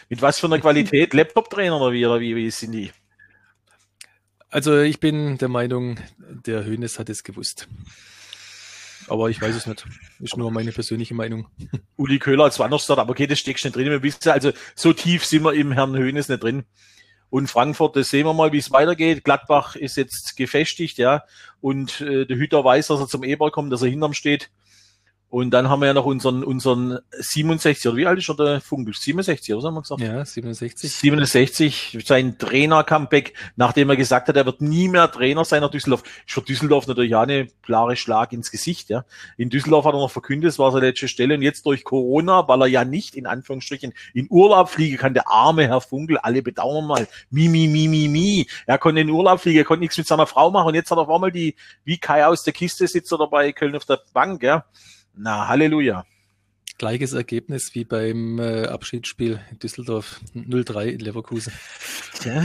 Mit 0.07 0.21
was 0.21 0.39
für 0.39 0.47
einer 0.47 0.59
Qualität? 0.59 1.13
Laptop-Trainer 1.13 1.75
oder 1.75 1.91
wie, 1.91 2.05
oder 2.05 2.21
wie, 2.21 2.33
wie 2.37 2.49
sind 2.51 2.71
die? 2.71 2.89
Also 4.49 4.79
ich 4.79 5.01
bin 5.01 5.37
der 5.39 5.49
Meinung, 5.49 5.99
der 6.17 6.63
Hönes 6.63 6.99
hat 6.99 7.09
es 7.09 7.21
gewusst. 7.21 7.67
Aber 9.09 9.29
ich 9.29 9.41
weiß 9.41 9.53
es 9.53 9.67
nicht. 9.67 9.85
Ist 10.21 10.37
nur 10.37 10.51
meine 10.51 10.71
persönliche 10.71 11.15
Meinung. 11.15 11.49
Uli 11.97 12.17
Köhler 12.19 12.45
als 12.45 12.59
Wanderstar, 12.59 12.97
aber 12.97 13.11
okay, 13.11 13.27
das 13.27 13.39
steckst 13.39 13.65
nicht 13.65 13.75
drin. 13.75 14.01
Also 14.27 14.53
so 14.73 14.93
tief 14.93 15.25
sind 15.25 15.43
wir 15.43 15.51
im 15.51 15.73
Herrn 15.73 15.97
Hönes 15.97 16.29
nicht 16.29 16.41
drin. 16.41 16.63
Und 17.29 17.47
Frankfurt, 17.47 17.95
das 17.95 18.09
sehen 18.09 18.25
wir 18.25 18.33
mal, 18.33 18.51
wie 18.51 18.57
es 18.57 18.71
weitergeht. 18.71 19.23
Gladbach 19.23 19.75
ist 19.75 19.97
jetzt 19.97 20.37
gefestigt, 20.37 20.97
ja. 20.97 21.23
Und 21.61 22.01
äh, 22.01 22.25
der 22.25 22.37
Hüter 22.37 22.63
weiß, 22.63 22.87
dass 22.87 22.99
er 22.99 23.07
zum 23.07 23.23
Eber 23.23 23.51
kommt, 23.51 23.73
dass 23.73 23.81
er 23.81 23.89
hinterm 23.89 24.13
steht. 24.13 24.49
Und 25.29 25.51
dann 25.51 25.69
haben 25.69 25.81
wir 25.81 25.87
ja 25.87 25.93
noch 25.93 26.05
unseren, 26.05 26.43
unseren 26.43 26.99
67, 27.11 27.87
oder 27.87 27.97
wie 27.97 28.05
alt 28.05 28.19
ist 28.19 28.29
er 28.29 28.35
der 28.35 28.61
Funkel? 28.61 28.93
67, 28.93 29.53
oder 29.53 29.63
was 29.63 29.65
haben 29.65 29.75
wir 29.75 29.81
gesagt? 29.81 30.01
Ja, 30.01 30.23
67. 30.23 30.95
67, 30.95 31.97
sein 32.05 32.37
Trainer-Comeback, 32.37 33.33
nachdem 33.55 33.89
er 33.89 33.97
gesagt 33.97 34.29
hat, 34.29 34.37
er 34.37 34.45
wird 34.45 34.61
nie 34.61 34.87
mehr 34.87 35.11
Trainer 35.11 35.43
sein 35.43 35.61
nach 35.61 35.71
Düsseldorf. 35.71 36.03
Ist 36.25 36.33
für 36.33 36.41
Düsseldorf 36.41 36.87
natürlich 36.87 37.15
auch 37.15 37.23
eine 37.23 37.47
klare 37.63 37.95
Schlag 37.95 38.33
ins 38.33 38.51
Gesicht, 38.51 38.89
ja. 38.89 39.03
In 39.35 39.49
Düsseldorf 39.49 39.85
hat 39.85 39.93
er 39.93 39.99
noch 39.99 40.11
verkündet, 40.11 40.51
es 40.51 40.59
war 40.59 40.71
seine 40.71 40.87
letzte 40.87 41.07
Stelle 41.07 41.35
und 41.35 41.41
jetzt 41.41 41.65
durch 41.65 41.83
Corona, 41.83 42.47
weil 42.47 42.61
er 42.61 42.67
ja 42.67 42.85
nicht 42.85 43.15
in 43.15 43.25
Anführungsstrichen 43.25 43.93
in 44.13 44.27
Urlaub 44.29 44.69
fliegen 44.69 44.97
kann, 44.97 45.13
der 45.15 45.27
arme 45.27 45.67
Herr 45.67 45.81
Funkel, 45.81 46.17
alle 46.19 46.43
bedauern 46.43 46.85
mal, 46.85 47.07
mi, 47.29 47.49
mi, 47.49 47.67
mi, 47.67 47.87
mi, 47.87 48.07
mi. 48.07 48.47
Er 48.67 48.77
konnte 48.77 49.01
in 49.01 49.09
Urlaub 49.09 49.41
fliegen, 49.41 49.57
er 49.57 49.65
konnte 49.65 49.81
nichts 49.81 49.97
mit 49.97 50.07
seiner 50.07 50.27
Frau 50.27 50.51
machen 50.51 50.67
und 50.67 50.75
jetzt 50.75 50.91
hat 50.91 50.97
er 50.97 51.01
auf 51.01 51.09
einmal 51.09 51.31
die, 51.31 51.55
wie 51.83 51.97
Kai 51.97 52.25
aus 52.25 52.43
der 52.43 52.53
Kiste 52.53 52.87
sitzt 52.87 53.11
er 53.11 53.17
dabei 53.17 53.51
Köln 53.51 53.75
auf 53.75 53.85
der 53.85 53.99
Bank, 54.13 54.43
ja. 54.43 54.65
Na, 55.17 55.47
Halleluja. 55.47 56.05
Gleiches 56.77 57.13
Ergebnis 57.13 57.73
wie 57.73 57.85
beim 57.85 58.37
äh, 58.39 58.65
Abschiedsspiel 58.67 59.39
in 59.49 59.59
Düsseldorf 59.59 60.19
0-3 60.33 60.87
in 60.87 60.99
Leverkusen. 60.99 61.53
Ja. 62.25 62.43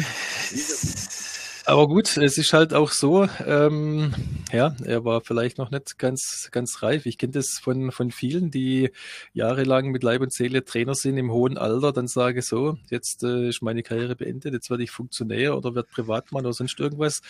Aber 1.70 1.86
gut, 1.86 2.16
es 2.16 2.36
ist 2.36 2.52
halt 2.52 2.74
auch 2.74 2.90
so, 2.90 3.28
ähm, 3.46 4.12
ja, 4.50 4.74
er 4.82 5.04
war 5.04 5.20
vielleicht 5.20 5.56
noch 5.56 5.70
nicht 5.70 5.98
ganz, 5.98 6.48
ganz 6.50 6.82
reif. 6.82 7.06
Ich 7.06 7.16
kenne 7.16 7.34
das 7.34 7.60
von, 7.62 7.92
von 7.92 8.10
vielen, 8.10 8.50
die 8.50 8.90
jahrelang 9.34 9.92
mit 9.92 10.02
Leib 10.02 10.20
und 10.20 10.32
Seele 10.32 10.64
Trainer 10.64 10.96
sind 10.96 11.16
im 11.16 11.30
hohen 11.30 11.56
Alter, 11.56 11.92
dann 11.92 12.08
sage 12.08 12.42
so, 12.42 12.76
jetzt 12.90 13.22
äh, 13.22 13.50
ist 13.50 13.62
meine 13.62 13.84
Karriere 13.84 14.16
beendet, 14.16 14.52
jetzt 14.52 14.68
werde 14.68 14.82
ich 14.82 14.90
Funktionär 14.90 15.56
oder 15.56 15.76
werde 15.76 15.88
Privatmann 15.92 16.44
oder 16.44 16.54
sonst 16.54 16.80
irgendwas. 16.80 17.20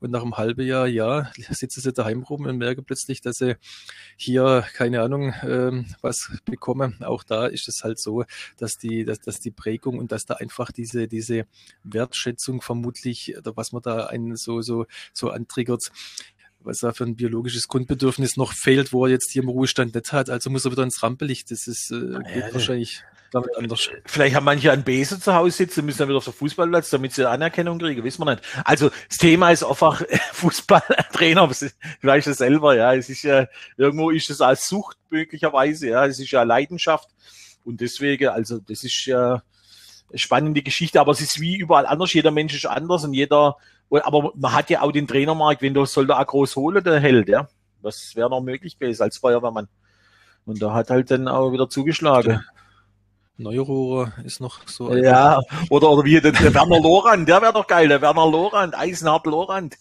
Und 0.00 0.12
nach 0.12 0.22
einem 0.22 0.38
halben 0.38 0.66
Jahr, 0.66 0.86
ja, 0.86 1.30
sitze 1.50 1.82
sie 1.82 1.92
daheim 1.92 2.22
rum 2.22 2.46
und 2.46 2.56
merke 2.56 2.80
plötzlich, 2.80 3.20
dass 3.20 3.36
sie 3.36 3.56
hier, 4.16 4.64
keine 4.72 5.02
Ahnung, 5.02 5.34
ähm, 5.42 5.84
was 6.00 6.30
bekomme. 6.46 6.94
Auch 7.00 7.22
da 7.22 7.46
ist 7.46 7.68
es 7.68 7.84
halt 7.84 8.00
so, 8.00 8.24
dass 8.56 8.78
die, 8.78 9.04
dass, 9.04 9.20
dass 9.20 9.40
die 9.40 9.50
Prägung 9.50 9.98
und 9.98 10.10
dass 10.10 10.24
da 10.24 10.36
einfach 10.36 10.72
diese, 10.72 11.06
diese 11.06 11.44
Wertschätzung 11.84 12.62
vermutlich, 12.62 13.36
oder 13.36 13.54
was 13.58 13.72
man 13.72 13.82
da 13.82 13.89
da 13.90 14.06
einen 14.06 14.36
so, 14.36 14.62
so, 14.62 14.86
so 15.12 15.30
antriggert, 15.30 15.90
was 16.60 16.78
da 16.78 16.92
für 16.92 17.04
ein 17.04 17.16
biologisches 17.16 17.68
Grundbedürfnis 17.68 18.36
noch 18.36 18.52
fehlt, 18.52 18.92
wo 18.92 19.06
er 19.06 19.12
jetzt 19.12 19.30
hier 19.30 19.42
im 19.42 19.48
Ruhestand 19.48 19.94
nicht 19.94 20.12
hat. 20.12 20.30
Also 20.30 20.50
muss 20.50 20.64
er 20.64 20.72
wieder 20.72 20.82
ins 20.82 21.02
Rampenlicht. 21.02 21.50
Das 21.50 21.66
ist 21.66 21.90
äh, 21.90 22.12
ja, 22.12 22.52
wahrscheinlich 22.52 23.02
damit 23.32 23.56
anders. 23.56 23.88
Vielleicht 24.06 24.34
haben 24.34 24.44
manche 24.44 24.72
einen 24.72 24.82
Besen 24.82 25.20
zu 25.20 25.34
Hause 25.34 25.56
sitzen, 25.56 25.84
müssen 25.84 25.98
dann 25.98 26.08
wieder 26.08 26.18
auf 26.18 26.24
den 26.24 26.34
Fußballplatz, 26.34 26.90
damit 26.90 27.12
sie 27.12 27.28
Anerkennung 27.28 27.78
kriegen, 27.78 28.02
wissen 28.02 28.24
wir 28.24 28.32
nicht. 28.32 28.44
Also 28.64 28.90
das 29.08 29.18
Thema 29.18 29.50
ist 29.50 29.62
einfach 29.62 30.02
Fußballtrainer, 30.32 31.48
vielleicht 32.00 32.26
das 32.26 32.38
selber, 32.38 32.74
ja. 32.74 32.94
Es 32.94 33.08
ist 33.08 33.22
ja, 33.22 33.46
irgendwo 33.76 34.10
ist 34.10 34.30
es 34.30 34.40
als 34.40 34.68
Sucht 34.68 34.96
möglicherweise, 35.10 35.88
ja. 35.88 36.06
Es 36.06 36.18
ist 36.18 36.30
ja 36.30 36.42
Leidenschaft. 36.42 37.08
Und 37.64 37.80
deswegen, 37.80 38.28
also 38.28 38.58
das 38.58 38.84
ist 38.84 39.04
ja 39.06 39.42
spannende 40.14 40.62
Geschichte, 40.62 41.00
aber 41.00 41.12
es 41.12 41.20
ist 41.20 41.40
wie 41.40 41.56
überall 41.56 41.86
anders. 41.86 42.12
Jeder 42.12 42.30
Mensch 42.30 42.54
ist 42.54 42.66
anders 42.66 43.04
und 43.04 43.14
jeder 43.14 43.56
aber 43.90 44.32
man 44.36 44.52
hat 44.52 44.70
ja 44.70 44.82
auch 44.82 44.92
den 44.92 45.06
Trainermarkt, 45.06 45.62
wenn 45.62 45.74
du 45.74 45.84
soll 45.84 46.06
da 46.06 46.20
auch 46.20 46.26
groß 46.26 46.56
holen, 46.56 46.82
der 46.84 47.00
Held, 47.00 47.28
ja. 47.28 47.48
Das 47.82 48.14
wäre 48.14 48.30
noch 48.30 48.40
möglich 48.40 48.78
gewesen 48.78 49.02
als 49.02 49.18
Feuerwehrmann. 49.18 49.68
Und 50.44 50.60
da 50.62 50.74
hat 50.74 50.90
halt 50.90 51.10
dann 51.10 51.28
auch 51.28 51.52
wieder 51.52 51.68
zugeschlagen. 51.68 52.44
Neurohrer 53.36 54.12
ist 54.24 54.40
noch 54.40 54.66
so. 54.68 54.94
Ja, 54.94 55.40
oder, 55.70 55.90
oder 55.90 56.04
wie 56.04 56.20
der, 56.20 56.32
der 56.32 56.54
Werner 56.54 56.80
Lorand, 56.80 57.28
der 57.28 57.40
wäre 57.40 57.52
doch 57.52 57.66
geil, 57.66 57.88
der 57.88 58.02
Werner 58.02 58.30
Lorand, 58.30 58.76
Eisenhart 58.76 59.26
Lorand. 59.26 59.76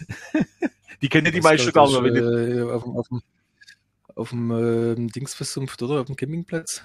die 1.02 1.08
kennen 1.08 1.32
die 1.32 1.40
meisten 1.40 1.72
gar 1.72 1.86
nicht. 2.02 2.16
Äh, 2.16 2.62
auf, 2.62 2.84
auf, 2.84 3.08
dem, 3.08 3.22
auf 4.14 4.30
dem 4.30 4.50
äh, 4.50 5.10
Dings 5.10 5.34
versumpft, 5.34 5.82
oder? 5.82 6.00
Auf 6.00 6.06
dem 6.06 6.16
Campingplatz. 6.16 6.82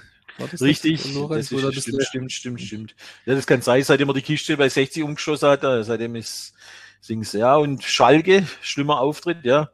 Richtig, 0.59 1.01
das, 1.01 1.13
Lorenz, 1.13 1.49
das 1.49 1.77
ist, 1.77 1.83
stimmt, 1.83 2.03
stimmt, 2.03 2.31
stimmt, 2.31 2.61
stimmt. 2.61 2.95
Ja, 3.25 3.35
das 3.35 3.47
kann 3.47 3.61
sein, 3.61 3.83
seitdem 3.83 4.09
er 4.09 4.13
die 4.15 4.21
Kiste 4.21 4.57
bei 4.57 4.67
60 4.67 5.03
umgeschossen 5.03 5.47
hat, 5.47 5.63
äh, 5.63 5.83
seitdem 5.83 6.15
ist 6.15 6.53
Dings, 7.07 7.31
ja, 7.33 7.55
und 7.55 7.83
Schalke, 7.83 8.45
schlimmer 8.61 8.99
Auftritt, 8.99 9.45
ja. 9.45 9.69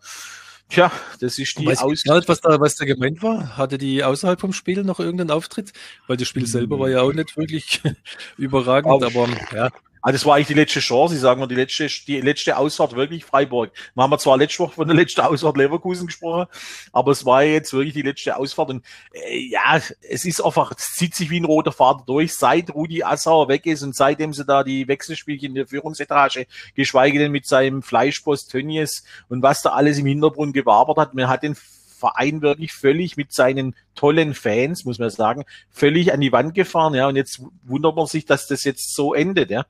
Tja, 0.69 0.91
das 1.19 1.37
ist 1.37 1.59
die 1.59 1.65
Weiß 1.65 1.79
Aus 1.79 2.05
nicht, 2.05 2.29
was 2.29 2.39
da, 2.39 2.59
was 2.61 2.75
da 2.75 2.85
gemeint 2.85 3.21
war. 3.21 3.57
Hatte 3.57 3.77
die 3.77 4.05
außerhalb 4.05 4.39
vom 4.39 4.53
Spiel 4.53 4.83
noch 4.83 5.01
irgendeinen 5.01 5.31
Auftritt? 5.31 5.73
Weil 6.07 6.15
das 6.15 6.29
Spiel 6.29 6.47
selber 6.47 6.79
war 6.79 6.89
ja 6.89 7.01
auch 7.01 7.11
nicht 7.11 7.35
wirklich 7.35 7.81
überragend, 8.37 9.03
aber 9.03 9.27
ja. 9.53 9.69
Also 10.01 10.15
das 10.15 10.25
war 10.25 10.35
eigentlich 10.35 10.47
die 10.47 10.53
letzte 10.55 10.79
Chance, 10.79 11.15
ich 11.15 11.21
sage 11.21 11.39
mal, 11.39 11.47
die 11.47 11.55
letzte, 11.55 11.87
die 12.07 12.21
letzte 12.21 12.57
Ausfahrt 12.57 12.95
wirklich 12.95 13.23
Freiburg. 13.23 13.71
Wir 13.93 14.03
haben 14.03 14.17
zwar 14.19 14.37
letzte 14.37 14.59
Woche 14.59 14.73
von 14.73 14.87
der 14.87 14.97
letzten 14.97 15.21
Ausfahrt 15.21 15.57
Leverkusen 15.57 16.07
gesprochen, 16.07 16.47
aber 16.91 17.11
es 17.11 17.25
war 17.25 17.43
jetzt 17.43 17.71
wirklich 17.73 17.93
die 17.93 18.01
letzte 18.01 18.35
Ausfahrt 18.35 18.69
und 18.69 18.85
äh, 19.13 19.37
ja, 19.49 19.79
es 20.01 20.25
ist 20.25 20.43
einfach, 20.43 20.71
es 20.77 20.93
zieht 20.93 21.15
sich 21.15 21.29
wie 21.29 21.39
ein 21.39 21.45
roter 21.45 21.71
Faden 21.71 22.03
durch, 22.07 22.33
seit 22.33 22.73
Rudi 22.73 23.03
Assauer 23.03 23.47
weg 23.47 23.65
ist 23.65 23.83
und 23.83 23.95
seitdem 23.95 24.33
sie 24.33 24.45
da 24.45 24.63
die 24.63 24.87
Wechselspielchen 24.87 25.49
in 25.49 25.55
der 25.55 25.67
Führungsetage, 25.67 26.47
geschweige 26.75 27.19
denn 27.19 27.31
mit 27.31 27.45
seinem 27.45 27.83
Fleischpost 27.83 28.49
Tönnies 28.51 29.03
und 29.29 29.43
was 29.43 29.61
da 29.61 29.71
alles 29.71 29.99
im 29.99 30.05
Hintergrund 30.07 30.53
gewabert 30.53 30.97
hat, 30.97 31.13
man 31.13 31.27
hat 31.27 31.43
den 31.43 31.55
Verein 32.01 32.41
wirklich 32.41 32.73
völlig 32.73 33.15
mit 33.15 33.31
seinen 33.31 33.75
tollen 33.95 34.33
Fans, 34.33 34.83
muss 34.83 34.99
man 34.99 35.09
sagen, 35.11 35.45
völlig 35.69 36.11
an 36.11 36.19
die 36.19 36.31
Wand 36.31 36.55
gefahren, 36.55 36.95
ja, 36.95 37.07
und 37.07 37.15
jetzt 37.15 37.41
wundert 37.63 37.95
man 37.95 38.07
sich, 38.07 38.25
dass 38.25 38.47
das 38.47 38.63
jetzt 38.63 38.95
so 38.95 39.13
endet, 39.13 39.51
ja. 39.51 39.65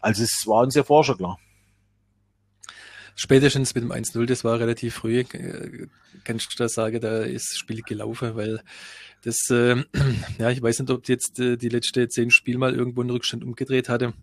Also 0.00 0.22
es 0.22 0.46
war 0.46 0.62
uns 0.62 0.74
ja 0.74 0.82
vorher 0.82 1.04
schon 1.04 1.18
klar. 1.18 1.38
Spätestens 3.14 3.74
mit 3.74 3.84
dem 3.84 3.92
1-0, 3.92 4.26
das 4.26 4.44
war 4.44 4.58
relativ 4.58 4.94
früh, 4.94 5.24
kannst 6.24 6.52
du 6.52 6.56
da 6.56 6.68
sagen, 6.68 7.00
da 7.00 7.20
ist 7.20 7.50
das 7.50 7.58
Spiel 7.58 7.82
gelaufen, 7.82 8.36
weil 8.36 8.62
das, 9.22 9.48
äh, 9.50 9.76
ja, 10.38 10.50
ich 10.50 10.62
weiß 10.62 10.80
nicht, 10.80 10.90
ob 10.90 11.06
jetzt 11.08 11.38
äh, 11.38 11.56
die 11.56 11.68
letzte 11.68 12.08
zehn 12.08 12.30
Spiel 12.30 12.58
mal 12.58 12.74
irgendwo 12.74 13.02
einen 13.02 13.10
Rückstand 13.10 13.44
umgedreht 13.44 13.88
hatte 13.88 14.14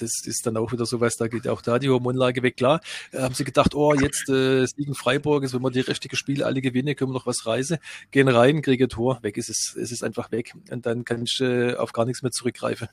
das 0.00 0.24
ist 0.24 0.46
dann 0.46 0.56
auch 0.56 0.72
wieder 0.72 0.86
sowas, 0.86 1.16
da 1.16 1.28
geht 1.28 1.48
auch 1.48 1.62
da 1.62 1.78
die 1.78 1.88
Hormonlage 1.88 2.42
weg. 2.42 2.56
Klar, 2.56 2.80
äh, 3.12 3.20
haben 3.20 3.34
sie 3.34 3.44
gedacht, 3.44 3.74
oh, 3.74 3.94
jetzt 3.94 4.28
äh, 4.28 4.66
Siegen 4.66 4.94
Freiburg, 4.94 5.44
ist, 5.44 5.54
wenn 5.54 5.62
wir 5.62 5.70
die 5.70 5.80
richtigen 5.80 6.16
Spiele 6.16 6.46
alle 6.46 6.60
gewinnen, 6.60 6.96
können 6.96 7.10
wir 7.10 7.14
noch 7.14 7.26
was 7.26 7.46
reisen, 7.46 7.78
gehen 8.10 8.28
rein, 8.28 8.62
kriege 8.62 8.88
Tor, 8.88 9.18
weg 9.22 9.36
ist 9.36 9.50
es, 9.50 9.76
es 9.76 9.92
ist 9.92 10.02
einfach 10.02 10.32
weg. 10.32 10.54
Und 10.70 10.86
dann 10.86 11.04
kann 11.04 11.22
ich 11.22 11.40
äh, 11.40 11.74
auf 11.74 11.92
gar 11.92 12.04
nichts 12.04 12.22
mehr 12.22 12.32
zurückgreifen. 12.32 12.88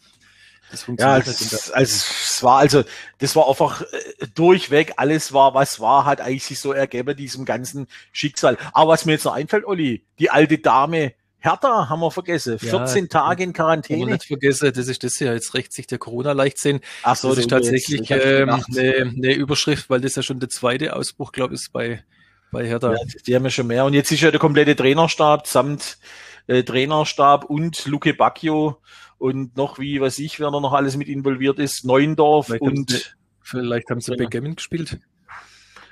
Das 0.71 0.83
funktioniert 0.83 1.25
ja, 1.27 1.31
es, 1.31 1.71
also, 1.71 1.93
es 1.93 2.43
war 2.43 2.57
also, 2.57 2.83
das 3.19 3.35
war 3.35 3.47
einfach 3.47 3.81
äh, 3.81 4.27
durchweg, 4.33 4.93
alles 4.97 5.31
war, 5.31 5.53
was 5.53 5.79
war, 5.79 6.05
hat 6.05 6.21
eigentlich 6.21 6.43
sich 6.43 6.59
so 6.59 6.73
ergeben, 6.73 7.15
diesem 7.15 7.45
ganzen 7.45 7.87
Schicksal. 8.11 8.57
Aber 8.73 8.91
was 8.91 9.05
mir 9.05 9.13
jetzt 9.13 9.25
noch 9.25 9.33
einfällt, 9.33 9.65
Olli, 9.65 10.03
die 10.17 10.31
alte 10.31 10.57
Dame, 10.57 11.13
Hertha 11.45 11.89
haben 11.89 11.99
wir 11.99 12.11
vergessen. 12.11 12.57
14 12.57 13.03
ja, 13.03 13.07
Tage 13.07 13.43
in 13.43 13.53
Quarantäne. 13.53 14.01
Haben 14.01 14.07
wir 14.07 14.13
nicht 14.15 14.25
vergessen, 14.25 14.71
das 14.73 14.87
ist 14.87 15.03
das 15.03 15.19
ja. 15.19 15.33
Jetzt 15.33 15.53
rächt 15.53 15.73
sich 15.73 15.87
der 15.87 15.99
Corona-Leichtsinn. 15.99 16.79
Ach 17.03 17.15
so, 17.15 17.29
das 17.29 17.39
ist 17.39 17.49
tatsächlich 17.49 18.09
ähm, 18.09 18.49
eine, 18.49 19.13
eine 19.15 19.33
Überschrift, 19.33 19.89
weil 19.89 20.01
das 20.01 20.15
ja 20.15 20.23
schon 20.23 20.39
der 20.39 20.49
zweite 20.49 20.95
Ausbruch, 20.95 21.31
glaube 21.31 21.53
ich, 21.53 21.61
ist 21.61 21.71
bei, 21.71 22.03
bei 22.51 22.67
Hertha. 22.67 22.93
Ja, 22.93 22.99
die 23.27 23.35
haben 23.35 23.43
ja 23.43 23.51
schon 23.51 23.67
mehr. 23.67 23.85
Und 23.85 23.93
jetzt 23.93 24.11
ist 24.11 24.21
ja 24.21 24.31
der 24.31 24.39
komplette 24.39 24.75
Trainerstab 24.75 25.47
samt 25.47 25.99
äh, 26.47 26.63
Trainerstab 26.63 27.45
und 27.45 27.85
Luke 27.85 28.13
Bacchio 28.13 28.81
und 29.17 29.55
noch 29.55 29.79
wie, 29.79 30.01
was 30.01 30.19
ich, 30.19 30.39
wer 30.39 30.51
da 30.51 30.59
noch 30.59 30.73
alles 30.73 30.97
mit 30.97 31.07
involviert 31.07 31.59
ist, 31.59 31.85
Neuendorf 31.85 32.47
vielleicht 32.47 32.61
und. 32.61 32.77
Haben 32.77 32.87
sie, 32.87 33.03
vielleicht 33.41 33.89
haben 33.89 34.01
sie 34.01 34.15
Backgammon 34.15 34.55
gespielt 34.55 34.99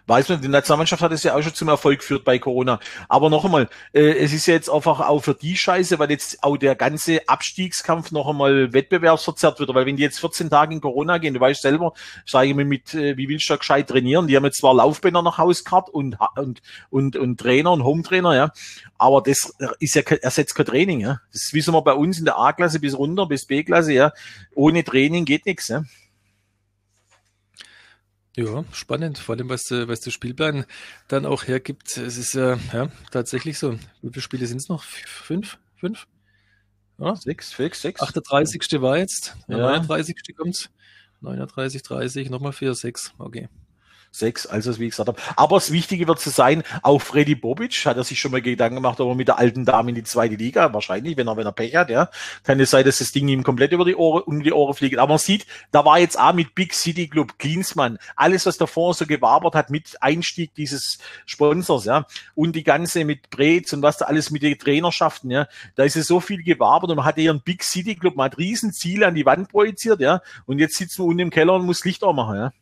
weiß 0.07 0.29
man, 0.29 0.41
die 0.41 0.47
Nationalmannschaft 0.47 1.01
hat 1.01 1.11
es 1.11 1.23
ja 1.23 1.35
auch 1.35 1.41
schon 1.41 1.53
zum 1.53 1.69
Erfolg 1.69 1.99
geführt 1.99 2.25
bei 2.25 2.39
Corona. 2.39 2.79
Aber 3.07 3.29
noch 3.29 3.45
einmal, 3.45 3.69
äh, 3.93 4.17
es 4.17 4.33
ist 4.33 4.45
ja 4.45 4.53
jetzt 4.53 4.69
einfach 4.69 4.99
auch 4.99 5.19
für 5.21 5.33
die 5.33 5.55
Scheiße, 5.55 5.99
weil 5.99 6.11
jetzt 6.11 6.43
auch 6.43 6.57
der 6.57 6.75
ganze 6.75 7.27
Abstiegskampf 7.27 8.11
noch 8.11 8.27
einmal 8.27 8.73
wettbewerbsverzerrt 8.73 9.59
wird. 9.59 9.73
Weil 9.73 9.85
wenn 9.85 9.95
die 9.95 10.03
jetzt 10.03 10.19
14 10.19 10.49
Tage 10.49 10.73
in 10.73 10.81
Corona 10.81 11.17
gehen, 11.17 11.33
du 11.33 11.39
weißt 11.39 11.61
selber, 11.61 11.93
sage 12.25 12.49
ich 12.49 12.55
mir 12.55 12.65
mit, 12.65 12.93
äh, 12.93 13.17
wie 13.17 13.29
willst 13.29 13.49
du 13.49 13.53
da 13.53 13.57
gescheit 13.57 13.87
trainieren? 13.87 14.27
Die 14.27 14.35
haben 14.35 14.45
jetzt 14.45 14.59
zwar 14.59 14.73
Laufbänder 14.73 15.21
nach 15.21 15.37
Haus 15.37 15.63
gehabt 15.63 15.89
und, 15.89 16.17
und, 16.35 16.61
und, 16.89 17.15
und 17.15 17.39
Trainer 17.39 17.71
und 17.71 17.83
Hometrainer, 17.83 18.35
ja. 18.35 18.51
Aber 18.97 19.21
das 19.21 19.53
ist 19.79 19.95
ja, 19.95 20.01
ersetzt 20.01 20.55
kein 20.55 20.65
Training, 20.65 20.99
ja. 20.99 21.19
Das 21.31 21.53
wissen 21.53 21.73
wir 21.73 21.81
bei 21.81 21.93
uns 21.93 22.19
in 22.19 22.25
der 22.25 22.37
A-Klasse 22.37 22.79
bis 22.79 22.97
runter, 22.97 23.25
bis 23.25 23.45
B-Klasse, 23.45 23.93
ja. 23.93 24.11
Ohne 24.53 24.83
Training 24.83 25.25
geht 25.25 25.45
nichts, 25.45 25.69
ja. 25.69 25.83
Ja, 28.35 28.65
spannend, 28.71 29.19
vor 29.19 29.35
allem 29.35 29.49
was, 29.49 29.69
was 29.69 29.99
der 29.99 30.09
Spielplan 30.09 30.65
dann 31.07 31.25
auch 31.27 31.47
hergibt. 31.47 31.97
Es 31.97 32.17
ist 32.17 32.33
ja, 32.33 32.57
ja 32.71 32.89
tatsächlich 33.11 33.59
so. 33.59 33.73
Wie 34.01 34.09
viele 34.09 34.21
Spiele 34.21 34.47
sind 34.47 34.57
es 34.57 34.69
noch? 34.69 34.83
Fünf? 34.83 35.59
Fünf? 35.75 36.07
Ja? 36.97 37.15
Sechs, 37.15 37.51
sechs, 37.51 37.81
sechs. 37.81 38.01
38. 38.01 38.81
war 38.81 38.97
jetzt. 38.97 39.35
Ja. 39.47 39.57
39. 39.57 40.15
kommt's. 40.35 40.69
39, 41.21 41.83
30, 41.83 42.29
nochmal 42.29 42.53
vier, 42.53 42.73
sechs. 42.73 43.13
Okay. 43.17 43.49
Sechs, 44.15 44.45
also 44.45 44.77
wie 44.77 44.85
ich 44.85 44.91
gesagt 44.91 45.07
habe. 45.07 45.19
Aber 45.35 45.55
das 45.55 45.71
Wichtige 45.71 46.07
wird 46.07 46.19
zu 46.19 46.29
sein, 46.29 46.61
auch 46.83 46.99
Freddy 46.99 47.33
Bobic 47.33 47.83
hat 47.87 47.97
er 47.97 48.03
sich 48.03 48.19
schon 48.19 48.29
mal 48.29 48.43
Gedanken 48.43 48.75
gemacht, 48.75 48.99
ob 48.99 49.09
er 49.09 49.15
mit 49.15 49.27
der 49.27 49.39
alten 49.39 49.65
Dame 49.65 49.89
in 49.89 49.95
die 49.95 50.03
zweite 50.03 50.35
Liga, 50.35 50.71
wahrscheinlich, 50.71 51.17
wenn 51.17 51.27
er, 51.27 51.35
wenn 51.35 51.47
er 51.47 51.51
Pech 51.51 51.75
hat, 51.75 51.89
ja. 51.89 52.09
Kann 52.43 52.59
es 52.59 52.69
sein, 52.69 52.85
dass 52.85 52.99
das 52.99 53.11
Ding 53.11 53.27
ihm 53.27 53.41
komplett 53.41 53.71
über 53.71 53.85
die 53.85 53.95
Ohren, 53.95 54.21
um 54.21 54.43
die 54.43 54.53
Ohren 54.53 54.75
fliegt. 54.75 54.99
Aber 54.99 55.13
man 55.13 55.17
sieht, 55.17 55.47
da 55.71 55.83
war 55.83 55.97
jetzt 55.97 56.19
auch 56.19 56.31
mit 56.31 56.53
Big 56.53 56.75
City 56.75 57.07
Club, 57.07 57.39
Klinsmann, 57.39 57.97
alles, 58.15 58.45
was 58.45 58.59
davor 58.59 58.93
so 58.93 59.07
gewabert 59.07 59.55
hat 59.55 59.71
mit 59.71 59.99
Einstieg 59.99 60.53
dieses 60.53 60.99
Sponsors, 61.25 61.85
ja. 61.85 62.05
Und 62.35 62.55
die 62.55 62.63
ganze 62.63 63.05
mit 63.05 63.31
Brez 63.31 63.73
und 63.73 63.81
was 63.81 63.97
da 63.97 64.05
alles 64.05 64.29
mit 64.29 64.43
den 64.43 64.59
Trainerschaften, 64.59 65.31
ja. 65.31 65.47
Da 65.73 65.85
ist 65.85 65.95
es 65.95 66.05
so 66.05 66.19
viel 66.19 66.43
gewabert 66.43 66.91
und 66.91 66.97
man 66.97 67.05
hatte 67.05 67.21
hier 67.21 67.31
einen 67.31 67.41
Big 67.41 67.63
City 67.63 67.95
Club, 67.95 68.15
man 68.15 68.25
hat 68.25 68.37
Riesenziele 68.37 69.07
an 69.07 69.15
die 69.15 69.25
Wand 69.25 69.49
projiziert, 69.49 70.01
ja. 70.01 70.21
Und 70.45 70.59
jetzt 70.59 70.77
sitzt 70.77 70.99
man 70.99 71.07
unten 71.07 71.21
im 71.21 71.29
Keller 71.31 71.55
und 71.55 71.65
muss 71.65 71.83
Licht 71.83 72.03
auch 72.03 72.13
machen, 72.13 72.35
ja. 72.35 72.53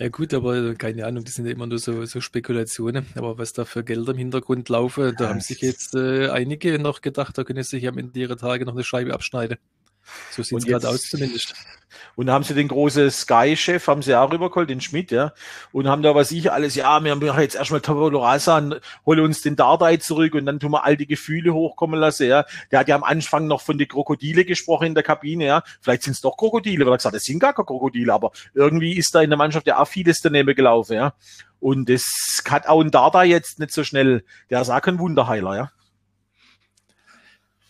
Ja 0.00 0.08
gut, 0.10 0.32
aber 0.32 0.76
keine 0.76 1.06
Ahnung, 1.06 1.24
das 1.24 1.34
sind 1.34 1.46
ja 1.46 1.52
immer 1.52 1.66
nur 1.66 1.80
so, 1.80 2.04
so 2.04 2.20
Spekulationen. 2.20 3.06
Aber 3.16 3.36
was 3.36 3.52
da 3.52 3.64
für 3.64 3.82
Gelder 3.82 4.12
im 4.12 4.18
Hintergrund 4.18 4.68
laufen, 4.68 5.12
da 5.18 5.28
haben 5.28 5.40
sich 5.40 5.60
jetzt 5.60 5.96
äh, 5.96 6.28
einige 6.28 6.78
noch 6.78 7.00
gedacht, 7.00 7.36
da 7.36 7.42
können 7.42 7.64
sie 7.64 7.78
sich 7.78 7.88
am 7.88 7.98
Ende 7.98 8.18
ihrer 8.20 8.36
Tage 8.36 8.64
noch 8.64 8.74
eine 8.74 8.84
Scheibe 8.84 9.12
abschneiden. 9.12 9.58
So 10.30 10.42
sieht 10.42 10.58
es 10.58 10.66
gerade 10.66 10.88
aus 10.88 11.02
zumindest. 11.02 11.54
Und 12.16 12.26
da 12.26 12.32
haben 12.32 12.42
sie 12.42 12.54
den 12.54 12.68
großen 12.68 13.10
Sky-Chef, 13.10 13.86
haben 13.86 14.02
sie 14.02 14.14
auch 14.14 14.32
rübergeholt, 14.32 14.68
den 14.68 14.80
Schmidt, 14.80 15.10
ja. 15.12 15.32
Und 15.72 15.86
haben 15.86 16.02
da, 16.02 16.14
was 16.14 16.32
ich 16.32 16.50
alles, 16.50 16.74
ja, 16.74 17.02
wir 17.02 17.12
haben 17.12 17.40
jetzt 17.40 17.54
erstmal 17.54 17.80
Tabolo 17.80 18.22
Rasa, 18.22 18.60
hole 19.06 19.22
uns 19.22 19.40
den 19.40 19.54
Dardai 19.54 19.98
zurück 19.98 20.34
und 20.34 20.44
dann 20.44 20.58
tun 20.58 20.72
wir 20.72 20.84
all 20.84 20.96
die 20.96 21.06
Gefühle 21.06 21.54
hochkommen 21.54 21.98
lassen, 21.98 22.26
ja. 22.26 22.44
Der 22.72 22.80
hat 22.80 22.88
ja 22.88 22.96
am 22.96 23.04
Anfang 23.04 23.46
noch 23.46 23.60
von 23.60 23.78
den 23.78 23.86
Krokodile 23.86 24.44
gesprochen 24.44 24.88
in 24.88 24.94
der 24.94 25.04
Kabine, 25.04 25.46
ja. 25.46 25.62
Vielleicht 25.80 26.02
sind 26.02 26.14
es 26.14 26.20
doch 26.20 26.36
Krokodile, 26.36 26.84
weil 26.84 26.94
er 26.94 26.96
gesagt, 26.96 27.14
das 27.14 27.22
sind 27.22 27.38
gar 27.38 27.54
keine 27.54 27.66
Krokodile, 27.66 28.12
aber 28.12 28.32
irgendwie 28.52 28.96
ist 28.96 29.14
da 29.14 29.22
in 29.22 29.30
der 29.30 29.38
Mannschaft 29.38 29.66
ja 29.68 29.78
auch 29.78 29.88
vieles 29.88 30.20
daneben 30.20 30.54
gelaufen, 30.56 30.94
ja. 30.94 31.14
Und 31.60 31.88
das 31.88 32.04
hat 32.48 32.66
auch 32.66 32.80
ein 32.80 32.90
Dardai 32.90 33.26
jetzt 33.26 33.60
nicht 33.60 33.72
so 33.72 33.84
schnell, 33.84 34.24
der 34.50 34.60
ist 34.60 34.70
auch 34.70 34.82
kein 34.82 34.98
Wunderheiler, 34.98 35.56
ja. 35.56 35.70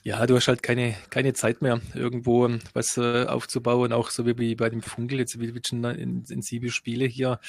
Ja, 0.08 0.26
du 0.26 0.36
hast 0.36 0.48
halt 0.48 0.62
keine, 0.62 0.96
keine 1.10 1.34
Zeit 1.34 1.60
mehr, 1.60 1.82
irgendwo 1.92 2.48
was 2.72 2.96
äh, 2.96 3.26
aufzubauen, 3.26 3.92
auch 3.92 4.08
so 4.08 4.24
wie 4.24 4.54
bei 4.54 4.70
dem 4.70 4.80
Funkel, 4.80 5.18
jetzt 5.18 5.38
wie 5.38 5.60
schon 5.62 5.84
intensive 5.84 6.70
Spiele 6.70 7.04
hier. 7.04 7.40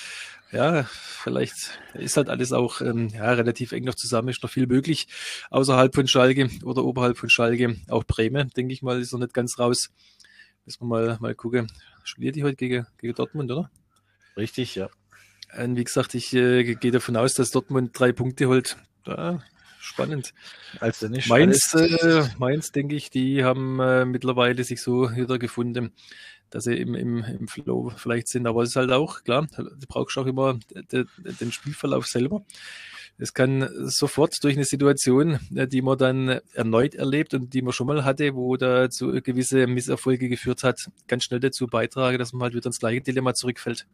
Ja, 0.52 0.84
vielleicht 0.84 1.80
ist 1.94 2.18
halt 2.18 2.28
alles 2.28 2.52
auch 2.52 2.82
ähm, 2.82 3.08
ja, 3.14 3.32
relativ 3.32 3.72
eng 3.72 3.86
noch 3.86 3.96
zusammen, 3.96 4.28
ist 4.28 4.44
noch 4.44 4.50
viel 4.50 4.68
möglich 4.68 5.08
außerhalb 5.52 5.96
von 5.96 6.10
Schalke 6.10 6.50
oder 6.66 6.84
oberhalb 6.84 7.18
von 7.18 7.30
Schalke. 7.30 7.78
Auch 7.88 8.04
Bremen, 8.04 8.50
denke 8.50 8.74
ich 8.74 8.82
mal, 8.82 9.00
ist 9.00 9.14
noch 9.14 9.22
nicht 9.22 9.34
ganz 9.34 9.58
raus. 9.58 9.90
Müssen 10.66 10.82
wir 10.82 10.88
mal, 10.88 11.18
mal 11.22 11.36
gucken. 11.36 11.72
Spielt 12.04 12.36
die 12.36 12.44
heute 12.44 12.58
gegen, 12.58 12.86
gegen 12.98 13.14
Dortmund, 13.14 13.50
oder? 13.50 13.72
Richtig, 14.36 14.76
ja. 14.76 14.90
Und 15.58 15.78
wie 15.78 15.86
gesagt, 15.86 16.14
ich 16.14 16.34
äh, 16.34 16.76
gehe 16.76 16.92
davon 16.92 17.16
aus, 17.16 17.36
dass 17.36 17.52
Dortmund 17.52 17.98
drei 17.98 18.12
Punkte 18.12 18.50
holt. 18.50 18.76
Da 19.06 19.42
spannend. 19.80 20.34
Als 20.80 21.02
nicht 21.02 21.30
Mainz, 21.30 21.74
äh, 21.74 22.24
Mainz, 22.38 22.72
denke 22.72 22.96
ich, 22.96 23.10
die 23.10 23.44
haben 23.44 23.80
äh, 23.80 24.06
mittlerweile 24.06 24.64
sich 24.64 24.82
so 24.82 25.16
wieder 25.16 25.40
gefunden, 25.40 25.92
dass 26.50 26.66
sie 26.66 26.76
im, 26.76 26.96
im, 26.96 27.24
im 27.24 27.48
Flow 27.48 27.92
vielleicht 27.96 28.28
sind. 28.28 28.48
Aber 28.48 28.64
es 28.64 28.70
ist 28.70 28.76
halt 28.76 28.92
auch, 28.92 29.24
klar, 29.24 29.48
du 29.56 29.88
brauchst 29.88 30.18
auch 30.18 30.26
immer 30.26 30.60
den 30.92 31.52
Spielverlauf 31.52 32.06
selber. 32.08 32.44
Es 33.22 33.34
kann 33.34 33.70
sofort 33.90 34.42
durch 34.44 34.56
eine 34.56 34.64
Situation, 34.64 35.40
äh, 35.54 35.68
die 35.68 35.82
man 35.82 35.98
dann 35.98 36.40
erneut 36.54 36.96
erlebt 36.96 37.34
und 37.34 37.54
die 37.54 37.62
man 37.62 37.74
schon 37.74 37.88
mal 37.88 38.06
hatte, 38.06 38.34
wo 38.34 38.56
da 38.56 38.90
zu 38.90 39.12
gewisse 39.22 39.68
Misserfolge 39.68 40.30
geführt 40.30 40.64
hat, 40.64 40.90
ganz 41.08 41.26
schnell 41.26 41.42
dazu 41.42 41.68
beitragen, 41.68 42.18
dass 42.18 42.32
man 42.32 42.44
halt 42.44 42.54
wieder 42.54 42.68
ins 42.68 42.80
gleiche 42.80 43.02
Dilemma 43.02 43.34
zurückfällt. 43.34 43.86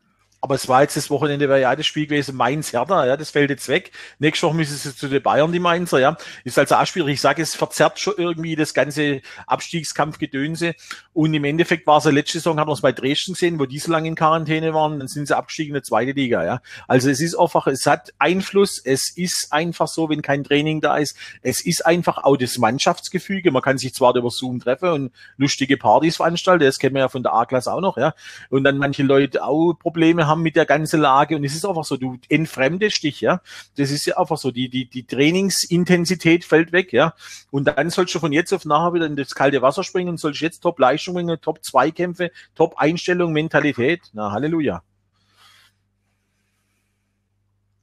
Aber 0.42 0.56
es 0.56 0.68
war 0.68 0.84
jetzt 0.84 0.96
das 0.96 1.10
Wochenende, 1.10 1.50
wäre 1.50 1.62
ja 1.62 1.76
das 1.76 1.86
Spiel 1.86 2.06
gewesen, 2.06 2.36
Mainz 2.36 2.72
Hertha, 2.72 3.06
ja, 3.06 3.18
das 3.18 3.32
fällt 3.32 3.50
jetzt 3.50 3.68
weg. 3.68 3.92
Nächste 4.20 4.46
Woche 4.46 4.56
müssen 4.56 4.78
sie 4.78 4.96
zu 4.96 5.08
den 5.08 5.24
Bayern, 5.24 5.52
die 5.52 5.60
Mainzer, 5.60 6.00
ja. 6.00 6.18
Ist 6.44 6.60
also 6.60 6.76
auch 6.76 6.86
schwierig. 6.86 7.16
Ich 7.16 7.22
sage, 7.22 7.42
es 7.42 7.56
verzerrt 7.56 8.00
schon 8.00 8.14
irgendwie 8.18 8.56
das 8.56 8.74
ganze 8.74 9.22
Abstiegskampfgedönse. 9.48 10.76
Und 11.14 11.34
im 11.34 11.46
Endeffekt 11.46 11.88
war 11.88 11.98
es 11.98 12.04
ja 12.04 12.12
letzte 12.12 12.40
Saison, 12.40 12.60
haben 12.60 12.68
wir 12.68 12.74
es 12.74 12.82
bei 12.82 12.92
Dresden 12.92 13.34
gesehen, 13.34 13.60
wo 13.60 13.66
die 13.66 13.80
so 13.80 13.92
lange 13.92 14.08
in 14.08 14.16
Quarantäne 14.16 14.74
waren, 14.74 15.00
dann 15.00 15.08
sind 15.08 15.28
sie 15.28 15.36
abgestiegen 15.36 15.70
in 15.70 15.76
der 15.76 15.84
zweite 15.84 16.12
Liga, 16.12 16.44
ja. 16.44 16.62
Also 16.88 17.10
es 17.10 17.22
ist 17.22 17.36
einfach, 17.36 17.66
es 17.68 17.86
hat 17.86 18.14
Einfluss, 18.20 18.80
es 18.84 19.12
ist 19.16 19.48
einfach 19.52 19.88
so, 19.88 20.10
wenn 20.10 20.22
kein 20.22 20.44
Training 20.44 20.82
da 20.82 20.98
ist. 20.98 21.18
Es 21.42 21.66
ist 21.66 21.86
einfach 21.86 22.24
auch 22.24 22.38
das 22.38 22.58
Mannschaftsgefüge. 22.58 23.52
Man 23.52 23.62
kann 23.62 23.78
sich 23.78 23.94
zwar 23.94 24.16
über 24.16 24.30
Zoom 24.30 24.60
treffen 24.60 24.90
und 24.90 25.12
lustige 25.38 25.78
Partys 25.78 26.18
veranstalten, 26.18 26.66
das 26.66 26.78
kennen 26.78 26.96
wir 26.96 27.02
ja 27.02 27.10
von 27.10 27.24
der 27.24 27.34
A-Klasse 27.34 27.74
auch 27.74 27.82
noch, 27.82 27.98
ja. 27.98 28.14
Und 28.50 28.64
dann 28.64 28.78
manche 28.78 29.04
Leute 29.04 29.44
auch 29.44 29.74
Probleme 29.74 30.28
haben, 30.28 30.35
haben 30.36 30.44
mit 30.44 30.56
der 30.56 30.66
ganzen 30.66 31.02
Lage. 31.02 31.36
Und 31.36 31.44
es 31.44 31.56
ist 31.56 31.66
einfach 31.66 31.84
so, 31.84 31.98
du 31.98 32.18
entfremdest 32.30 33.02
dich, 33.04 33.22
ja. 33.22 33.42
Das 33.78 33.92
ist 33.92 34.06
ja 34.06 34.18
einfach 34.18 34.38
so, 34.38 34.52
die, 34.52 34.70
die, 34.70 34.86
die 34.86 35.06
Trainingsintensität 35.06 36.46
fällt 36.46 36.72
weg, 36.72 36.94
ja. 36.94 37.14
Und 37.52 37.66
dann 37.66 37.90
sollst 37.90 38.14
du 38.14 38.20
von 38.20 38.34
jetzt 38.34 38.54
auf 38.54 38.66
nachher 38.66 38.94
wieder 38.94 39.06
in 39.06 39.16
das 39.16 39.34
kalte 39.34 39.62
Wasser 39.62 39.84
springen 39.84 40.10
und 40.10 40.20
sollst 40.20 40.42
jetzt 40.42 40.60
Top-Leistung 40.60 41.16
Top-Zweikämpfe, 41.42 42.32
Top-Einstellung, 42.56 43.32
Mentalität. 43.34 44.02
Na, 44.14 44.32
Halleluja. 44.32 44.84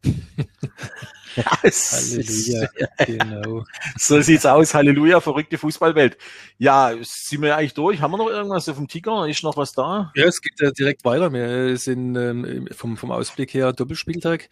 Ja, 1.36 1.44
Halleluja, 1.62 2.68
genau. 3.06 3.64
So 3.96 4.20
sieht's 4.20 4.46
aus. 4.46 4.74
Halleluja, 4.74 5.20
verrückte 5.20 5.58
Fußballwelt. 5.58 6.18
Ja, 6.58 6.92
sind 7.02 7.42
wir 7.42 7.56
eigentlich 7.56 7.74
durch? 7.74 8.00
Haben 8.00 8.12
wir 8.12 8.18
noch 8.18 8.28
irgendwas 8.28 8.68
auf 8.68 8.76
dem 8.76 8.88
Ticker? 8.88 9.26
Ist 9.26 9.42
noch 9.42 9.56
was 9.56 9.72
da? 9.72 10.12
Ja, 10.14 10.26
es 10.26 10.40
geht 10.40 10.60
ja 10.60 10.70
direkt 10.70 11.04
weiter. 11.04 11.32
Wir 11.32 11.76
sind 11.76 12.16
ähm, 12.16 12.68
vom, 12.72 12.96
vom 12.96 13.10
Ausblick 13.10 13.54
her 13.54 13.72
Doppelspieltag. 13.72 14.48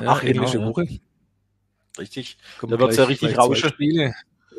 Ja, 0.00 0.12
Ach, 0.12 0.22
englische 0.22 0.58
genau, 0.58 0.70
Woche. 0.70 0.88
Richtig. 1.98 2.38
Kommt 2.58 2.72
da 2.72 2.78
wird's 2.78 2.96
ja 2.96 3.04
richtig 3.04 3.36
rauschen. 3.36 3.72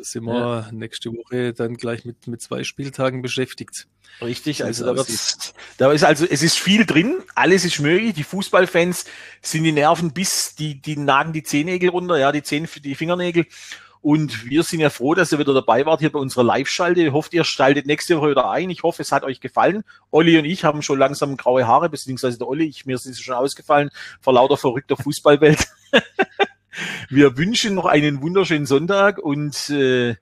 Sind 0.00 0.24
wir 0.24 0.34
ja. 0.34 0.72
nächste 0.72 1.10
Woche 1.10 1.52
dann 1.52 1.76
gleich 1.76 2.04
mit, 2.04 2.26
mit 2.26 2.40
zwei 2.40 2.64
Spieltagen 2.64 3.22
beschäftigt. 3.22 3.86
Richtig, 4.20 4.64
also 4.64 4.84
da 4.84 4.96
wird's, 4.96 5.54
da 5.78 5.90
ist 5.90 6.04
also, 6.04 6.26
es 6.28 6.42
ist 6.42 6.58
viel 6.58 6.84
drin, 6.84 7.22
alles 7.34 7.64
ist 7.64 7.80
möglich. 7.80 8.14
Die 8.14 8.24
Fußballfans 8.24 9.04
sind 9.40 9.64
die 9.64 9.72
Nerven 9.72 10.12
bis, 10.12 10.54
die, 10.54 10.80
die 10.80 10.96
nagen 10.96 11.32
die 11.32 11.42
Zehennägel 11.42 11.90
runter, 11.90 12.18
ja, 12.18 12.30
die 12.30 12.42
Zehen, 12.42 12.68
die 12.84 12.94
Fingernägel. 12.94 13.46
Und 14.02 14.50
wir 14.50 14.64
sind 14.64 14.80
ja 14.80 14.90
froh, 14.90 15.14
dass 15.14 15.30
ihr 15.30 15.38
wieder 15.38 15.54
dabei 15.54 15.86
wart 15.86 16.00
hier 16.00 16.10
bei 16.10 16.18
unserer 16.18 16.42
Live-Schalte. 16.42 17.00
Ich 17.02 17.12
hoffe, 17.12 17.28
ihr 17.32 17.44
schaltet 17.44 17.86
nächste 17.86 18.18
Woche 18.18 18.30
wieder 18.30 18.50
ein. 18.50 18.68
Ich 18.68 18.82
hoffe, 18.82 19.00
es 19.00 19.12
hat 19.12 19.22
euch 19.22 19.40
gefallen. 19.40 19.84
Olli 20.10 20.36
und 20.38 20.44
ich 20.44 20.64
haben 20.64 20.82
schon 20.82 20.98
langsam 20.98 21.36
graue 21.36 21.68
Haare, 21.68 21.88
beziehungsweise 21.88 22.36
der 22.36 22.48
Olli, 22.48 22.64
ich, 22.64 22.84
mir 22.84 22.98
sind 22.98 23.14
sie 23.14 23.22
schon 23.22 23.36
ausgefallen, 23.36 23.90
vor 24.20 24.32
lauter 24.32 24.56
verrückter 24.56 24.96
Fußballwelt. 24.96 25.68
wir 27.08 27.36
wünschen 27.36 27.74
noch 27.74 27.86
einen 27.86 28.22
wunderschönen 28.22 28.66
Sonntag 28.66 29.18
und 29.18 29.70
äh, 29.70 30.16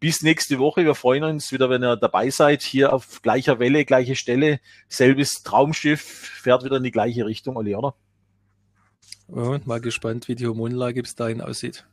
bis 0.00 0.22
nächste 0.22 0.58
Woche. 0.58 0.84
Wir 0.84 0.94
freuen 0.94 1.24
uns 1.24 1.52
wieder, 1.52 1.70
wenn 1.70 1.82
ihr 1.82 1.96
dabei 1.96 2.30
seid. 2.30 2.62
Hier 2.62 2.92
auf 2.92 3.22
gleicher 3.22 3.58
Welle, 3.58 3.84
gleiche 3.84 4.16
Stelle. 4.16 4.60
Selbes 4.88 5.42
Traumschiff 5.42 6.00
fährt 6.00 6.64
wieder 6.64 6.76
in 6.76 6.84
die 6.84 6.92
gleiche 6.92 7.26
Richtung, 7.26 7.56
Olli, 7.56 7.74
oder? 7.74 7.94
Und 9.28 9.66
mal 9.66 9.80
gespannt, 9.80 10.28
wie 10.28 10.36
die 10.36 10.46
Hormonlage 10.46 11.02
bis 11.02 11.16
dahin 11.16 11.40
aussieht. 11.40 11.84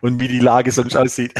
Und 0.00 0.20
wie 0.20 0.28
die 0.28 0.38
Lage 0.38 0.70
sonst 0.70 0.96
aussieht. 0.96 1.34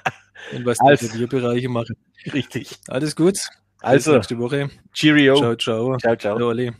Und 0.52 0.66
was 0.66 0.80
also, 0.80 1.08
die 1.16 1.26
Bereiche 1.26 1.68
machen. 1.68 1.96
Richtig. 2.32 2.78
Alles 2.88 3.16
gut. 3.16 3.38
Also, 3.80 4.12
bis 4.12 4.16
nächste 4.18 4.38
Woche. 4.38 4.70
Cheerio. 4.92 5.36
Ciao, 5.36 5.56
ciao. 5.56 5.96
Ciao, 5.96 6.16
ciao. 6.16 6.36
Ciao, 6.36 6.48
Olli. 6.48 6.72